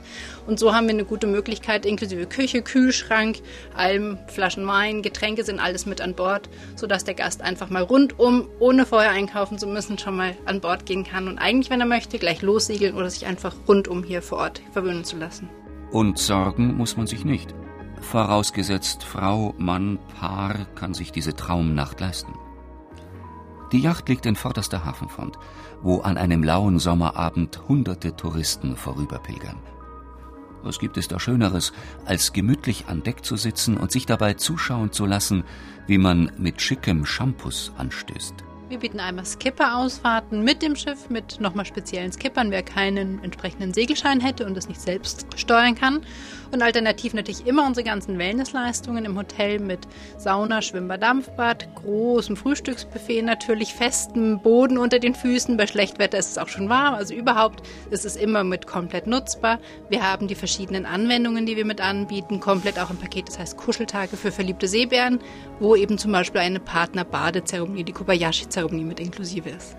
Und 0.45 0.59
so 0.59 0.73
haben 0.73 0.87
wir 0.87 0.93
eine 0.93 1.05
gute 1.05 1.27
Möglichkeit, 1.27 1.85
inklusive 1.85 2.25
Küche, 2.25 2.61
Kühlschrank, 2.61 3.39
allem 3.75 4.17
Flaschen 4.27 4.65
Wein, 4.67 5.01
Getränke 5.01 5.43
sind 5.43 5.59
alles 5.59 5.85
mit 5.85 6.01
an 6.01 6.15
Bord, 6.15 6.49
sodass 6.75 7.03
der 7.03 7.13
Gast 7.13 7.41
einfach 7.41 7.69
mal 7.69 7.83
rundum, 7.83 8.49
ohne 8.59 8.85
vorher 8.85 9.11
einkaufen 9.11 9.57
zu 9.57 9.67
müssen, 9.67 9.97
schon 9.97 10.15
mal 10.15 10.35
an 10.45 10.61
Bord 10.61 10.85
gehen 10.85 11.03
kann 11.03 11.27
und 11.27 11.37
eigentlich, 11.37 11.69
wenn 11.69 11.81
er 11.81 11.87
möchte, 11.87 12.19
gleich 12.19 12.41
lossegeln 12.41 12.95
oder 12.95 13.09
sich 13.09 13.25
einfach 13.25 13.55
rundum 13.67 14.03
hier 14.03 14.21
vor 14.21 14.39
Ort 14.39 14.61
verwöhnen 14.71 15.03
zu 15.03 15.17
lassen. 15.17 15.49
Und 15.91 16.17
sorgen 16.17 16.75
muss 16.75 16.97
man 16.97 17.07
sich 17.07 17.23
nicht. 17.25 17.53
Vorausgesetzt, 18.01 19.03
Frau, 19.03 19.53
Mann, 19.57 19.99
Paar 20.19 20.65
kann 20.75 20.93
sich 20.93 21.11
diese 21.11 21.33
Traumnacht 21.33 21.99
leisten. 21.99 22.33
Die 23.71 23.79
Yacht 23.79 24.07
liegt 24.07 24.25
in 24.25 24.35
vorderster 24.35 24.85
Hafenfront, 24.85 25.37
wo 25.81 25.99
an 25.99 26.17
einem 26.17 26.43
lauen 26.43 26.79
Sommerabend 26.79 27.67
hunderte 27.67 28.15
Touristen 28.15 28.75
vorüberpilgern. 28.75 29.57
Was 30.63 30.79
gibt 30.79 30.97
es 30.97 31.07
da 31.07 31.19
Schöneres, 31.19 31.71
als 32.05 32.33
gemütlich 32.33 32.85
an 32.87 33.03
Deck 33.03 33.23
zu 33.23 33.37
sitzen 33.37 33.77
und 33.77 33.91
sich 33.91 34.05
dabei 34.05 34.33
zuschauen 34.33 34.91
zu 34.91 35.05
lassen, 35.05 35.43
wie 35.85 35.97
man 35.97 36.31
mit 36.37 36.61
schickem 36.61 37.05
Shampoos 37.05 37.71
anstößt? 37.77 38.46
Wir 38.69 38.79
bieten 38.79 38.99
einmal 38.99 39.25
Skipper-Ausfahrten 39.25 40.43
mit 40.43 40.61
dem 40.61 40.75
Schiff, 40.75 41.09
mit 41.09 41.39
nochmal 41.39 41.65
speziellen 41.65 42.11
Skippern, 42.11 42.51
wer 42.51 42.63
keinen 42.63 43.23
entsprechenden 43.23 43.73
Segelschein 43.73 44.19
hätte 44.19 44.45
und 44.45 44.57
das 44.57 44.67
nicht 44.67 44.81
selbst 44.81 45.25
steuern 45.37 45.73
kann. 45.73 46.01
Und 46.51 46.61
alternativ 46.61 47.13
natürlich 47.13 47.47
immer 47.47 47.65
unsere 47.65 47.85
ganzen 47.85 48.17
Wellnessleistungen 48.17 49.05
im 49.05 49.17
Hotel 49.17 49.59
mit 49.59 49.87
Sauna, 50.17 50.61
Schwimmbad, 50.61 51.01
Dampfbad, 51.01 51.75
großem 51.75 52.35
Frühstücksbuffet 52.35 53.21
natürlich, 53.21 53.73
festem 53.73 54.41
Boden 54.41 54.77
unter 54.77 54.99
den 54.99 55.15
Füßen. 55.15 55.55
Bei 55.55 55.67
Schlechtwetter 55.67 56.17
ist 56.17 56.31
es 56.31 56.37
auch 56.37 56.49
schon 56.49 56.67
warm. 56.67 56.93
Also 56.93 57.13
überhaupt 57.13 57.65
ist 57.89 58.05
es 58.05 58.17
immer 58.17 58.43
mit 58.43 58.67
komplett 58.67 59.07
nutzbar. 59.07 59.59
Wir 59.89 60.09
haben 60.09 60.27
die 60.27 60.35
verschiedenen 60.35 60.85
Anwendungen, 60.85 61.45
die 61.45 61.55
wir 61.55 61.65
mit 61.65 61.79
anbieten, 61.79 62.41
komplett 62.41 62.79
auch 62.79 62.89
im 62.89 62.97
Paket. 62.97 63.29
Das 63.29 63.39
heißt 63.39 63.55
Kuscheltage 63.55 64.17
für 64.17 64.31
verliebte 64.31 64.67
Seebären, 64.67 65.19
wo 65.59 65.75
eben 65.75 65.97
zum 65.97 66.11
Beispiel 66.11 66.41
eine 66.41 66.59
Partner-Badezeremonie, 66.59 67.83
die 67.83 67.93
Kobayashi-Zeremonie 67.93 68.85
mit 68.85 68.99
inklusive 68.99 69.49
ist. 69.49 69.75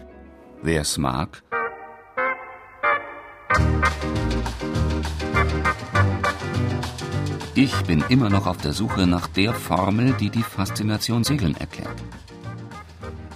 Wer 0.62 0.81
es 0.81 0.99
mag, 0.99 1.43
Ich 7.61 7.74
bin 7.89 8.05
immer 8.09 8.31
noch 8.31 8.47
auf 8.47 8.59
der 8.59 8.72
Suche 8.72 9.09
nach 9.09 9.26
der 9.26 9.53
Formel, 9.53 10.12
die 10.20 10.31
die 10.31 10.45
Faszination 10.45 11.24
Segeln 11.24 11.57
erklärt. 11.57 12.01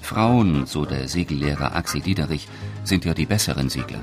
Frauen, 0.01 0.65
so 0.67 0.85
der 0.85 1.09
Segellehrer 1.09 1.75
Axel 1.75 2.03
Diederich, 2.03 2.47
sind 2.85 3.05
ja 3.05 3.15
die 3.15 3.27
besseren 3.27 3.69
Segler. 3.69 3.99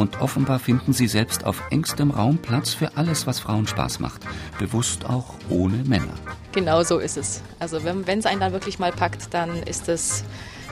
Und 0.00 0.22
offenbar 0.22 0.58
finden 0.58 0.94
sie 0.94 1.08
selbst 1.08 1.44
auf 1.44 1.62
engstem 1.68 2.10
Raum 2.10 2.38
Platz 2.38 2.72
für 2.72 2.96
alles, 2.96 3.26
was 3.26 3.38
Frauen 3.38 3.66
Spaß 3.66 4.00
macht. 4.00 4.22
Bewusst 4.58 5.04
auch 5.04 5.34
ohne 5.50 5.76
Männer. 5.84 6.14
Genau 6.52 6.82
so 6.82 6.98
ist 6.98 7.18
es. 7.18 7.42
Also 7.58 7.84
wenn 7.84 8.18
es 8.18 8.24
einen 8.24 8.40
dann 8.40 8.54
wirklich 8.54 8.78
mal 8.78 8.92
packt, 8.92 9.34
dann 9.34 9.62
ist 9.62 9.88
das 9.88 10.24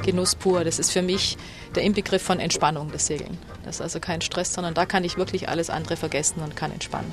Genuss 0.03 0.35
pur. 0.35 0.65
Das 0.65 0.79
ist 0.79 0.93
für 0.93 1.03
mich 1.03 1.37
der 1.75 1.83
Inbegriff 1.83 2.23
von 2.23 2.41
Entspannung, 2.41 2.91
das 2.91 3.07
Segeln. 3.07 3.37
Das 3.65 3.77
ist 3.77 3.81
also 3.83 4.01
kein 4.01 4.23
Stress, 4.23 4.55
sondern 4.55 4.73
da 4.73 4.87
kann 4.87 5.05
ich 5.05 5.19
wirklich 5.19 5.51
alles 5.51 5.69
andere 5.69 5.97
vergessen 5.99 6.41
und 6.41 6.57
kann 6.57 6.73
entspannen. 6.73 7.13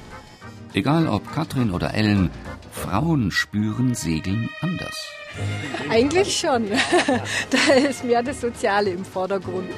Egal 0.74 1.09
ob 1.09 1.30
Katrin 1.34 1.70
oder 1.70 1.93
Ellen, 1.95 2.32
Frauen 2.72 3.30
spüren 3.30 3.93
Segeln 3.93 4.49
anders. 4.61 4.95
Eigentlich 5.89 6.38
schon. 6.38 6.67
da 7.49 7.73
ist 7.73 8.03
mehr 8.03 8.23
das 8.23 8.41
Soziale 8.41 8.89
im 8.89 9.05
Vordergrund. 9.05 9.69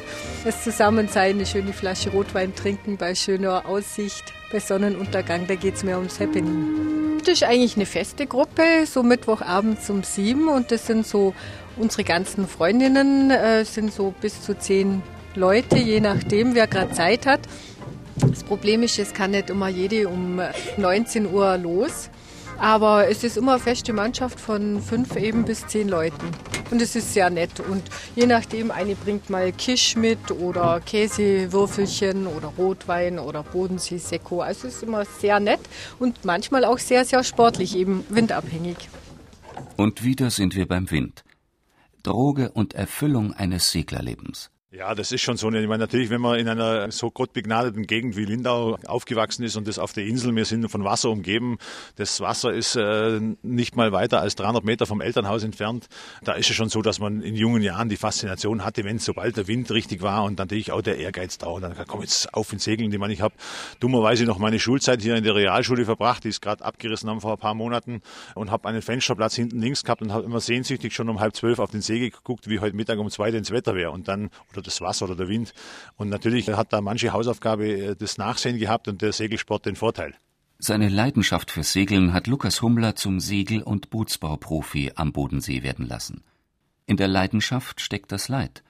Das 0.44 0.64
Zusammensein, 0.64 1.36
eine 1.36 1.46
schöne 1.46 1.74
Flasche 1.74 2.12
Rotwein 2.12 2.56
trinken 2.56 2.98
bei 2.98 3.16
schöner 3.16 3.66
Aussicht, 3.66 4.34
bei 4.52 4.60
Sonnenuntergang, 4.60 5.48
da 5.48 5.56
geht 5.56 5.76
es 5.76 5.84
mehr 5.84 5.98
ums 5.98 6.20
Happening. 6.20 7.18
Das 7.20 7.30
ist 7.30 7.44
eigentlich 7.44 7.76
eine 7.76 7.86
feste 7.86 8.26
Gruppe, 8.26 8.86
so 8.86 9.04
Mittwochabends 9.04 9.90
um 9.90 10.04
sieben 10.04 10.48
und 10.48 10.72
das 10.72 10.88
sind 10.88 11.06
so 11.06 11.34
unsere 11.76 12.04
ganzen 12.04 12.48
Freundinnen, 12.48 13.32
äh, 13.32 13.66
sind 13.66 13.92
so 13.92 14.14
bis 14.22 14.42
zu 14.42 14.58
zehn 14.58 15.02
Leute, 15.36 15.78
je 15.78 16.00
nachdem, 16.00 16.56
wer 16.56 16.68
gerade 16.68 16.94
Zeit 16.94 17.26
hat. 17.26 17.42
Das 18.16 18.44
Problem 18.44 18.82
ist, 18.82 18.98
es 18.98 19.14
kann 19.14 19.32
nicht 19.32 19.50
immer 19.50 19.68
jede 19.68 20.08
um 20.08 20.42
19 20.78 21.32
Uhr 21.32 21.58
los. 21.58 22.10
Aber 22.60 23.08
es 23.08 23.24
ist 23.24 23.38
immer 23.38 23.54
eine 23.54 23.62
feste 23.62 23.94
Mannschaft 23.94 24.40
von 24.40 24.82
fünf 24.82 25.16
eben 25.16 25.46
bis 25.46 25.68
zehn 25.68 25.88
Leuten. 25.88 26.32
Und 26.72 26.82
es 26.82 26.96
ist 26.96 27.14
sehr 27.14 27.30
nett. 27.30 27.60
Und 27.60 27.84
je 28.16 28.26
nachdem, 28.26 28.72
eine 28.72 28.96
bringt 28.96 29.30
mal 29.30 29.52
Kisch 29.52 29.96
mit 29.96 30.32
oder 30.32 30.82
Käsewürfelchen 30.82 32.28
oder 32.28 32.48
Rotwein 32.58 33.20
oder 33.20 33.44
Bodenseesekko. 33.44 34.42
Also 34.42 34.68
es 34.68 34.76
ist 34.76 34.84
immer 34.84 35.06
sehr 35.06 35.40
nett 35.40 35.62
und 36.00 36.26
manchmal 36.26 36.66
auch 36.66 36.80
sehr, 36.80 37.06
sehr 37.06 37.24
sportlich, 37.24 37.76
eben 37.76 38.04
windabhängig. 38.10 38.78
Und 39.78 40.04
wieder 40.04 40.32
sind 40.32 40.56
wir 40.56 40.68
beim 40.68 40.90
Wind. 40.90 41.24
Droge 42.04 42.52
und 42.52 42.74
Erfüllung 42.74 43.34
eines 43.34 43.72
Seglerlebens. 43.72 44.50
Ja, 44.70 44.96
das 44.96 45.14
ist 45.14 45.22
schon 45.22 45.38
so. 45.38 45.50
Ich 45.50 45.68
meine, 45.68 45.78
natürlich, 45.78 46.10
wenn 46.10 46.20
man 46.20 46.38
in 46.38 46.50
einer 46.50 46.92
so 46.92 47.10
gottbegnadeten 47.10 47.88
Gegend 47.88 48.18
wie 48.18 48.26
Lindau 48.26 48.78
aufgewachsen 48.86 49.44
ist 49.44 49.56
und 49.56 49.66
das 49.66 49.80
auf 49.80 49.94
der 49.94 50.04
Insel, 50.04 50.36
wir 50.36 50.44
sind 50.44 50.68
von 50.68 50.84
Wasser 50.84 51.10
umgeben. 51.10 51.58
Das 51.96 52.20
Wasser 52.20 52.52
ist 52.52 52.76
äh, 52.76 53.22
nicht 53.44 53.78
mal 53.78 53.94
weiter 53.94 54.20
als 54.20 54.36
300 54.36 54.66
Meter 54.66 54.86
vom 54.86 55.00
Elternhaus 55.00 55.46
entfernt. 55.46 55.88
Da 56.26 56.34
ist 56.34 56.50
es 56.50 56.56
schon 56.58 56.68
so, 56.68 56.82
dass 56.82 57.00
man 57.00 57.22
in 57.22 57.36
jungen 57.36 57.64
Jahren 57.64 57.88
die 57.88 57.96
Faszination 57.96 58.66
hatte, 58.66 58.84
wenn 58.84 59.00
sobald 59.00 59.38
der 59.38 59.48
Wind 59.48 59.72
richtig 59.72 60.02
war 60.02 60.26
und 60.26 60.38
natürlich 60.38 60.74
auch 60.74 60.82
der 60.82 60.98
Ehrgeiz 60.98 61.38
da 61.38 61.48
und 61.48 61.62
dann 61.62 61.74
komm 61.88 62.02
jetzt 62.02 62.34
auf 62.34 62.52
ins 62.52 62.66
Segeln. 62.66 62.92
Ich 62.92 63.00
meine, 63.00 63.14
ich 63.14 63.22
habe 63.22 63.36
dummerweise 63.80 64.26
noch 64.26 64.38
meine 64.38 64.60
Schulzeit 64.60 65.02
hier 65.02 65.16
in 65.16 65.24
der 65.24 65.36
Realschule 65.36 65.86
verbracht, 65.86 66.26
die 66.26 66.30
ist 66.30 66.42
gerade 66.42 66.66
abgerissen 66.66 67.10
haben 67.10 67.22
vor 67.22 67.32
ein 67.32 67.38
paar 67.38 67.54
Monaten 67.54 68.02
und 68.36 68.52
habe 68.52 68.68
einen 68.68 68.82
Fensterplatz 68.82 69.34
hinten 69.34 69.62
links 69.62 69.86
gehabt 69.86 70.02
und 70.02 70.12
habe 70.12 70.26
immer 70.26 70.42
sehnsüchtig 70.42 70.94
schon 70.94 71.08
um 71.08 71.22
halb 71.22 71.38
zwölf 71.38 71.60
auf 71.60 71.72
den 71.72 71.80
See 71.82 72.00
geguckt, 72.00 72.50
wie 72.50 72.60
heute 72.60 72.76
Mittag 72.76 73.00
um 73.00 73.10
zwei 73.10 73.30
ins 73.30 73.52
Wetter 73.52 73.74
wäre 73.74 73.92
und 73.92 74.10
dann 74.10 74.30
oder 74.58 74.64
das 74.64 74.82
Wasser 74.82 75.06
oder 75.06 75.16
der 75.16 75.28
Wind. 75.28 75.54
Und 75.96 76.10
natürlich 76.10 76.48
hat 76.50 76.74
da 76.74 76.82
manche 76.82 77.14
Hausaufgabe 77.14 77.68
äh, 77.68 77.96
das 77.96 78.18
Nachsehen 78.18 78.58
gehabt 78.58 78.88
und 78.88 79.02
der 79.02 79.14
Segelsport 79.14 79.66
den 79.66 79.76
Vorteil. 79.76 80.14
Seine 80.60 80.90
Leidenschaft 80.90 81.52
fürs 81.52 81.72
Segeln 81.72 82.14
hat 82.14 82.26
Lukas 82.26 82.64
Hummler 82.64 82.96
zum 82.96 83.20
Segel- 83.20 83.62
und 83.62 83.92
Bootsbauprofi 83.92 84.92
am 84.96 85.14
Bodensee 85.14 85.62
werden 85.62 85.88
lassen. 85.88 86.24
In 86.88 86.98
der 86.98 87.08
Leidenschaft 87.08 87.80
steckt 87.80 88.12
das 88.12 88.28
Leid. 88.28 88.64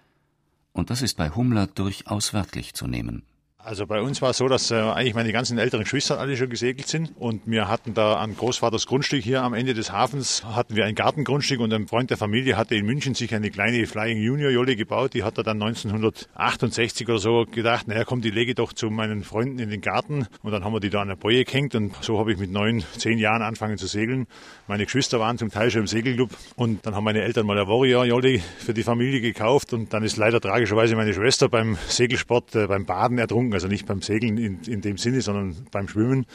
Und 0.73 0.89
das 0.89 1.01
ist 1.01 1.15
bei 1.15 1.29
Hummler 1.29 1.67
durchaus 1.67 2.33
wörtlich 2.33 2.73
zu 2.73 2.87
nehmen. 2.87 3.23
Also 3.67 3.85
bei 3.85 4.01
uns 4.01 4.21
war 4.21 4.29
es 4.29 4.37
so, 4.37 4.47
dass 4.47 4.71
äh, 4.71 4.75
eigentlich 4.75 5.13
meine 5.13 5.33
ganzen 5.33 5.57
älteren 5.57 5.83
Geschwister 5.83 6.17
alle 6.21 6.37
schon 6.37 6.49
gesegelt 6.49 6.87
sind 6.87 7.11
und 7.19 7.41
wir 7.47 7.67
hatten 7.67 7.93
da 7.93 8.15
an 8.15 8.33
Großvaters 8.37 8.87
Grundstück 8.87 9.21
hier 9.21 9.43
am 9.43 9.53
Ende 9.53 9.73
des 9.73 9.91
Hafens 9.91 10.45
hatten 10.45 10.77
wir 10.77 10.85
ein 10.85 10.95
Gartengrundstück 10.95 11.59
und 11.59 11.73
ein 11.73 11.85
Freund 11.85 12.09
der 12.09 12.15
Familie 12.15 12.55
hatte 12.55 12.75
in 12.75 12.85
München 12.85 13.13
sich 13.13 13.35
eine 13.35 13.51
kleine 13.51 13.85
Flying 13.85 14.19
Junior 14.21 14.51
Jolle 14.51 14.77
gebaut. 14.77 15.13
Die 15.15 15.23
hat 15.23 15.37
er 15.37 15.43
dann 15.43 15.61
1968 15.61 17.09
oder 17.09 17.19
so 17.19 17.45
gedacht, 17.45 17.89
naja 17.89 18.05
komm, 18.05 18.21
die 18.21 18.29
lege 18.29 18.55
doch 18.55 18.71
zu 18.71 18.89
meinen 18.89 19.25
Freunden 19.25 19.59
in 19.59 19.69
den 19.69 19.81
Garten 19.81 20.27
und 20.43 20.51
dann 20.53 20.63
haben 20.63 20.71
wir 20.71 20.79
die 20.79 20.89
da 20.89 21.01
an 21.01 21.09
der 21.09 21.17
Boje 21.17 21.43
gehängt 21.43 21.75
und 21.75 21.93
so 21.99 22.19
habe 22.19 22.31
ich 22.31 22.37
mit 22.37 22.49
neun, 22.49 22.85
zehn 22.97 23.17
Jahren 23.17 23.41
angefangen 23.41 23.77
zu 23.77 23.87
segeln. 23.87 24.27
Meine 24.67 24.85
Geschwister 24.85 25.19
waren 25.19 25.37
zum 25.37 25.51
Teil 25.51 25.71
schon 25.71 25.81
im 25.81 25.87
Segelclub 25.87 26.29
und 26.55 26.85
dann 26.85 26.95
haben 26.95 27.03
meine 27.03 27.21
Eltern 27.21 27.45
mal 27.45 27.57
eine 27.57 27.67
Warrior 27.67 28.05
Jolle 28.05 28.39
für 28.59 28.73
die 28.73 28.83
Familie 28.83 29.19
gekauft 29.19 29.73
und 29.73 29.91
dann 29.91 30.03
ist 30.03 30.15
leider 30.15 30.39
tragischerweise 30.39 30.95
meine 30.95 31.13
Schwester 31.13 31.49
beim 31.49 31.77
Segelsport, 31.89 32.55
äh, 32.55 32.67
beim 32.67 32.85
Baden 32.85 33.17
ertrunken 33.17 33.56
also 33.57 33.67
nicht 33.67 33.87
beim 33.87 34.01
Segeln 34.01 34.37
in, 34.37 34.61
in 34.61 34.81
dem 34.81 34.97
Sinne, 34.97 35.21
sondern 35.21 35.55
beim 35.71 35.87
Schwimmen. 35.87 36.25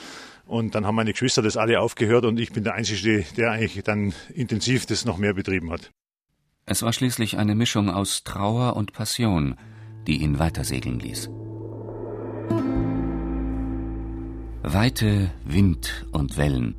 Und 0.45 0.75
dann 0.75 0.85
haben 0.87 0.97
meine 0.97 1.13
Geschwister 1.13 1.41
das 1.41 1.57
alle 1.57 1.81
aufgehört 1.81 2.25
und 2.25 2.39
ich 2.41 2.53
bin 2.53 2.65
der 2.65 2.75
Einzige, 2.75 3.25
der 3.37 3.53
eigentlich 3.53 3.85
dann 3.85 4.13
intensiv 4.35 4.87
das 4.87 5.05
noch 5.05 5.17
mehr 5.17 5.35
betrieben 5.35 5.71
hat. 5.71 5.93
Es 6.67 6.83
war 6.83 6.93
schließlich 6.93 7.39
eine 7.39 7.55
Mischung 7.55 7.91
aus 7.91 8.25
Trauer 8.25 8.75
und 8.77 8.93
Passion, 8.93 9.57
die 10.07 10.21
ihn 10.21 10.41
weitersegeln 10.41 10.99
ließ. 10.99 11.31
Weite, 14.65 15.31
Wind 15.45 16.07
und 16.13 16.37
Wellen. 16.37 16.75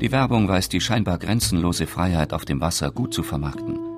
Die 0.00 0.12
Werbung 0.12 0.48
weiß 0.48 0.70
die 0.70 0.80
scheinbar 0.80 1.18
grenzenlose 1.18 1.86
Freiheit 1.86 2.32
auf 2.32 2.46
dem 2.46 2.62
Wasser 2.62 2.90
gut 2.90 3.12
zu 3.12 3.22
vermarkten. 3.22 3.89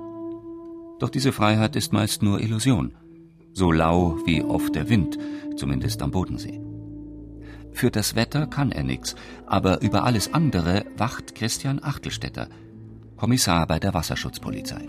Doch 0.99 1.09
diese 1.09 1.31
Freiheit 1.31 1.75
ist 1.75 1.93
meist 1.93 2.23
nur 2.23 2.39
Illusion, 2.39 2.95
so 3.51 3.71
lau 3.71 4.17
wie 4.25 4.41
oft 4.41 4.75
der 4.75 4.89
Wind, 4.89 5.17
zumindest 5.57 6.01
am 6.01 6.11
Bodensee. 6.11 6.61
Für 7.71 7.89
das 7.89 8.15
Wetter 8.15 8.45
kann 8.47 8.71
er 8.71 8.83
nichts, 8.83 9.15
aber 9.47 9.81
über 9.81 10.03
alles 10.03 10.33
andere 10.33 10.85
wacht 10.95 11.35
Christian 11.35 11.79
Achtelstädter, 11.83 12.47
Kommissar 13.17 13.65
bei 13.67 13.79
der 13.79 13.93
Wasserschutzpolizei. 13.93 14.87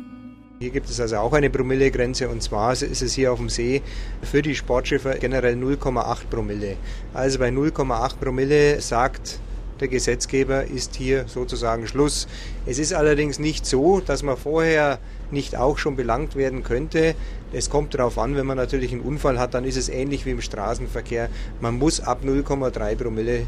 Hier 0.60 0.70
gibt 0.70 0.88
es 0.88 1.00
also 1.00 1.16
auch 1.16 1.32
eine 1.32 1.50
Promillegrenze 1.50 2.28
und 2.28 2.42
zwar 2.42 2.72
ist 2.72 2.82
es 2.82 3.14
hier 3.14 3.32
auf 3.32 3.38
dem 3.38 3.48
See 3.48 3.82
für 4.22 4.40
die 4.40 4.54
Sportschiffe 4.54 5.16
generell 5.20 5.54
0,8 5.54 6.26
Promille. 6.30 6.76
Also 7.12 7.38
bei 7.38 7.48
0,8 7.48 8.16
Promille 8.16 8.80
sagt 8.80 9.40
der 9.80 9.88
Gesetzgeber 9.88 10.64
ist 10.64 10.94
hier 10.94 11.26
sozusagen 11.26 11.86
Schluss. 11.86 12.28
Es 12.66 12.78
ist 12.78 12.94
allerdings 12.94 13.38
nicht 13.38 13.66
so, 13.66 14.00
dass 14.00 14.22
man 14.22 14.36
vorher 14.36 15.00
nicht 15.30 15.56
auch 15.56 15.78
schon 15.78 15.96
belangt 15.96 16.36
werden 16.36 16.62
könnte. 16.62 17.14
Es 17.52 17.70
kommt 17.70 17.94
darauf 17.94 18.18
an, 18.18 18.36
wenn 18.36 18.46
man 18.46 18.56
natürlich 18.56 18.92
einen 18.92 19.00
Unfall 19.00 19.38
hat, 19.38 19.54
dann 19.54 19.64
ist 19.64 19.76
es 19.76 19.88
ähnlich 19.88 20.26
wie 20.26 20.30
im 20.30 20.40
Straßenverkehr. 20.40 21.28
Man 21.60 21.78
muss 21.78 22.00
ab 22.00 22.20
0,3 22.24 22.96
Promille, 22.96 23.46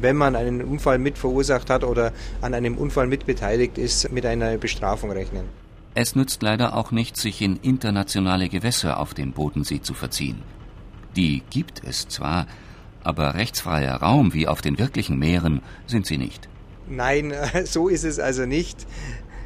wenn 0.00 0.16
man 0.16 0.36
einen 0.36 0.62
Unfall 0.62 0.98
mit 0.98 1.18
verursacht 1.18 1.70
hat 1.70 1.84
oder 1.84 2.12
an 2.40 2.54
einem 2.54 2.76
Unfall 2.76 3.06
mitbeteiligt 3.06 3.78
ist, 3.78 4.10
mit 4.12 4.26
einer 4.26 4.56
Bestrafung 4.58 5.10
rechnen. 5.10 5.44
Es 5.94 6.16
nützt 6.16 6.42
leider 6.42 6.74
auch 6.74 6.90
nicht, 6.90 7.16
sich 7.18 7.42
in 7.42 7.56
internationale 7.56 8.48
Gewässer 8.48 8.98
auf 8.98 9.12
dem 9.12 9.32
Bodensee 9.32 9.82
zu 9.82 9.92
verziehen. 9.92 10.42
Die 11.16 11.42
gibt 11.50 11.82
es 11.84 12.08
zwar, 12.08 12.46
aber 13.04 13.34
rechtsfreier 13.34 13.96
Raum 13.96 14.32
wie 14.32 14.48
auf 14.48 14.62
den 14.62 14.78
wirklichen 14.78 15.18
Meeren 15.18 15.60
sind 15.86 16.06
sie 16.06 16.16
nicht. 16.16 16.48
Nein, 16.88 17.34
so 17.64 17.88
ist 17.88 18.04
es 18.04 18.18
also 18.18 18.46
nicht. 18.46 18.86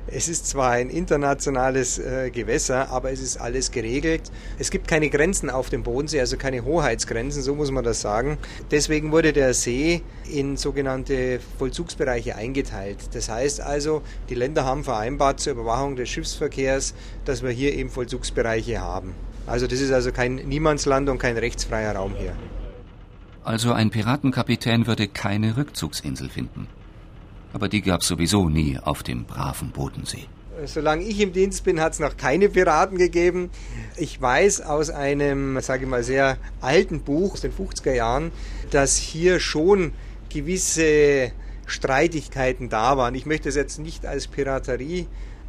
Es 0.08 0.28
ist 0.28 0.46
zwar 0.46 0.70
ein 0.70 0.88
internationales 0.88 1.98
äh, 1.98 2.30
Gewässer, 2.30 2.90
aber 2.90 3.10
es 3.10 3.20
ist 3.20 3.38
alles 3.38 3.72
geregelt. 3.72 4.30
Es 4.56 4.70
gibt 4.70 4.86
keine 4.86 5.10
Grenzen 5.10 5.50
auf 5.50 5.68
dem 5.68 5.82
Bodensee, 5.82 6.20
also 6.20 6.36
keine 6.36 6.64
Hoheitsgrenzen, 6.64 7.42
so 7.42 7.56
muss 7.56 7.72
man 7.72 7.82
das 7.82 8.02
sagen. 8.02 8.38
Deswegen 8.70 9.10
wurde 9.10 9.32
der 9.32 9.52
See 9.52 10.02
in 10.30 10.56
sogenannte 10.56 11.40
Vollzugsbereiche 11.58 12.36
eingeteilt. 12.36 12.98
Das 13.14 13.28
heißt 13.28 13.60
also, 13.60 14.02
die 14.28 14.36
Länder 14.36 14.64
haben 14.64 14.84
vereinbart 14.84 15.40
zur 15.40 15.54
Überwachung 15.54 15.96
des 15.96 16.08
Schiffsverkehrs, 16.08 16.94
dass 17.24 17.42
wir 17.42 17.50
hier 17.50 17.74
eben 17.74 17.90
Vollzugsbereiche 17.90 18.80
haben. 18.80 19.12
Also 19.48 19.66
das 19.66 19.80
ist 19.80 19.90
also 19.90 20.12
kein 20.12 20.36
Niemandsland 20.36 21.08
und 21.08 21.18
kein 21.18 21.36
rechtsfreier 21.36 21.96
Raum 21.96 22.14
hier. 22.16 22.36
Also 23.42 23.72
ein 23.72 23.90
Piratenkapitän 23.90 24.86
würde 24.86 25.08
keine 25.08 25.56
Rückzugsinsel 25.56 26.28
finden 26.28 26.68
aber 27.52 27.68
die 27.68 27.82
gab 27.82 28.02
es 28.02 28.08
sowieso 28.08 28.48
nie 28.48 28.78
auf 28.78 29.02
dem 29.02 29.24
braven 29.24 29.70
Bodensee. 29.70 30.24
Solange 30.64 31.04
ich 31.04 31.20
im 31.20 31.32
Dienst 31.32 31.64
bin, 31.64 31.80
hat 31.80 31.92
es 31.92 31.98
noch 31.98 32.16
keine 32.16 32.48
Piraten 32.48 32.96
gegeben. 32.96 33.50
Ich 33.96 34.20
weiß 34.20 34.62
aus 34.62 34.88
einem, 34.88 35.60
sage 35.60 35.84
ich 35.84 35.90
mal, 35.90 36.02
sehr 36.02 36.38
alten 36.62 37.02
Buch 37.02 37.34
aus 37.34 37.42
den 37.42 37.52
50er 37.52 37.92
Jahren, 37.92 38.32
dass 38.70 38.96
hier 38.96 39.38
schon 39.38 39.92
gewisse 40.30 41.32
Streitigkeiten 41.66 42.70
da 42.70 42.96
waren. 42.96 43.14
Ich 43.14 43.26
möchte 43.26 43.50
es 43.50 43.54
jetzt 43.54 43.78
nicht 43.78 44.06
als 44.06 44.28
Piraterie 44.28 45.06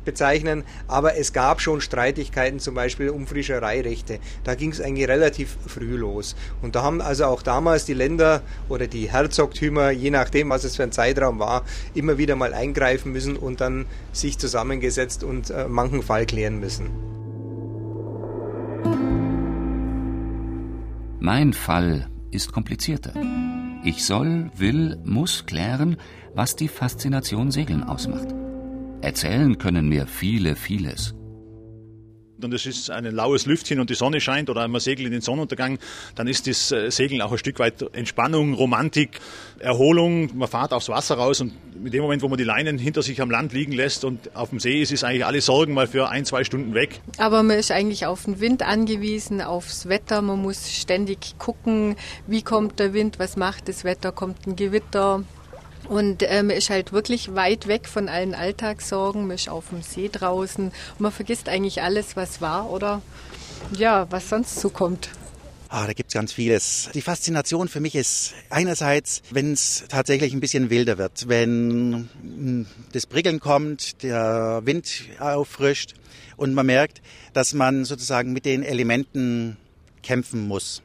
bezeichnen, 0.07 0.63
aber 0.87 1.17
es 1.17 1.33
gab 1.33 1.59
schon 1.61 1.81
Streitigkeiten 1.81 2.59
zum 2.59 2.73
Beispiel 2.73 3.09
um 3.09 3.27
Fischereirechte. 3.27 4.19
Da 4.45 4.55
ging 4.55 4.71
es 4.71 4.79
eigentlich 4.79 5.07
relativ 5.09 5.57
früh 5.67 5.97
los. 5.97 6.35
Und 6.61 6.75
da 6.75 6.81
haben 6.81 7.01
also 7.01 7.25
auch 7.25 7.41
damals 7.43 7.83
die 7.83 7.93
Länder 7.93 8.41
oder 8.69 8.87
die 8.87 9.11
Herzogtümer, 9.11 9.91
je 9.91 10.09
nachdem, 10.09 10.49
was 10.49 10.63
es 10.63 10.77
für 10.77 10.83
ein 10.83 10.93
Zeitraum 10.93 11.39
war, 11.39 11.63
immer 11.93 12.17
wieder 12.17 12.37
mal 12.37 12.53
eingreifen 12.53 13.11
müssen 13.11 13.35
und 13.35 13.59
dann 13.59 13.85
sich 14.13 14.37
zusammengesetzt 14.37 15.25
und 15.25 15.49
äh, 15.49 15.67
manchen 15.67 16.01
Fall 16.01 16.25
klären 16.25 16.59
müssen. 16.59 16.89
Mein 21.19 21.51
Fall 21.51 22.09
ist 22.31 22.53
komplizierter. 22.53 23.11
Ich 23.83 24.05
soll, 24.05 24.51
will, 24.55 24.97
muss 25.03 25.45
klären, 25.45 25.97
was 26.33 26.55
die 26.55 26.69
Faszination 26.69 27.51
Segeln 27.51 27.83
ausmacht. 27.83 28.46
Erzählen 29.01 29.57
können 29.57 29.87
mir 29.89 30.07
viele 30.07 30.55
vieles. 30.55 31.13
Und 32.41 32.53
es 32.53 32.65
ist 32.65 32.91
ein 32.91 33.05
laues 33.05 33.45
Lüftchen 33.45 33.79
und 33.79 33.89
die 33.89 33.95
Sonne 33.95 34.21
scheint 34.21 34.49
oder 34.49 34.67
man 34.67 34.79
segelt 34.79 35.07
in 35.07 35.11
den 35.11 35.21
Sonnenuntergang, 35.21 35.79
dann 36.15 36.27
ist 36.27 36.45
das 36.45 36.71
äh, 36.71 36.91
Segeln 36.91 37.21
auch 37.21 37.31
ein 37.31 37.37
Stück 37.37 37.57
weit 37.57 37.83
Entspannung, 37.95 38.53
Romantik, 38.53 39.19
Erholung. 39.59 40.35
Man 40.37 40.47
fährt 40.47 40.71
aufs 40.71 40.89
Wasser 40.89 41.15
raus 41.15 41.41
und 41.41 41.53
mit 41.81 41.93
dem 41.93 42.01
Moment, 42.01 42.21
wo 42.21 42.27
man 42.27 42.37
die 42.37 42.43
Leinen 42.43 42.77
hinter 42.77 43.01
sich 43.01 43.21
am 43.21 43.31
Land 43.31 43.53
liegen 43.53 43.71
lässt 43.71 44.03
und 44.03 44.35
auf 44.35 44.49
dem 44.49 44.59
See 44.59 44.81
ist, 44.81 44.91
ist 44.91 45.03
eigentlich 45.03 45.25
alle 45.25 45.41
Sorgen 45.41 45.73
mal 45.73 45.87
für 45.87 46.09
ein, 46.09 46.25
zwei 46.25 46.43
Stunden 46.43 46.73
weg. 46.73 47.01
Aber 47.17 47.41
man 47.43 47.57
ist 47.57 47.71
eigentlich 47.71 48.05
auf 48.05 48.25
den 48.25 48.39
Wind 48.39 48.61
angewiesen, 48.61 49.41
aufs 49.41 49.87
Wetter. 49.89 50.21
Man 50.21 50.41
muss 50.41 50.71
ständig 50.71 51.37
gucken, 51.39 51.95
wie 52.27 52.43
kommt 52.43 52.79
der 52.79 52.93
Wind, 52.93 53.19
was 53.19 53.35
macht 53.35 53.67
das 53.67 53.83
Wetter, 53.83 54.11
kommt 54.11 54.45
ein 54.45 54.55
Gewitter. 54.55 55.23
Und 55.87 56.23
äh, 56.23 56.43
man 56.43 56.55
ist 56.55 56.69
halt 56.69 56.91
wirklich 56.91 57.33
weit 57.35 57.67
weg 57.67 57.87
von 57.87 58.09
allen 58.09 58.35
Alltagssorgen. 58.35 59.27
Man 59.27 59.35
ist 59.35 59.49
auf 59.49 59.69
dem 59.69 59.81
See 59.81 60.09
draußen 60.11 60.65
und 60.65 60.99
man 60.99 61.11
vergisst 61.11 61.49
eigentlich 61.49 61.81
alles, 61.81 62.15
was 62.15 62.41
war 62.41 62.69
oder 62.69 63.01
ja, 63.75 64.07
was 64.09 64.29
sonst 64.29 64.59
zukommt. 64.59 65.09
Ah, 65.69 65.85
da 65.85 65.93
gibt's 65.93 66.13
ganz 66.13 66.31
vieles. 66.31 66.89
Die 66.93 67.01
Faszination 67.01 67.67
für 67.67 67.81
mich 67.81 67.95
ist 67.95 68.33
einerseits, 68.49 69.21
wenn 69.31 69.51
es 69.51 69.83
tatsächlich 69.89 70.33
ein 70.33 70.39
bisschen 70.39 70.69
wilder 70.69 70.97
wird, 70.97 71.27
wenn 71.27 72.09
hm, 72.21 72.65
das 72.93 73.05
Prickeln 73.05 73.41
kommt, 73.41 74.01
der 74.03 74.61
Wind 74.63 75.03
auffrischt 75.19 75.95
und 76.37 76.53
man 76.53 76.65
merkt, 76.65 77.01
dass 77.33 77.53
man 77.53 77.83
sozusagen 77.83 78.31
mit 78.31 78.45
den 78.45 78.63
Elementen 78.63 79.57
kämpfen 80.03 80.47
muss. 80.47 80.81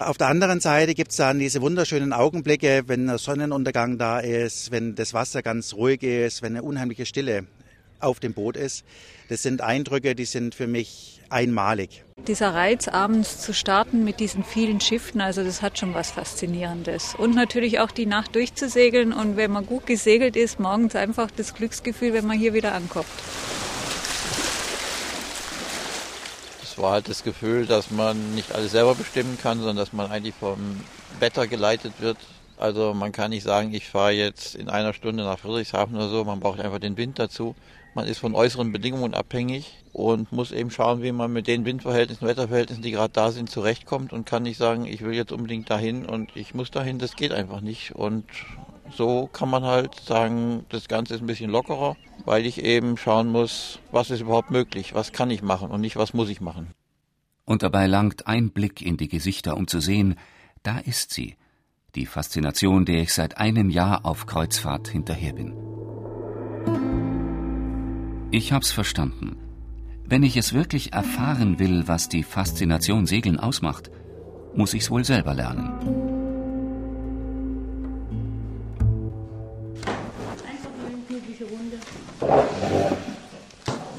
Auf 0.00 0.18
der 0.18 0.26
anderen 0.26 0.60
Seite 0.60 0.94
gibt 0.94 1.12
es 1.12 1.18
dann 1.18 1.38
diese 1.38 1.62
wunderschönen 1.62 2.12
Augenblicke, 2.12 2.82
wenn 2.86 3.06
der 3.06 3.18
Sonnenuntergang 3.18 3.96
da 3.96 4.18
ist, 4.18 4.72
wenn 4.72 4.96
das 4.96 5.14
Wasser 5.14 5.40
ganz 5.42 5.72
ruhig 5.72 6.02
ist, 6.02 6.42
wenn 6.42 6.52
eine 6.52 6.62
unheimliche 6.62 7.06
Stille 7.06 7.46
auf 8.00 8.18
dem 8.18 8.34
Boot 8.34 8.56
ist. 8.56 8.84
Das 9.28 9.42
sind 9.42 9.60
Eindrücke, 9.62 10.14
die 10.14 10.24
sind 10.24 10.54
für 10.54 10.66
mich 10.66 11.20
einmalig. 11.30 12.04
Dieser 12.26 12.54
Reiz, 12.54 12.88
abends 12.88 13.40
zu 13.40 13.54
starten 13.54 14.04
mit 14.04 14.18
diesen 14.20 14.42
vielen 14.44 14.80
Schiffen, 14.80 15.20
also 15.20 15.44
das 15.44 15.62
hat 15.62 15.78
schon 15.78 15.94
was 15.94 16.10
Faszinierendes. 16.10 17.14
Und 17.14 17.34
natürlich 17.34 17.78
auch 17.78 17.92
die 17.92 18.06
Nacht 18.06 18.34
durchzusegeln 18.34 19.12
und 19.12 19.36
wenn 19.36 19.52
man 19.52 19.64
gut 19.64 19.86
gesegelt 19.86 20.36
ist, 20.36 20.58
morgens 20.58 20.96
einfach 20.96 21.30
das 21.30 21.54
Glücksgefühl, 21.54 22.12
wenn 22.12 22.26
man 22.26 22.38
hier 22.38 22.52
wieder 22.52 22.74
ankommt. 22.74 23.06
War 26.78 26.92
halt 26.92 27.08
das 27.08 27.24
Gefühl, 27.24 27.66
dass 27.66 27.90
man 27.90 28.34
nicht 28.34 28.54
alles 28.54 28.72
selber 28.72 28.94
bestimmen 28.94 29.38
kann, 29.40 29.58
sondern 29.58 29.76
dass 29.76 29.92
man 29.92 30.10
eigentlich 30.10 30.34
vom 30.34 30.80
Wetter 31.20 31.46
geleitet 31.46 31.94
wird. 32.00 32.18
Also 32.56 32.94
man 32.94 33.12
kann 33.12 33.30
nicht 33.30 33.42
sagen, 33.42 33.74
ich 33.74 33.88
fahre 33.88 34.12
jetzt 34.12 34.54
in 34.54 34.68
einer 34.68 34.92
Stunde 34.92 35.24
nach 35.24 35.38
Friedrichshafen 35.38 35.96
oder 35.96 36.08
so, 36.08 36.24
man 36.24 36.40
braucht 36.40 36.60
einfach 36.60 36.78
den 36.78 36.96
Wind 36.96 37.18
dazu. 37.18 37.54
Man 37.94 38.06
ist 38.06 38.18
von 38.18 38.34
äußeren 38.34 38.72
Bedingungen 38.72 39.14
abhängig 39.14 39.84
und 39.92 40.32
muss 40.32 40.50
eben 40.50 40.70
schauen, 40.70 41.02
wie 41.02 41.12
man 41.12 41.32
mit 41.32 41.46
den 41.46 41.64
Windverhältnissen, 41.64 42.26
Wetterverhältnissen, 42.26 42.82
die 42.82 42.90
gerade 42.90 43.12
da 43.12 43.30
sind, 43.30 43.48
zurechtkommt 43.48 44.12
und 44.12 44.26
kann 44.26 44.42
nicht 44.42 44.56
sagen, 44.56 44.84
ich 44.84 45.02
will 45.02 45.14
jetzt 45.14 45.30
unbedingt 45.30 45.70
dahin 45.70 46.04
und 46.04 46.36
ich 46.36 46.54
muss 46.54 46.72
dahin, 46.72 46.98
das 46.98 47.14
geht 47.14 47.30
einfach 47.30 47.60
nicht. 47.60 47.94
Und 47.94 48.24
so 48.90 49.28
kann 49.32 49.50
man 49.50 49.64
halt 49.64 49.94
sagen, 50.00 50.64
das 50.68 50.88
Ganze 50.88 51.14
ist 51.14 51.20
ein 51.20 51.26
bisschen 51.26 51.50
lockerer, 51.50 51.96
weil 52.24 52.46
ich 52.46 52.62
eben 52.62 52.96
schauen 52.96 53.28
muss, 53.28 53.78
was 53.90 54.10
ist 54.10 54.20
überhaupt 54.20 54.50
möglich, 54.50 54.94
was 54.94 55.12
kann 55.12 55.30
ich 55.30 55.42
machen 55.42 55.70
und 55.70 55.80
nicht, 55.80 55.96
was 55.96 56.14
muss 56.14 56.28
ich 56.28 56.40
machen. 56.40 56.74
Und 57.44 57.62
dabei 57.62 57.86
langt 57.86 58.26
ein 58.26 58.50
Blick 58.50 58.80
in 58.82 58.96
die 58.96 59.08
Gesichter, 59.08 59.56
um 59.56 59.66
zu 59.66 59.80
sehen, 59.80 60.16
da 60.62 60.78
ist 60.78 61.12
sie, 61.12 61.36
die 61.94 62.06
Faszination, 62.06 62.84
der 62.84 63.02
ich 63.02 63.12
seit 63.12 63.38
einem 63.38 63.70
Jahr 63.70 64.04
auf 64.06 64.26
Kreuzfahrt 64.26 64.88
hinterher 64.88 65.34
bin. 65.34 65.54
Ich 68.30 68.52
hab's 68.52 68.72
verstanden. 68.72 69.36
Wenn 70.06 70.22
ich 70.22 70.36
es 70.36 70.52
wirklich 70.52 70.92
erfahren 70.92 71.58
will, 71.58 71.86
was 71.86 72.08
die 72.08 72.22
Faszination 72.22 73.06
Segeln 73.06 73.38
ausmacht, 73.38 73.90
muss 74.54 74.74
ich's 74.74 74.90
wohl 74.90 75.04
selber 75.04 75.34
lernen. 75.34 76.13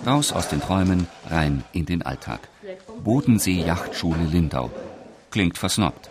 Raus 0.06 0.32
aus 0.32 0.50
den 0.50 0.62
Träumen, 0.62 1.08
rein 1.30 1.64
in 1.74 1.86
den 1.86 2.04
Alltag. 2.04 2.48
Bodensee-Yachtschule 3.04 4.24
Lindau. 4.32 4.70
Klingt 5.32 5.58
versnobbt. 5.58 6.10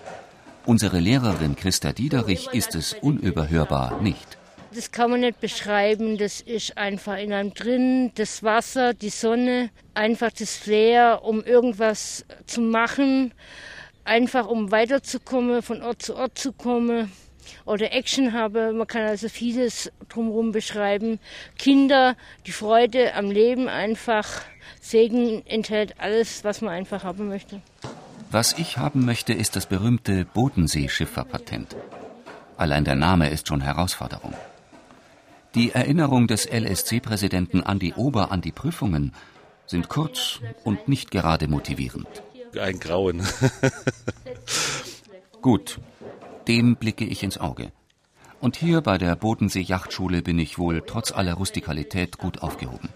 Unsere 0.66 0.98
Lehrerin 0.98 1.56
Christa 1.56 1.92
Diederich 1.92 2.48
ist 2.52 2.74
es 2.74 2.94
unüberhörbar 2.94 4.00
nicht. 4.00 4.38
Das 4.74 4.90
kann 4.90 5.10
man 5.12 5.20
nicht 5.20 5.40
beschreiben. 5.40 6.18
Das 6.18 6.40
ist 6.40 6.76
einfach 6.76 7.18
in 7.18 7.32
einem 7.32 7.54
drin. 7.54 8.10
Das 8.16 8.42
Wasser, 8.42 8.94
die 8.94 9.10
Sonne, 9.10 9.70
einfach 9.94 10.32
das 10.32 10.56
Flair, 10.56 11.20
um 11.22 11.44
irgendwas 11.44 12.24
zu 12.46 12.60
machen. 12.60 13.32
Einfach 14.04 14.48
um 14.48 14.72
weiterzukommen, 14.72 15.62
von 15.62 15.82
Ort 15.82 16.02
zu 16.02 16.16
Ort 16.16 16.36
zu 16.36 16.52
kommen 16.52 17.12
oder 17.64 17.92
Action 17.92 18.32
habe. 18.32 18.72
Man 18.72 18.86
kann 18.86 19.02
also 19.02 19.28
vieles 19.28 19.90
drumherum 20.08 20.52
beschreiben. 20.52 21.18
Kinder, 21.58 22.16
die 22.46 22.52
Freude 22.52 23.14
am 23.14 23.30
Leben 23.30 23.68
einfach. 23.68 24.42
Segen 24.80 25.44
enthält 25.46 25.94
alles, 25.98 26.44
was 26.44 26.60
man 26.60 26.74
einfach 26.74 27.04
haben 27.04 27.28
möchte. 27.28 27.60
Was 28.30 28.54
ich 28.58 28.78
haben 28.78 29.04
möchte, 29.04 29.32
ist 29.32 29.56
das 29.56 29.66
berühmte 29.66 30.24
Bodenseeschifferpatent. 30.24 31.76
Allein 32.56 32.84
der 32.84 32.96
Name 32.96 33.30
ist 33.30 33.48
schon 33.48 33.60
Herausforderung. 33.60 34.34
Die 35.54 35.70
Erinnerung 35.70 36.26
des 36.26 36.46
LSC-Präsidenten 36.46 37.62
Andi 37.62 37.94
Ober 37.96 38.32
an 38.32 38.40
die 38.40 38.52
Prüfungen 38.52 39.12
sind 39.66 39.88
kurz 39.88 40.40
und 40.64 40.88
nicht 40.88 41.10
gerade 41.10 41.48
motivierend. 41.48 42.08
Ein 42.60 42.78
Grauen. 42.80 43.22
Gut, 45.42 45.78
dem 46.48 46.76
blicke 46.76 47.04
ich 47.04 47.22
ins 47.22 47.38
Auge. 47.38 47.72
Und 48.40 48.56
hier 48.56 48.80
bei 48.80 48.98
der 48.98 49.16
Bodensee-Yachtschule 49.16 50.22
bin 50.22 50.38
ich 50.38 50.58
wohl 50.58 50.82
trotz 50.86 51.12
aller 51.12 51.34
Rustikalität 51.34 52.18
gut 52.18 52.42
aufgehoben. 52.42 52.90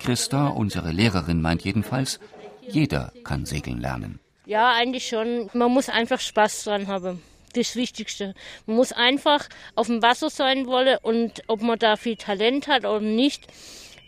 Christa, 0.00 0.48
unsere 0.48 0.90
Lehrerin, 0.90 1.40
meint 1.40 1.62
jedenfalls, 1.62 2.18
jeder 2.66 3.12
kann 3.22 3.46
segeln 3.46 3.80
lernen. 3.80 4.18
Ja, 4.46 4.72
eigentlich 4.72 5.06
schon. 5.06 5.48
Man 5.52 5.70
muss 5.70 5.88
einfach 5.88 6.18
Spaß 6.18 6.64
dran 6.64 6.88
haben. 6.88 7.22
Das 7.54 7.76
Wichtigste. 7.76 8.34
Man 8.66 8.76
muss 8.76 8.92
einfach 8.92 9.48
auf 9.76 9.86
dem 9.86 10.02
Wasser 10.02 10.30
sein 10.30 10.66
wollen 10.66 10.98
und 11.02 11.42
ob 11.46 11.62
man 11.62 11.78
da 11.78 11.96
viel 11.96 12.16
Talent 12.16 12.66
hat 12.66 12.84
oder 12.84 13.00
nicht, 13.00 13.46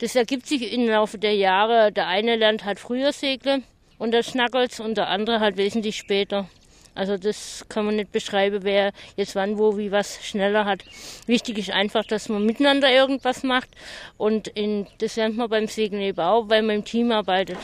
das 0.01 0.17
ergibt 0.17 0.47
sich 0.47 0.73
im 0.73 0.89
Laufe 0.89 1.19
der 1.19 1.37
Jahre. 1.37 1.93
Der 1.93 2.09
eine 2.09 2.37
lernt 2.37 2.65
halt 2.65 2.81
früher 2.81 3.13
segeln 3.13 3.63
und 3.99 4.11
der 4.11 4.23
schnackelt 4.23 4.81
und 4.81 4.97
der 4.97 5.09
andere 5.09 5.41
halt 5.41 5.57
wesentlich 5.57 5.97
später. 5.97 6.49
Also 6.95 7.17
das 7.17 7.67
kann 7.69 7.87
man 7.87 7.97
nicht 7.97 8.13
beschreiben, 8.13 8.61
wer 8.63 8.93
jetzt 9.17 9.35
wann, 9.35 9.59
wo, 9.59 9.77
wie 9.77 9.91
was 9.91 10.25
schneller 10.25 10.65
hat. 10.65 10.85
Wichtig 11.27 11.59
ist 11.59 11.71
einfach, 11.71 12.05
dass 12.05 12.29
man 12.29 12.45
miteinander 12.47 12.91
irgendwas 12.93 13.43
macht 13.43 13.69
und 14.17 14.49
in, 14.49 14.87
das 14.99 15.17
lernt 15.17 15.37
man 15.37 15.51
beim 15.51 15.67
Segeln 15.67 16.03
eben 16.03 16.21
auch, 16.21 16.49
weil 16.49 16.63
man 16.63 16.77
im 16.77 16.85
Team 16.85 17.11
arbeitet. 17.11 17.59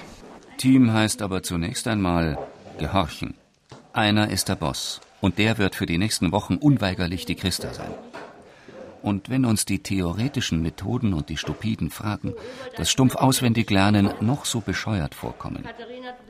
Team 0.56 0.92
heißt 0.92 1.22
aber 1.22 1.42
zunächst 1.42 1.86
einmal 1.86 2.38
gehorchen. 2.78 3.34
Einer 3.92 4.30
ist 4.30 4.48
der 4.48 4.56
Boss 4.56 5.00
und 5.20 5.38
der 5.38 5.58
wird 5.58 5.74
für 5.74 5.86
die 5.86 5.98
nächsten 5.98 6.32
Wochen 6.32 6.56
unweigerlich 6.56 7.24
die 7.24 7.34
Christa 7.34 7.72
sein. 7.72 7.90
Und 9.03 9.30
wenn 9.30 9.44
uns 9.44 9.64
die 9.64 9.82
theoretischen 9.82 10.62
Methoden 10.62 11.14
und 11.14 11.28
die 11.28 11.36
stupiden 11.36 11.90
Fragen, 11.90 12.34
das 12.76 12.90
stumpf 12.90 13.16
auswendig 13.16 13.70
lernen, 13.70 14.11
noch 14.20 14.44
so 14.44 14.61
bescheuert 14.61 15.14
vorkommen, 15.14 15.64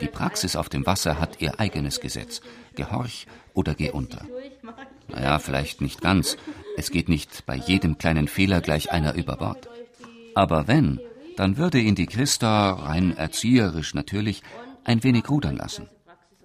die 0.00 0.06
Praxis 0.06 0.56
auf 0.56 0.68
dem 0.68 0.86
Wasser 0.86 1.18
hat 1.18 1.40
ihr 1.40 1.58
eigenes 1.58 2.00
Gesetz. 2.00 2.40
Gehorch 2.76 3.26
oder 3.54 3.74
geh 3.74 3.90
unter. 3.90 4.24
Naja, 5.08 5.38
vielleicht 5.38 5.80
nicht 5.80 6.00
ganz. 6.00 6.36
Es 6.76 6.90
geht 6.90 7.08
nicht 7.08 7.44
bei 7.46 7.56
jedem 7.56 7.98
kleinen 7.98 8.28
Fehler 8.28 8.60
gleich 8.60 8.92
einer 8.92 9.14
über 9.14 9.36
Bord. 9.36 9.68
Aber 10.34 10.68
wenn, 10.68 11.00
dann 11.36 11.56
würde 11.56 11.80
ihn 11.80 11.96
die 11.96 12.06
Christa, 12.06 12.72
rein 12.72 13.16
erzieherisch 13.16 13.94
natürlich, 13.94 14.42
ein 14.84 15.02
wenig 15.02 15.28
rudern 15.28 15.56
lassen. 15.56 15.88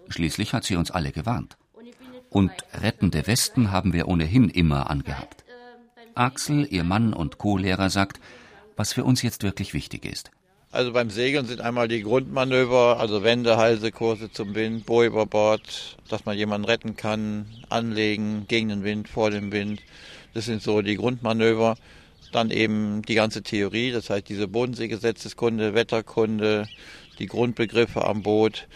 Schließlich 0.10 0.54
hat 0.54 0.64
sie 0.64 0.76
uns 0.76 0.92
alle 0.92 1.12
gewarnt. 1.12 1.58
Und 2.30 2.52
rettende 2.74 3.28
Westen 3.28 3.72
haben 3.72 3.94
wir 3.94 4.08
ohnehin 4.08 4.50
immer 4.50 4.90
angehabt. 4.90 5.45
Axel, 6.16 6.66
ihr 6.70 6.86
Mann 6.86 7.14
und 7.14 7.38
Co-Lehrer, 7.38 7.90
sagt, 7.90 8.20
was 8.78 8.94
für 8.94 9.04
uns 9.04 9.22
jetzt 9.22 9.44
wirklich 9.44 9.74
wichtig 9.74 10.06
ist. 10.06 10.32
Also 10.72 10.92
beim 10.92 11.10
Segeln 11.10 11.46
sind 11.46 11.62
einmal 11.62 11.88
die 11.88 12.02
Grundmanöver, 12.02 13.00
also 13.00 13.24
Wende, 13.24 13.58
Halse, 13.58 13.92
Kurse 13.92 14.32
zum 14.32 14.56
Wind, 14.56 14.86
Bohr 14.86 15.06
über 15.06 15.26
Bord, 15.26 15.98
dass 16.10 16.26
man 16.26 16.38
jemanden 16.38 16.66
retten 16.66 16.96
kann, 16.96 17.46
anlegen, 17.70 18.46
gegen 18.48 18.70
den 18.70 18.84
Wind, 18.84 19.08
vor 19.08 19.30
dem 19.30 19.52
Wind. 19.52 19.82
Das 20.34 20.46
sind 20.46 20.62
so 20.62 20.82
die 20.82 20.96
Grundmanöver. 20.96 21.78
Dann 22.32 22.52
eben 22.52 23.02
die 23.04 23.16
ganze 23.16 23.42
Theorie, 23.44 23.92
das 23.92 24.10
heißt 24.10 24.28
diese 24.28 24.48
Bodenseegesetzeskunde, 24.50 25.74
Wetterkunde, 25.74 26.68
die 27.20 27.28
Grundbegriffe 27.28 28.06
am 28.06 28.24
Boot. 28.24 28.68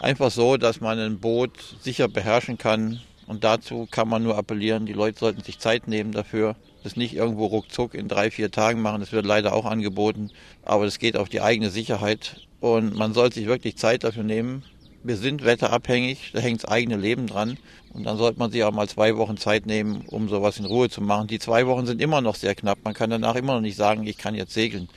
Einfach 0.00 0.30
so, 0.30 0.58
dass 0.58 0.80
man 0.82 0.98
ein 0.98 1.18
Boot 1.18 1.52
sicher 1.80 2.08
beherrschen 2.08 2.58
kann. 2.58 3.00
Und 3.26 3.44
dazu 3.44 3.86
kann 3.90 4.08
man 4.08 4.22
nur 4.22 4.36
appellieren, 4.36 4.84
die 4.84 4.92
Leute 4.92 5.18
sollten 5.18 5.42
sich 5.42 5.58
Zeit 5.58 5.88
nehmen 5.88 6.12
dafür 6.12 6.56
das 6.82 6.96
nicht 6.96 7.14
irgendwo 7.14 7.46
ruckzuck 7.46 7.94
in 7.94 8.08
drei, 8.08 8.30
vier 8.30 8.50
Tagen 8.50 8.80
machen. 8.80 9.00
Das 9.00 9.12
wird 9.12 9.26
leider 9.26 9.52
auch 9.52 9.64
angeboten. 9.64 10.30
Aber 10.62 10.84
das 10.84 10.98
geht 10.98 11.16
auf 11.16 11.28
die 11.28 11.40
eigene 11.40 11.70
Sicherheit. 11.70 12.46
Und 12.60 12.94
man 12.94 13.14
soll 13.14 13.32
sich 13.32 13.46
wirklich 13.46 13.76
Zeit 13.76 14.04
dafür 14.04 14.24
nehmen. 14.24 14.64
Wir 15.04 15.16
sind 15.16 15.44
wetterabhängig, 15.44 16.32
da 16.32 16.40
hängt 16.40 16.62
das 16.62 16.70
eigene 16.70 16.96
Leben 16.96 17.28
dran. 17.28 17.56
Und 17.92 18.04
dann 18.04 18.18
sollte 18.18 18.38
man 18.38 18.50
sich 18.50 18.64
auch 18.64 18.72
mal 18.72 18.88
zwei 18.88 19.16
Wochen 19.16 19.36
Zeit 19.36 19.64
nehmen, 19.66 20.02
um 20.06 20.28
sowas 20.28 20.58
in 20.58 20.64
Ruhe 20.64 20.90
zu 20.90 21.00
machen. 21.00 21.28
Die 21.28 21.38
zwei 21.38 21.66
Wochen 21.66 21.86
sind 21.86 22.02
immer 22.02 22.20
noch 22.20 22.34
sehr 22.34 22.54
knapp. 22.54 22.78
Man 22.84 22.94
kann 22.94 23.10
danach 23.10 23.36
immer 23.36 23.54
noch 23.54 23.60
nicht 23.60 23.76
sagen, 23.76 24.06
ich 24.06 24.18
kann 24.18 24.34
jetzt 24.34 24.52
segeln. 24.52 24.88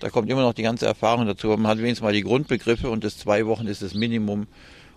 Da 0.00 0.10
kommt 0.10 0.28
immer 0.28 0.42
noch 0.42 0.54
die 0.54 0.62
ganze 0.62 0.86
Erfahrung 0.86 1.26
dazu. 1.26 1.48
Man 1.48 1.66
hat 1.66 1.78
wenigstens 1.78 2.02
mal 2.02 2.12
die 2.12 2.22
Grundbegriffe 2.22 2.90
und 2.90 3.04
das 3.04 3.16
zwei 3.16 3.46
Wochen 3.46 3.66
ist 3.66 3.80
das 3.80 3.94
Minimum. 3.94 4.46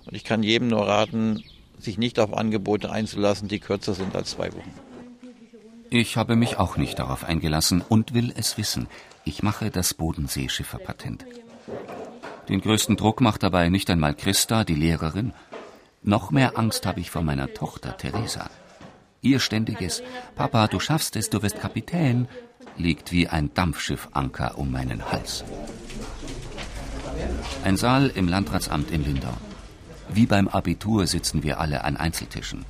Und 0.05 0.15
ich 0.15 0.23
kann 0.23 0.43
jedem 0.43 0.69
nur 0.69 0.87
raten, 0.87 1.43
sich 1.79 1.97
nicht 1.97 2.19
auf 2.19 2.33
Angebote 2.33 2.91
einzulassen, 2.91 3.47
die 3.47 3.59
kürzer 3.59 3.93
sind 3.93 4.15
als 4.15 4.31
zwei 4.31 4.51
Wochen. 4.51 4.86
Ich 5.89 6.17
habe 6.17 6.35
mich 6.35 6.57
auch 6.57 6.77
nicht 6.77 6.99
darauf 6.99 7.23
eingelassen 7.23 7.81
und 7.87 8.13
will 8.13 8.33
es 8.35 8.57
wissen. 8.57 8.87
Ich 9.23 9.43
mache 9.43 9.71
das 9.71 9.93
Bodenseeschifferpatent. 9.93 11.25
Den 12.49 12.61
größten 12.61 12.97
Druck 12.97 13.21
macht 13.21 13.43
dabei 13.43 13.69
nicht 13.69 13.89
einmal 13.89 14.13
Christa, 14.13 14.63
die 14.63 14.75
Lehrerin. 14.75 15.33
Noch 16.03 16.31
mehr 16.31 16.57
Angst 16.57 16.85
habe 16.85 16.99
ich 16.99 17.11
vor 17.11 17.21
meiner 17.21 17.53
Tochter 17.53 17.97
Theresa. 17.97 18.49
Ihr 19.21 19.39
ständiges 19.39 20.03
Papa, 20.35 20.67
du 20.67 20.79
schaffst 20.79 21.15
es, 21.15 21.29
du 21.29 21.41
wirst 21.41 21.59
Kapitän, 21.59 22.27
liegt 22.77 23.11
wie 23.11 23.27
ein 23.27 23.53
Dampfschiffanker 23.53 24.57
um 24.57 24.71
meinen 24.71 25.11
Hals. 25.11 25.43
Ein 27.63 27.77
Saal 27.77 28.11
im 28.13 28.27
Landratsamt 28.27 28.91
in 28.91 29.03
Lindau. 29.03 29.33
Wie 30.09 30.25
beim 30.25 30.47
Abitur 30.47 31.07
sitzen 31.07 31.43
wir 31.43 31.59
alle 31.59 31.83
an 31.83 31.97
Einzeltischen. 31.97 32.65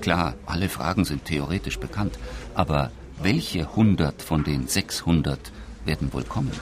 Klar, 0.00 0.34
alle 0.46 0.68
Fragen 0.68 1.04
sind 1.04 1.24
theoretisch 1.24 1.78
bekannt, 1.78 2.18
aber 2.54 2.90
welche 3.22 3.74
hundert 3.74 4.22
von 4.22 4.44
den 4.44 4.66
600 4.68 5.38
werden 5.84 6.12
wohl 6.12 6.24
kommen? 6.24 6.52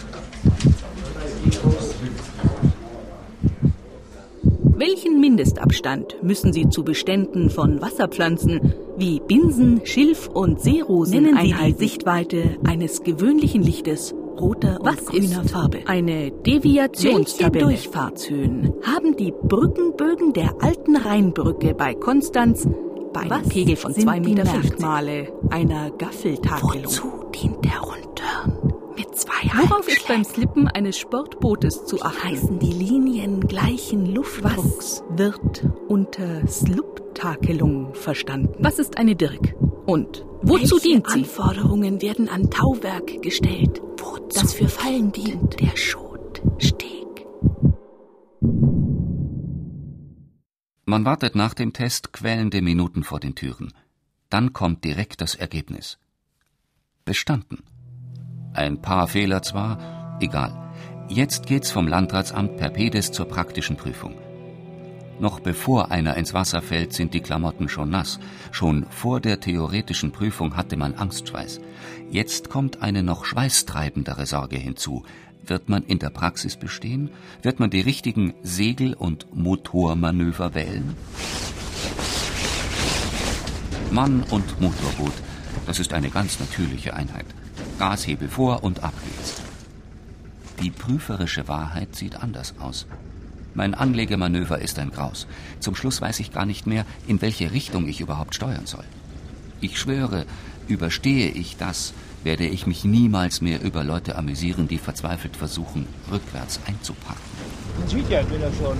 Welchen 4.76 5.20
Mindestabstand 5.20 6.16
müssen 6.22 6.52
Sie 6.52 6.68
zu 6.68 6.84
Beständen 6.84 7.50
von 7.50 7.80
Wasserpflanzen 7.80 8.74
wie 8.96 9.20
Binsen, 9.20 9.80
Schilf 9.84 10.28
und 10.28 10.60
Seerosen 10.60 11.22
Nennen 11.22 11.36
Sie 11.36 11.52
einhalten? 11.52 11.78
die 11.78 11.84
Sichtweite 11.84 12.56
eines 12.64 13.02
gewöhnlichen 13.02 13.62
Lichtes 13.62 14.14
roter 14.38 14.80
und 14.80 14.86
Was 14.86 15.06
grüner 15.06 15.42
ist 15.44 15.50
Farbe. 15.50 15.78
Eine 15.86 16.30
Deviationstabelle. 16.32 17.66
Welche 17.66 17.82
Durchfahrtshöhen 17.82 18.72
haben 18.82 19.16
die 19.16 19.32
Brückenbögen 19.32 20.32
der 20.32 20.54
alten 20.60 20.96
Rheinbrücke 20.96 21.74
bei 21.74 21.94
Konstanz 21.94 22.66
bei 23.14 23.20
einem 23.20 23.48
Pegel 23.48 23.76
von 23.76 23.94
2,50 23.94 24.20
Meter 24.20 24.44
Merkmale 24.44 25.32
einer 25.48 25.90
Gaffeltakelung. 25.92 26.84
Wozu 26.84 27.24
dient 27.34 27.64
der 27.64 27.78
Rundturn? 27.78 28.74
Mit 28.96 29.16
zwei 29.16 29.48
Worauf 29.56 29.88
ist 29.88 30.06
beim 30.06 30.24
Slippen 30.24 30.68
eines 30.68 30.98
Sportbootes 30.98 31.86
zu 31.86 32.02
achten? 32.02 32.28
Heißen 32.28 32.58
die 32.58 32.72
Linien 32.72 33.40
gleichen 33.46 34.12
Luftdrucks? 34.14 35.02
Was 35.08 35.18
wird 35.18 35.66
unter 35.88 36.46
Sluptakelung 36.46 37.94
verstanden? 37.94 38.54
Was 38.58 38.78
ist 38.78 38.98
eine 38.98 39.14
Dirk? 39.16 39.54
Und 39.86 40.26
wozu 40.42 40.76
Welche 40.76 40.88
dient 40.88 41.08
sie? 41.08 41.20
Anforderungen 41.20 42.02
werden 42.02 42.28
an 42.28 42.50
Tauwerk 42.50 43.22
gestellt, 43.22 43.80
wozu 43.96 44.40
das 44.40 44.54
für 44.54 44.68
Fallen 44.68 45.12
dient? 45.12 45.60
Der 45.60 45.76
Schotsteg. 45.76 47.03
Man 50.86 51.06
wartet 51.06 51.34
nach 51.34 51.54
dem 51.54 51.72
Test 51.72 52.12
quälende 52.12 52.60
Minuten 52.60 53.04
vor 53.04 53.18
den 53.18 53.34
Türen. 53.34 53.72
Dann 54.28 54.52
kommt 54.52 54.84
direkt 54.84 55.22
das 55.22 55.34
Ergebnis. 55.34 55.98
Bestanden. 57.06 57.62
Ein 58.52 58.82
paar 58.82 59.08
Fehler 59.08 59.42
zwar, 59.42 60.18
egal. 60.20 60.72
Jetzt 61.08 61.46
geht's 61.46 61.70
vom 61.70 61.88
Landratsamt 61.88 62.58
per 62.58 62.68
Pedes 62.68 63.12
zur 63.12 63.26
praktischen 63.26 63.76
Prüfung. 63.76 64.18
Noch 65.18 65.40
bevor 65.40 65.90
einer 65.90 66.16
ins 66.16 66.34
Wasser 66.34 66.60
fällt, 66.60 66.92
sind 66.92 67.14
die 67.14 67.20
Klamotten 67.20 67.70
schon 67.70 67.88
nass. 67.88 68.18
Schon 68.52 68.84
vor 68.90 69.20
der 69.20 69.40
theoretischen 69.40 70.12
Prüfung 70.12 70.54
hatte 70.54 70.76
man 70.76 70.94
Angstschweiß. 70.94 71.60
Jetzt 72.10 72.50
kommt 72.50 72.82
eine 72.82 73.02
noch 73.02 73.24
schweißtreibendere 73.24 74.26
Sorge 74.26 74.56
hinzu. 74.56 75.04
Wird 75.46 75.68
man 75.68 75.82
in 75.82 75.98
der 75.98 76.10
Praxis 76.10 76.56
bestehen? 76.56 77.10
Wird 77.42 77.60
man 77.60 77.70
die 77.70 77.82
richtigen 77.82 78.34
Segel- 78.42 78.94
und 78.94 79.34
Motormanöver 79.34 80.54
wählen? 80.54 80.96
Mann 83.90 84.22
und 84.30 84.60
Motorboot, 84.60 85.12
das 85.66 85.78
ist 85.78 85.92
eine 85.92 86.08
ganz 86.10 86.40
natürliche 86.40 86.94
Einheit. 86.94 87.26
Gashebel 87.78 88.28
vor 88.28 88.64
und 88.64 88.82
ab 88.82 88.94
geht's. 89.04 89.42
Die 90.62 90.70
prüferische 90.70 91.46
Wahrheit 91.46 91.94
sieht 91.94 92.16
anders 92.16 92.54
aus. 92.58 92.86
Mein 93.52 93.74
Anlegemanöver 93.74 94.58
ist 94.58 94.78
ein 94.78 94.90
Graus. 94.90 95.26
Zum 95.60 95.76
Schluss 95.76 96.00
weiß 96.00 96.20
ich 96.20 96.32
gar 96.32 96.46
nicht 96.46 96.66
mehr, 96.66 96.86
in 97.06 97.20
welche 97.20 97.52
Richtung 97.52 97.86
ich 97.86 98.00
überhaupt 98.00 98.34
steuern 98.34 98.66
soll. 98.66 98.84
Ich 99.60 99.78
schwöre, 99.78 100.26
überstehe 100.68 101.28
ich 101.28 101.56
das, 101.56 101.92
werde 102.24 102.46
ich 102.46 102.66
mich 102.66 102.84
niemals 102.84 103.40
mehr 103.40 103.62
über 103.62 103.84
Leute 103.84 104.16
amüsieren, 104.16 104.66
die 104.66 104.78
verzweifelt 104.78 105.36
versuchen, 105.36 105.86
rückwärts 106.10 106.58
einzupacken. 106.66 107.20
Man 107.78 107.88
sieht 107.88 108.08
ja, 108.10 108.20
ich 108.20 108.26
bin 108.26 108.40
ja 108.40 108.50
schon 108.52 108.76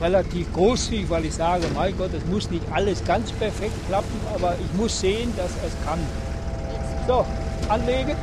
relativ 0.00 0.52
großzügig, 0.52 1.08
weil 1.10 1.26
ich 1.26 1.34
sage, 1.34 1.66
mein 1.74 1.96
Gott, 1.96 2.12
es 2.12 2.24
muss 2.26 2.50
nicht 2.50 2.64
alles 2.72 3.04
ganz 3.04 3.30
perfekt 3.32 3.74
klappen, 3.86 4.20
aber 4.34 4.56
ich 4.58 4.76
muss 4.76 5.00
sehen, 5.00 5.32
dass 5.36 5.50
es 5.64 5.84
kann. 5.84 6.00
So, 7.06 7.24
anlegen. 7.68 8.16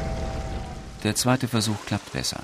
Der 1.04 1.16
zweite 1.16 1.48
Versuch 1.48 1.86
klappt 1.86 2.12
besser. 2.12 2.42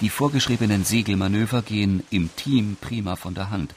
Die 0.00 0.08
vorgeschriebenen 0.08 0.84
Segelmanöver 0.84 1.62
gehen 1.62 2.04
im 2.10 2.30
Team 2.36 2.76
prima 2.80 3.16
von 3.16 3.34
der 3.34 3.50
Hand. 3.50 3.74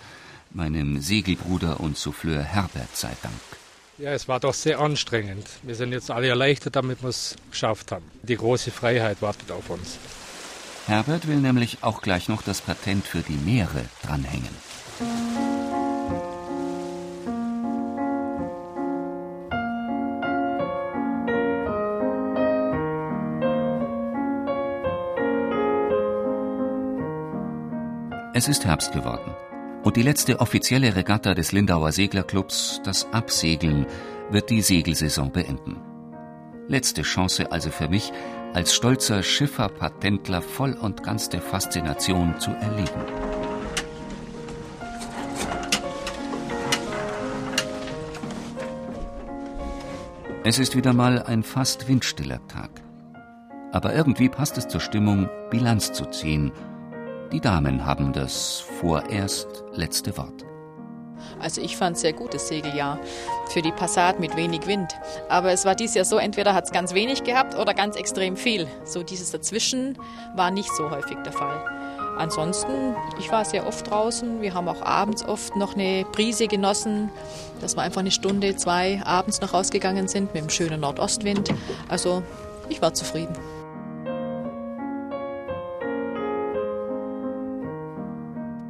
Meinem 0.52 1.02
Segelbruder 1.02 1.80
und 1.80 1.97
Souffleur 1.97 2.43
Herbert 2.43 2.95
sei 2.95 3.12
Dank. 3.24 3.51
Ja, 3.98 4.12
es 4.12 4.28
war 4.28 4.39
doch 4.39 4.54
sehr 4.54 4.80
anstrengend. 4.80 5.48
Wir 5.64 5.76
sind 5.76 5.92
jetzt 5.92 6.10
alle 6.10 6.28
erleichtert, 6.28 6.76
damit 6.76 7.04
wir 7.04 7.10
es 7.10 7.36
geschafft 7.52 7.92
haben. 7.92 8.06
Die 8.24 8.38
große 8.38 8.72
Freiheit 8.72 9.22
wartet 9.22 9.52
auf 9.52 9.70
uns. 9.70 9.98
Herbert 10.88 11.28
will 11.28 11.38
nämlich 11.38 11.80
auch 11.82 12.02
gleich 12.02 12.28
noch 12.28 12.42
das 12.42 12.62
Patent 12.62 13.06
für 13.06 13.22
die 13.22 13.34
Meere 13.34 13.86
dranhängen. 14.04 14.50
Es 28.34 28.48
ist 28.48 28.66
Herbst 28.66 28.92
geworden. 28.92 29.36
Und 29.84 29.96
die 29.96 30.04
letzte 30.04 30.40
offizielle 30.40 30.96
Regatta 30.96 31.34
des 31.34 31.52
Lindauer 31.54 31.92
Seglerclubs, 31.92 32.82
das 32.84 33.12
Absegeln, 33.12 33.88
wird 34.30 34.52
die 34.52 34.62
Segelsaison 34.62 35.32
beenden. 35.32 35.78
Letzte 36.68 37.02
Chance 37.02 37.52
also 37.52 37.72
für 37.72 37.90
mich, 37.90 38.14
als 38.54 38.76
stolzer 38.76 39.24
Schiffer-Patentler 39.24 40.44
voll 40.44 40.74
und 40.74 41.02
ganz 41.02 41.30
der 41.30 41.42
Faszination 41.42 42.40
zu 42.40 42.52
erleben. 42.52 43.02
Es 50.44 50.60
ist 50.60 50.76
wieder 50.76 50.94
mal 50.94 51.24
ein 51.24 51.42
fast 51.42 51.88
windstiller 51.88 52.46
Tag. 52.48 52.70
Aber 53.72 53.96
irgendwie 53.96 54.30
passt 54.30 54.58
es 54.58 54.68
zur 54.68 54.82
Stimmung, 54.82 55.30
Bilanz 55.50 55.92
zu 55.92 56.06
ziehen. 56.06 56.52
Die 57.32 57.40
Damen 57.40 57.86
haben 57.86 58.12
das 58.12 58.60
vorerst 58.82 59.48
letzte 59.72 60.18
Wort. 60.18 60.46
Also 61.40 61.62
ich 61.62 61.78
fand 61.78 61.96
es 61.96 62.02
sehr 62.02 62.12
gutes 62.12 62.50
Segeljahr 62.50 63.00
für 63.48 63.62
die 63.62 63.72
Passat 63.72 64.20
mit 64.20 64.36
wenig 64.36 64.68
Wind. 64.68 64.94
Aber 65.30 65.54
es 65.54 65.64
war 65.64 65.74
dieses 65.74 65.96
Jahr 65.96 66.04
so, 66.04 66.18
entweder 66.18 66.54
hat 66.54 66.66
es 66.66 66.72
ganz 66.72 66.94
wenig 66.94 67.24
gehabt 67.24 67.58
oder 67.58 67.74
ganz 67.74 67.96
extrem 67.96 68.36
viel. 68.36 68.68
So 68.84 69.02
dieses 69.02 69.32
Dazwischen 69.32 69.98
war 70.36 70.52
nicht 70.52 70.70
so 70.76 70.90
häufig 70.92 71.18
der 71.24 71.32
Fall. 71.32 71.64
Ansonsten, 72.18 72.96
ich 73.18 73.32
war 73.32 73.46
sehr 73.46 73.66
oft 73.66 73.90
draußen. 73.90 74.42
Wir 74.42 74.54
haben 74.54 74.68
auch 74.68 74.82
abends 74.82 75.24
oft 75.24 75.56
noch 75.56 75.76
eine 75.76 76.06
Brise 76.12 76.48
genossen, 76.48 77.10
dass 77.62 77.78
wir 77.78 77.82
einfach 77.82 78.02
eine 78.02 78.12
Stunde, 78.12 78.58
zwei 78.58 79.02
abends 79.06 79.40
noch 79.40 79.54
rausgegangen 79.54 80.10
sind 80.10 80.34
mit 80.34 80.44
einem 80.44 80.50
schönen 80.50 80.82
Nordostwind. 80.82 81.54
Also 81.88 82.24
ich 82.68 82.82
war 82.82 82.94
zufrieden. 82.94 83.38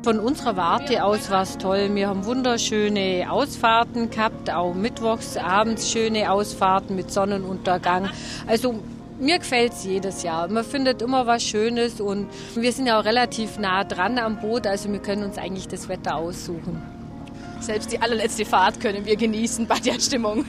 Von 0.03 0.19
unserer 0.19 0.57
Warte 0.57 1.03
aus 1.03 1.29
war 1.29 1.43
es 1.43 1.59
toll. 1.59 1.93
Wir 1.93 2.07
haben 2.07 2.25
wunderschöne 2.25 3.27
Ausfahrten 3.29 4.09
gehabt, 4.09 4.49
auch 4.49 4.73
mittwochs 4.73 5.37
abends 5.37 5.91
schöne 5.91 6.31
Ausfahrten 6.31 6.95
mit 6.95 7.11
Sonnenuntergang. 7.11 8.09
Also 8.47 8.79
mir 9.19 9.37
gefällt 9.37 9.73
es 9.73 9.83
jedes 9.83 10.23
Jahr. 10.23 10.47
Man 10.47 10.63
findet 10.63 11.03
immer 11.03 11.27
was 11.27 11.43
Schönes 11.43 12.01
und 12.01 12.29
wir 12.55 12.71
sind 12.71 12.87
ja 12.87 12.99
auch 12.99 13.05
relativ 13.05 13.59
nah 13.59 13.83
dran 13.83 14.17
am 14.17 14.39
Boot, 14.39 14.65
also 14.65 14.91
wir 14.91 14.97
können 14.97 15.23
uns 15.23 15.37
eigentlich 15.37 15.67
das 15.67 15.87
Wetter 15.87 16.15
aussuchen. 16.15 16.81
Selbst 17.59 17.91
die 17.91 18.01
allerletzte 18.01 18.43
Fahrt 18.43 18.79
können 18.79 19.05
wir 19.05 19.15
genießen 19.15 19.67
bei 19.67 19.77
der 19.77 19.99
Stimmung. 19.99 20.45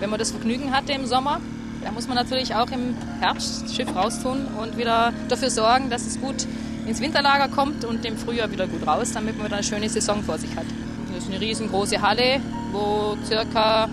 Wenn 0.00 0.10
man 0.10 0.18
das 0.18 0.32
Vergnügen 0.32 0.70
hatte 0.76 0.92
im 0.92 1.06
Sommer, 1.06 1.40
dann 1.82 1.94
muss 1.94 2.06
man 2.06 2.16
natürlich 2.16 2.54
auch 2.54 2.70
im 2.70 2.94
Herbst 3.20 3.62
das 3.62 3.74
Schiff 3.74 3.88
raustun 3.96 4.46
und 4.60 4.76
wieder 4.76 5.14
dafür 5.30 5.48
sorgen, 5.48 5.88
dass 5.88 6.06
es 6.06 6.20
gut 6.20 6.46
ins 6.86 7.00
Winterlager 7.00 7.48
kommt 7.48 7.84
und 7.84 8.04
im 8.04 8.16
Frühjahr 8.16 8.50
wieder 8.50 8.66
gut 8.66 8.86
raus, 8.86 9.12
damit 9.12 9.36
man 9.36 9.46
wieder 9.46 9.56
eine 9.56 9.64
schöne 9.64 9.88
Saison 9.88 10.22
vor 10.22 10.38
sich 10.38 10.54
hat. 10.56 10.66
Das 11.14 11.24
ist 11.24 11.30
eine 11.30 11.40
riesengroße 11.40 12.00
Halle, 12.00 12.40
wo 12.72 13.16
circa 13.24 13.88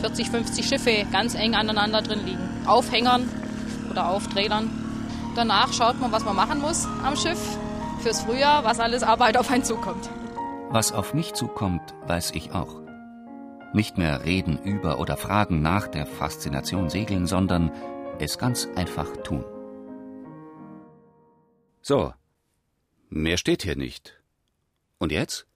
40, 0.00 0.30
50 0.30 0.66
Schiffe 0.66 1.06
ganz 1.12 1.34
eng 1.34 1.54
aneinander 1.54 2.02
drin 2.02 2.24
liegen. 2.24 2.48
Aufhängern 2.66 3.28
oder 3.90 4.08
Aufträdern. 4.08 4.70
Danach 5.36 5.72
schaut 5.72 6.00
man, 6.00 6.12
was 6.12 6.24
man 6.24 6.36
machen 6.36 6.60
muss 6.60 6.86
am 7.04 7.16
Schiff 7.16 7.38
fürs 8.00 8.22
Frühjahr, 8.22 8.64
was 8.64 8.80
alles 8.80 9.02
Arbeit 9.02 9.36
auf 9.36 9.50
einen 9.50 9.64
zukommt. 9.64 10.10
Was 10.70 10.92
auf 10.92 11.14
mich 11.14 11.34
zukommt, 11.34 11.82
weiß 12.06 12.32
ich 12.32 12.52
auch. 12.52 12.80
Nicht 13.74 13.96
mehr 13.96 14.24
reden 14.24 14.58
über 14.58 14.98
oder 14.98 15.16
fragen 15.16 15.62
nach 15.62 15.86
der 15.86 16.06
Faszination 16.06 16.90
Segeln, 16.90 17.26
sondern 17.26 17.70
es 18.18 18.38
ganz 18.38 18.68
einfach 18.74 19.08
tun. 19.18 19.44
So, 21.80 22.12
Mehr 23.14 23.36
steht 23.36 23.62
hier 23.62 23.76
nicht. 23.76 24.18
Und 24.96 25.12
jetzt? 25.12 25.46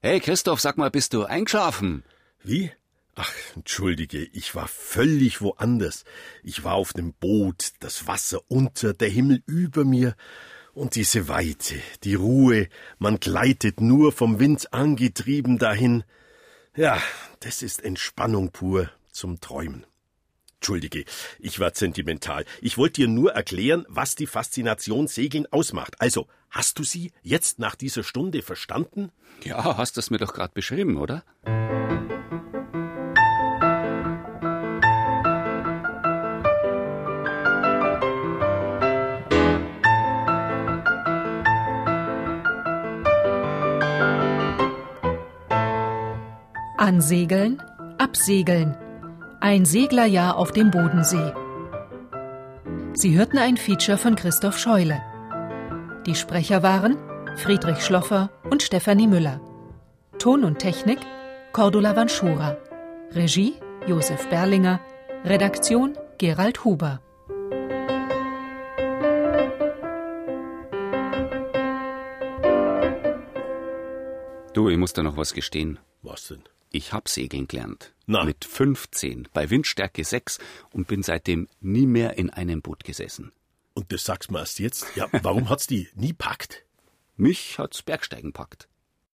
Hey 0.00 0.20
Christoph, 0.20 0.60
sag 0.60 0.78
mal, 0.78 0.88
bist 0.88 1.12
du 1.12 1.24
eingeschlafen? 1.24 2.04
Wie? 2.44 2.70
Ach, 3.16 3.32
entschuldige, 3.56 4.22
ich 4.22 4.54
war 4.54 4.68
völlig 4.68 5.40
woanders. 5.40 6.04
Ich 6.44 6.62
war 6.62 6.74
auf 6.74 6.92
dem 6.92 7.12
Boot, 7.12 7.72
das 7.80 8.06
Wasser 8.06 8.38
unter, 8.46 8.94
der 8.94 9.08
Himmel 9.08 9.42
über 9.46 9.84
mir 9.84 10.14
und 10.74 10.94
diese 10.94 11.26
Weite, 11.26 11.74
die 12.04 12.14
Ruhe, 12.14 12.68
man 12.98 13.18
gleitet 13.18 13.80
nur 13.80 14.12
vom 14.12 14.38
Wind 14.38 14.72
angetrieben 14.72 15.58
dahin. 15.58 16.04
Ja, 16.76 17.02
das 17.40 17.62
ist 17.62 17.82
Entspannung 17.82 18.52
pur 18.52 18.92
zum 19.10 19.40
Träumen. 19.40 19.84
Entschuldige, 20.64 21.04
ich 21.40 21.60
war 21.60 21.72
sentimental. 21.74 22.46
Ich 22.62 22.78
wollte 22.78 23.02
dir 23.02 23.08
nur 23.08 23.32
erklären, 23.32 23.84
was 23.86 24.14
die 24.14 24.26
Faszination 24.26 25.08
Segeln 25.08 25.46
ausmacht. 25.50 26.00
Also, 26.00 26.26
hast 26.48 26.78
du 26.78 26.84
sie 26.84 27.12
jetzt 27.20 27.58
nach 27.58 27.74
dieser 27.74 28.02
Stunde 28.02 28.40
verstanden? 28.40 29.10
Ja, 29.42 29.76
hast 29.76 29.98
es 29.98 30.08
mir 30.08 30.16
doch 30.16 30.32
gerade 30.32 30.54
beschrieben, 30.54 30.96
oder? 30.96 31.22
Ansegeln, 46.78 47.60
absegeln 47.98 48.78
ein 49.44 49.66
Seglerjahr 49.66 50.38
auf 50.38 50.52
dem 50.52 50.70
Bodensee. 50.70 51.34
Sie 52.94 53.14
hörten 53.14 53.36
ein 53.36 53.58
Feature 53.58 53.98
von 53.98 54.16
Christoph 54.16 54.58
Scheule. 54.58 55.02
Die 56.06 56.14
Sprecher 56.14 56.62
waren 56.62 56.96
Friedrich 57.36 57.84
Schloffer 57.84 58.30
und 58.48 58.62
Stefanie 58.62 59.06
Müller. 59.06 59.42
Ton 60.18 60.44
und 60.44 60.60
Technik 60.60 60.98
Cordula 61.52 61.94
Vanschura. 61.94 62.56
Regie 63.12 63.52
Josef 63.86 64.26
Berlinger. 64.30 64.80
Redaktion 65.26 65.98
Gerald 66.16 66.64
Huber. 66.64 67.02
Du, 74.54 74.70
ich 74.70 74.78
muss 74.78 74.94
da 74.94 75.02
noch 75.02 75.18
was 75.18 75.34
gestehen. 75.34 75.80
Was 76.00 76.28
denn? 76.28 76.44
Ich 76.74 76.92
hab 76.92 77.08
segeln 77.08 77.46
gelernt. 77.46 77.94
Na. 78.06 78.24
Mit 78.24 78.44
15, 78.44 79.28
bei 79.32 79.48
Windstärke 79.48 80.02
6 80.02 80.40
und 80.72 80.88
bin 80.88 81.04
seitdem 81.04 81.46
nie 81.60 81.86
mehr 81.86 82.18
in 82.18 82.30
einem 82.30 82.62
Boot 82.62 82.82
gesessen. 82.82 83.30
Und 83.74 83.92
das 83.92 84.02
sagst 84.02 84.28
du 84.28 84.32
mir 84.32 84.40
erst 84.40 84.58
jetzt? 84.58 84.84
Ja, 84.96 85.06
warum 85.22 85.48
hat's 85.50 85.68
die 85.68 85.88
nie 85.94 86.12
packt? 86.12 86.64
Mich 87.16 87.60
hat's 87.60 87.82
Bergsteigen 87.82 88.32
packt. 88.32 88.66